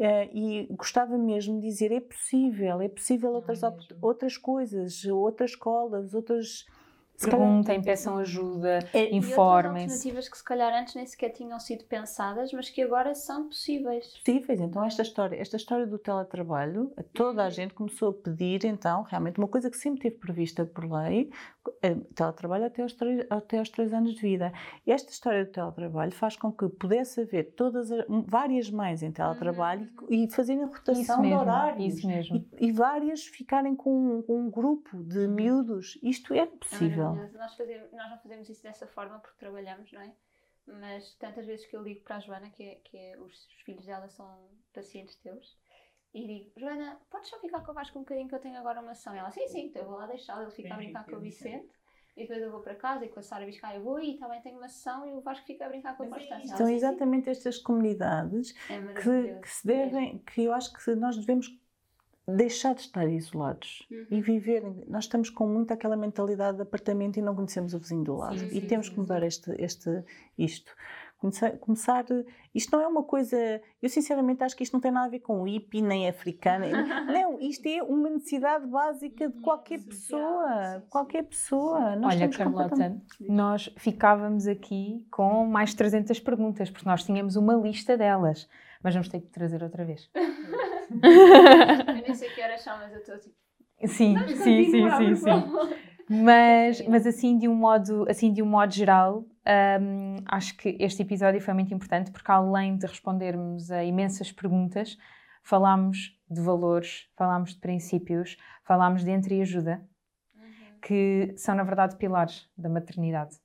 É 0.00 0.24
uh, 0.24 0.30
e 0.36 0.66
gostava 0.72 1.16
mesmo 1.16 1.60
de 1.60 1.68
dizer: 1.68 1.92
é 1.92 2.00
possível, 2.00 2.80
é 2.80 2.88
possível 2.88 3.30
outras, 3.30 3.62
é 3.62 3.72
outras 4.02 4.36
coisas, 4.36 5.04
outras 5.04 5.50
escolas, 5.50 6.12
outras 6.12 6.66
Perguntem, 7.18 7.82
peçam 7.82 8.18
ajuda, 8.18 8.78
é, 8.92 9.14
informem-se. 9.14 9.94
alternativas 9.94 10.28
que 10.28 10.36
se 10.36 10.44
calhar 10.44 10.72
antes 10.74 10.94
nem 10.94 11.06
sequer 11.06 11.30
tinham 11.30 11.58
sido 11.58 11.84
pensadas, 11.84 12.52
mas 12.52 12.68
que 12.68 12.82
agora 12.82 13.14
são 13.14 13.48
possíveis. 13.48 14.06
Possíveis. 14.18 14.60
Então 14.60 14.84
esta 14.84 15.02
história, 15.02 15.40
esta 15.40 15.56
história 15.56 15.86
do 15.86 15.98
teletrabalho, 15.98 16.92
toda 17.12 17.44
a 17.44 17.50
gente 17.50 17.74
começou 17.74 18.10
a 18.10 18.12
pedir 18.12 18.64
então, 18.64 19.02
realmente, 19.02 19.38
uma 19.38 19.48
coisa 19.48 19.70
que 19.70 19.76
sempre 19.76 20.00
teve 20.00 20.16
prevista 20.16 20.64
por 20.64 20.84
lei, 20.84 21.30
é, 21.82 21.94
teletrabalho 22.14 22.66
até 22.66 22.82
aos, 22.82 22.92
três, 22.92 23.26
até 23.30 23.58
aos 23.58 23.68
três 23.68 23.92
anos 23.92 24.14
de 24.14 24.20
vida. 24.20 24.52
E 24.86 24.92
esta 24.92 25.10
história 25.10 25.44
do 25.44 25.50
teletrabalho 25.50 26.12
faz 26.12 26.36
com 26.36 26.52
que 26.52 26.68
pudesse 26.68 27.22
haver 27.22 27.52
todas 27.56 27.90
as, 27.90 28.04
várias 28.26 28.70
mães 28.70 29.02
em 29.02 29.10
teletrabalho 29.10 29.88
uhum. 30.02 30.08
e, 30.10 30.30
fazerem 30.30 30.64
rotação 30.64 31.20
mesmo, 31.20 31.36
de 31.36 31.42
horários. 31.42 31.94
Isso 31.94 32.06
mesmo. 32.06 32.44
E, 32.58 32.66
e 32.66 32.72
várias 32.72 33.24
ficarem 33.24 33.74
com, 33.74 34.22
com, 34.22 34.40
um 34.40 34.50
grupo 34.50 35.02
de 35.02 35.20
uhum. 35.20 35.34
miúdos. 35.34 35.98
Isto 36.02 36.34
é 36.34 36.46
possível. 36.46 37.05
É 37.14 37.38
nós, 37.38 37.54
fazemos, 37.54 37.92
nós 37.92 38.10
não 38.10 38.18
fazemos 38.18 38.48
isso 38.48 38.62
dessa 38.62 38.86
forma 38.86 39.18
porque 39.18 39.38
trabalhamos, 39.38 39.92
não 39.92 40.00
é? 40.00 40.12
Mas 40.66 41.14
tantas 41.14 41.46
vezes 41.46 41.66
que 41.66 41.76
eu 41.76 41.82
ligo 41.82 42.02
para 42.02 42.16
a 42.16 42.20
Joana, 42.20 42.50
que, 42.50 42.62
é, 42.64 42.74
que 42.76 42.96
é, 42.96 43.16
os, 43.18 43.46
os 43.46 43.60
filhos 43.62 43.84
dela 43.86 44.08
são 44.08 44.48
pacientes 44.72 45.14
teus, 45.16 45.56
e 46.12 46.26
digo, 46.26 46.50
Joana, 46.56 46.98
podes 47.10 47.28
só 47.28 47.38
ficar 47.38 47.60
com 47.60 47.72
o 47.72 47.74
Vasco 47.74 47.98
um 47.98 48.02
bocadinho 48.02 48.26
que 48.26 48.34
eu 48.34 48.40
tenho 48.40 48.58
agora 48.58 48.80
uma 48.80 48.92
ação? 48.92 49.14
E 49.14 49.18
ela, 49.18 49.30
sim, 49.30 49.46
sim, 49.48 49.66
então 49.66 49.82
eu 49.82 49.88
vou 49.88 49.98
lá 49.98 50.06
deixá-lo, 50.06 50.42
ele 50.42 50.50
fica 50.50 50.72
a 50.72 50.76
brincar 50.76 51.04
com 51.04 51.16
o 51.16 51.20
Vicente. 51.20 51.68
e 52.16 52.22
depois 52.22 52.42
eu 52.42 52.50
vou 52.50 52.60
para 52.60 52.74
casa 52.74 53.04
e 53.04 53.08
com 53.10 53.20
a 53.20 53.22
Sara 53.22 53.44
Biscay 53.44 53.76
eu 53.76 53.82
vou 53.82 54.00
e 54.00 54.16
também 54.16 54.40
tenho 54.40 54.56
uma 54.56 54.68
sessão 54.68 55.06
e 55.06 55.12
o 55.12 55.20
Vasco 55.20 55.44
fica 55.44 55.66
a 55.66 55.68
brincar 55.68 55.94
com 55.96 56.04
a 56.04 56.08
Constância. 56.08 56.56
São 56.56 56.68
exatamente 56.70 57.28
estas 57.28 57.58
comunidades 57.58 58.54
É 58.70 58.80
que, 58.94 59.40
que 59.40 59.48
se 59.48 59.66
devem, 59.66 60.18
que 60.20 60.44
eu 60.44 60.54
acho 60.54 60.72
que 60.72 60.94
nós 60.94 61.18
devemos 61.18 61.48
deixar 62.28 62.74
de 62.74 62.80
estar 62.82 63.06
isolados 63.08 63.86
Uhum. 63.90 64.06
e 64.10 64.20
viver. 64.20 64.62
Nós 64.88 65.04
estamos 65.04 65.30
com 65.30 65.46
muito 65.46 65.72
aquela 65.72 65.96
mentalidade 65.96 66.56
de 66.56 66.62
apartamento 66.62 67.18
e 67.18 67.22
não 67.22 67.34
conhecemos 67.34 67.72
o 67.74 67.78
vizinho 67.78 68.02
do 68.04 68.16
lado. 68.16 68.38
Sim, 68.38 68.46
e 68.46 68.60
sim, 68.60 68.66
temos 68.66 68.86
sim, 68.86 68.92
que 68.94 68.98
mudar 69.00 69.22
este, 69.22 69.50
este, 69.58 70.02
isto. 70.36 70.72
Começar, 71.18 71.52
começar, 71.52 72.04
isto 72.54 72.76
não 72.76 72.84
é 72.84 72.86
uma 72.86 73.02
coisa, 73.02 73.36
eu 73.80 73.88
sinceramente 73.88 74.44
acho 74.44 74.54
que 74.54 74.62
isto 74.62 74.74
não 74.74 74.80
tem 74.82 74.90
nada 74.92 75.06
a 75.06 75.08
ver 75.08 75.20
com 75.20 75.44
hippie, 75.44 75.80
nem 75.80 76.06
africana, 76.06 76.66
não, 77.06 77.40
isto 77.40 77.66
é 77.66 77.82
uma 77.82 78.10
necessidade 78.10 78.66
básica 78.66 79.26
de 79.30 79.40
qualquer 79.40 79.80
social, 79.80 80.20
pessoa, 80.20 80.84
qualquer 80.90 81.22
pessoa. 81.24 81.96
Nós 81.96 82.14
Olha, 82.16 82.28
Carlota, 82.28 82.68
completamente- 82.68 83.06
nós 83.30 83.74
ficávamos 83.78 84.46
aqui 84.46 85.06
com 85.10 85.46
mais 85.46 85.72
300 85.72 86.20
perguntas, 86.20 86.68
porque 86.70 86.86
nós 86.86 87.02
tínhamos 87.02 87.34
uma 87.34 87.54
lista 87.54 87.96
delas, 87.96 88.46
mas 88.82 88.92
vamos 88.92 89.08
ter 89.08 89.20
que 89.22 89.28
trazer 89.28 89.62
outra 89.62 89.86
vez. 89.86 90.10
Eu 91.88 92.02
nem 92.02 92.14
sei 92.14 92.30
que 92.30 92.42
horas 92.42 92.60
são, 92.62 92.76
mas 92.78 92.92
eu 92.92 92.98
estou 92.98 93.18
tipo. 93.18 93.34
Sim, 93.86 94.14
"Vamos 94.14 94.32
sim, 94.38 94.64
sim, 94.70 94.90
sim, 94.90 95.14
sim. 95.16 95.24
favor." 95.24 95.76
Mas, 96.08 96.86
mas 96.86 97.06
assim 97.06 97.36
de 97.36 97.48
um 97.48 97.54
modo, 97.54 98.06
assim 98.08 98.32
de 98.32 98.40
um 98.40 98.46
modo 98.46 98.72
geral, 98.72 99.24
hum, 99.80 100.16
acho 100.26 100.56
que 100.56 100.76
este 100.78 101.02
episódio 101.02 101.40
foi 101.40 101.52
muito 101.52 101.74
importante 101.74 102.12
porque 102.12 102.30
além 102.30 102.76
de 102.76 102.86
respondermos 102.86 103.70
a 103.72 103.82
imensas 103.84 104.30
perguntas, 104.30 104.96
falámos 105.42 106.16
de 106.30 106.40
valores, 106.40 107.08
falámos 107.16 107.54
de 107.54 107.60
princípios, 107.60 108.36
falámos 108.64 109.02
de 109.02 109.10
entreajuda, 109.10 109.84
que 110.80 111.34
são 111.36 111.56
na 111.56 111.64
verdade 111.64 111.96
pilares 111.96 112.48
da 112.56 112.68
maternidade. 112.68 113.36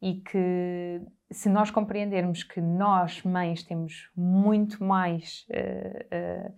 E 0.00 0.20
que 0.20 1.02
se 1.30 1.48
nós 1.48 1.70
compreendermos 1.70 2.42
que 2.42 2.60
nós, 2.60 3.22
mães, 3.22 3.62
temos 3.62 4.10
muito 4.16 4.82
mais 4.84 5.46
eh, 5.50 6.06
eh, 6.10 6.52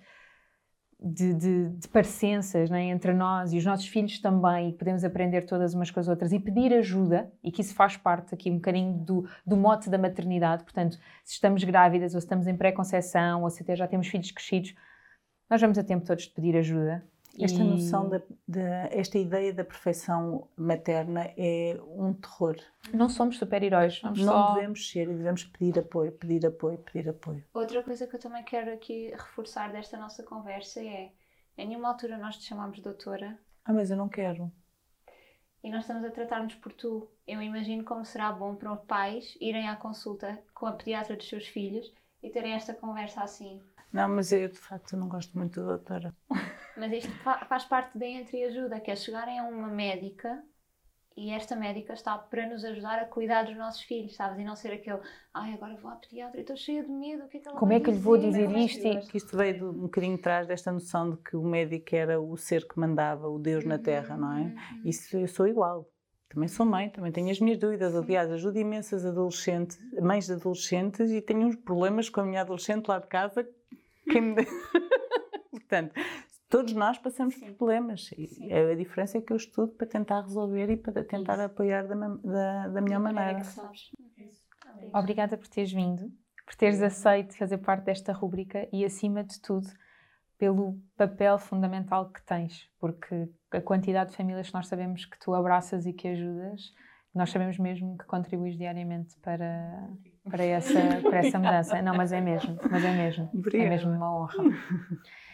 de, 0.98 1.34
de, 1.34 1.68
de 1.70 1.88
parecenças 1.88 2.70
né, 2.70 2.84
entre 2.84 3.12
nós 3.12 3.52
e 3.52 3.58
os 3.58 3.64
nossos 3.64 3.86
filhos 3.86 4.18
também, 4.20 4.70
e 4.70 4.72
podemos 4.72 5.04
aprender 5.04 5.42
todas 5.42 5.74
umas 5.74 5.90
com 5.90 6.00
as 6.00 6.08
outras 6.08 6.32
e 6.32 6.40
pedir 6.40 6.72
ajuda, 6.74 7.30
e 7.42 7.52
que 7.52 7.60
isso 7.60 7.74
faz 7.74 7.96
parte 7.96 8.34
aqui 8.34 8.50
um 8.50 8.56
bocadinho 8.56 8.94
do, 8.98 9.28
do 9.46 9.56
mote 9.56 9.88
da 9.88 9.98
maternidade. 9.98 10.64
Portanto, 10.64 10.98
se 11.24 11.34
estamos 11.34 11.62
grávidas 11.64 12.14
ou 12.14 12.20
se 12.20 12.26
estamos 12.26 12.46
em 12.46 12.56
pré-conceição 12.56 13.42
ou 13.42 13.50
se 13.50 13.62
até 13.62 13.76
já 13.76 13.86
temos 13.86 14.08
filhos 14.08 14.30
crescidos, 14.30 14.74
nós 15.48 15.60
vamos 15.60 15.78
a 15.78 15.84
tempo 15.84 16.04
todos 16.04 16.24
de 16.24 16.30
pedir 16.30 16.56
ajuda. 16.56 17.06
Esta 17.39 17.62
E- 17.62 17.64
noção, 17.64 18.09
da, 18.09 18.20
da- 18.49 18.89
esta 18.91 19.18
ideia 19.18 19.53
da 19.53 19.64
perfeição 19.64 20.49
materna 20.57 21.32
é 21.37 21.78
um 21.87 22.14
terror. 22.14 22.57
Não 22.95 23.09
somos 23.09 23.37
super-heróis, 23.39 24.01
vamos 24.01 24.20
não 24.20 24.32
só... 24.32 24.55
devemos 24.55 24.89
ser 24.91 25.03
e 25.11 25.14
devemos 25.14 25.45
pedir 25.45 25.78
apoio, 25.78 26.12
pedir 26.12 26.47
apoio, 26.47 26.78
pedir 26.78 27.09
apoio. 27.11 27.45
Outra 27.53 27.82
coisa 27.82 28.07
que 28.07 28.16
eu 28.16 28.20
também 28.20 28.43
quero 28.45 28.72
aqui 28.72 29.11
reforçar 29.11 29.70
desta 29.72 29.99
nossa 29.99 30.22
conversa 30.22 30.80
é: 30.80 31.12
em 31.59 31.68
nenhuma 31.68 31.89
altura 31.89 32.16
nós 32.16 32.37
te 32.39 32.45
chamamos 32.45 32.80
doutora 32.80 33.39
Ah, 33.64 33.72
mas 33.72 33.91
eu 33.91 33.97
não 33.97 34.09
quero. 34.09 34.51
e 35.62 35.70
nós 35.70 35.80
estamos 35.82 36.05
a 36.05 36.11
tratar-nos 36.11 36.55
por 36.55 36.72
tu. 36.72 37.11
Eu 37.26 37.43
imagino 37.43 37.84
como 37.84 38.05
será 38.05 38.32
bom 38.32 38.55
para 38.55 38.72
os 38.72 38.80
pais 38.87 39.37
irem 39.41 39.68
à 39.68 39.76
consulta 39.76 40.39
com 40.55 40.64
a 40.66 40.72
pediatra 40.72 41.16
dos 41.16 41.28
seus 41.28 41.47
filhos 41.49 41.93
e 42.22 42.30
terem 42.30 42.53
esta 42.55 42.72
conversa 42.72 43.22
assim. 43.22 43.61
Não, 43.93 44.09
mas 44.09 44.30
eu 44.32 44.49
de 44.49 44.59
facto 44.59 44.97
não 44.97 45.09
gosto 45.09 45.37
muito 45.37 45.61
da 45.61 45.66
doutora. 45.76 46.14
Mas 46.77 46.93
isto 46.93 47.11
fa- 47.24 47.45
faz 47.47 47.64
parte 47.64 47.97
da 47.99 48.07
entreajuda, 48.07 48.81
que 48.81 48.91
é 48.91 48.97
chegarem 48.97 49.39
a 49.39 49.45
uma 49.45 49.68
médica 49.68 50.43
e 51.16 51.31
esta 51.31 51.57
médica 51.57 51.95
está 51.95 52.18
para 52.18 52.47
nos 52.47 52.62
ajudar 52.64 52.99
a 52.99 53.07
cuidar 53.07 53.45
dos 53.45 53.57
nossos 53.57 53.81
filhos, 53.83 54.14
sabes? 54.14 54.39
E 54.39 54.45
não 54.45 54.55
ser 54.55 54.72
aquele, 54.72 55.01
ai, 55.33 55.55
agora 55.55 55.74
vou 55.77 55.91
à 55.91 55.95
pediatra 55.97 56.37
e 56.39 56.43
estou 56.43 56.57
cheia 56.57 56.83
de 56.83 56.91
medo, 56.91 57.24
o 57.24 57.29
que 57.29 57.39
é 57.39 57.41
que 57.41 57.49
ela 57.49 57.59
Como 57.59 57.70
vai 57.72 57.81
é 57.81 57.83
que 57.83 57.91
lhe 57.91 57.97
vou 57.97 58.18
dizer 58.18 58.51
é 58.51 58.53
que- 58.53 58.61
isto? 58.61 59.11
Que 59.11 59.16
isto 59.16 59.35
veio 59.37 59.55
de, 59.55 59.64
um 59.64 59.72
bocadinho 59.85 60.16
atrás 60.16 60.47
desta 60.47 60.70
noção 60.70 61.12
de 61.12 61.16
que 61.22 61.35
o 61.35 61.43
médico 61.43 61.97
era 61.97 62.20
o 62.20 62.37
ser 62.37 62.68
que 62.68 62.79
mandava, 62.79 63.27
o 63.29 63.39
Deus 63.39 63.64
na 63.64 63.79
Terra, 63.79 64.14
não 64.16 64.33
é? 64.37 64.43
Uhum. 64.43 64.55
Isso 64.85 65.16
eu 65.16 65.27
sou 65.27 65.47
igual. 65.49 65.89
Também 66.29 66.49
sou 66.49 66.66
mãe, 66.66 66.91
também 66.91 67.11
tenho 67.11 67.31
as 67.31 67.41
minhas 67.41 67.57
dúvidas. 67.57 67.95
Aliás, 67.97 68.31
ajudo 68.31 68.59
imensas 68.59 69.07
adolescentes, 69.07 69.79
mães 70.03 70.27
de 70.27 70.35
adolescentes 70.35 71.11
e 71.11 71.22
tenho 71.22 71.47
uns 71.47 71.57
problemas 71.57 72.11
com 72.11 72.20
a 72.20 72.24
minha 72.24 72.43
adolescente 72.43 72.89
lá 72.89 72.99
de 72.99 73.07
casa. 73.07 73.49
Quem 74.11 74.20
me... 74.20 74.45
Portanto, 75.51 75.95
todos 76.49 76.72
nós 76.72 76.99
passamos 76.99 77.34
por 77.36 77.53
problemas. 77.55 78.11
E 78.16 78.26
Sim. 78.26 78.53
a 78.53 78.74
diferença 78.74 79.18
é 79.18 79.20
que 79.20 79.32
eu 79.32 79.36
estudo 79.36 79.72
para 79.72 79.86
tentar 79.86 80.22
resolver 80.22 80.70
e 80.70 80.76
para 80.76 81.05
tentar 81.05 81.40
apoiar 81.40 81.86
da, 81.86 81.94
da, 81.94 82.68
da 82.68 82.80
melhor 82.80 83.01
maneira. 83.01 83.42
sabes. 83.44 83.90
Obrigada 84.92 85.36
por 85.36 85.49
teres 85.49 85.72
vindo, 85.72 86.11
por 86.44 86.55
teres 86.55 86.82
aceito 86.82 87.36
fazer 87.36 87.59
parte 87.59 87.84
desta 87.84 88.12
rúbrica 88.12 88.68
e, 88.72 88.84
acima 88.84 89.24
de 89.24 89.40
tudo, 89.40 89.66
pelo 90.38 90.78
papel 90.97 91.38
fundamental 91.38 92.11
que 92.11 92.22
tens, 92.24 92.68
porque 92.78 93.28
a 93.51 93.61
quantidade 93.61 94.11
de 94.11 94.16
famílias 94.16 94.49
que 94.49 94.55
nós 94.55 94.68
sabemos 94.68 95.07
que 95.07 95.18
tu 95.18 95.34
abraças 95.34 95.86
e 95.86 95.92
que 95.92 96.09
ajudas, 96.09 96.72
nós 97.14 97.30
sabemos 97.30 97.59
mesmo 97.59 97.97
que 97.97 98.05
contribuis 98.05 98.57
diariamente 98.59 99.18
para, 99.20 99.88
para, 100.30 100.44
essa, 100.44 101.01
para 101.03 101.18
essa 101.18 101.38
mudança. 101.40 101.80
Não, 101.80 101.97
mas 101.97 102.12
é 102.12 102.20
mesmo, 102.20 102.59
mas 102.70 102.84
é 102.84 102.92
mesmo. 102.92 103.30
É 103.32 103.38
Obrigada. 103.38 103.70
mesmo 103.70 103.90
uma 103.92 104.20
honra. 104.20 104.44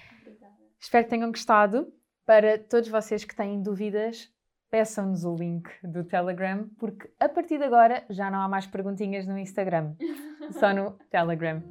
Espero 0.83 1.05
que 1.05 1.11
tenham 1.11 1.31
gostado. 1.31 1.87
Para 2.27 2.59
todos 2.59 2.89
vocês 2.89 3.25
que 3.25 3.35
têm 3.35 3.63
dúvidas, 3.63 4.29
peçam-nos 4.71 5.25
o 5.25 5.35
link 5.35 5.69
do 5.83 6.05
Telegram, 6.05 6.69
porque 6.79 7.11
a 7.19 7.29
partir 7.29 7.59
de 7.59 7.65
agora 7.65 8.05
já 8.11 8.31
não 8.31 8.41
há 8.41 8.49
mais 8.49 8.67
perguntinhas 8.67 9.27
no 9.27 9.39
Instagram, 9.39 9.95
só 10.59 10.73
no 10.73 10.93
Telegram. 11.11 11.63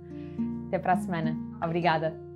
Até 0.68 0.80
para 0.80 0.94
a 0.94 0.98
semana. 0.98 1.36
Obrigada. 1.64 2.31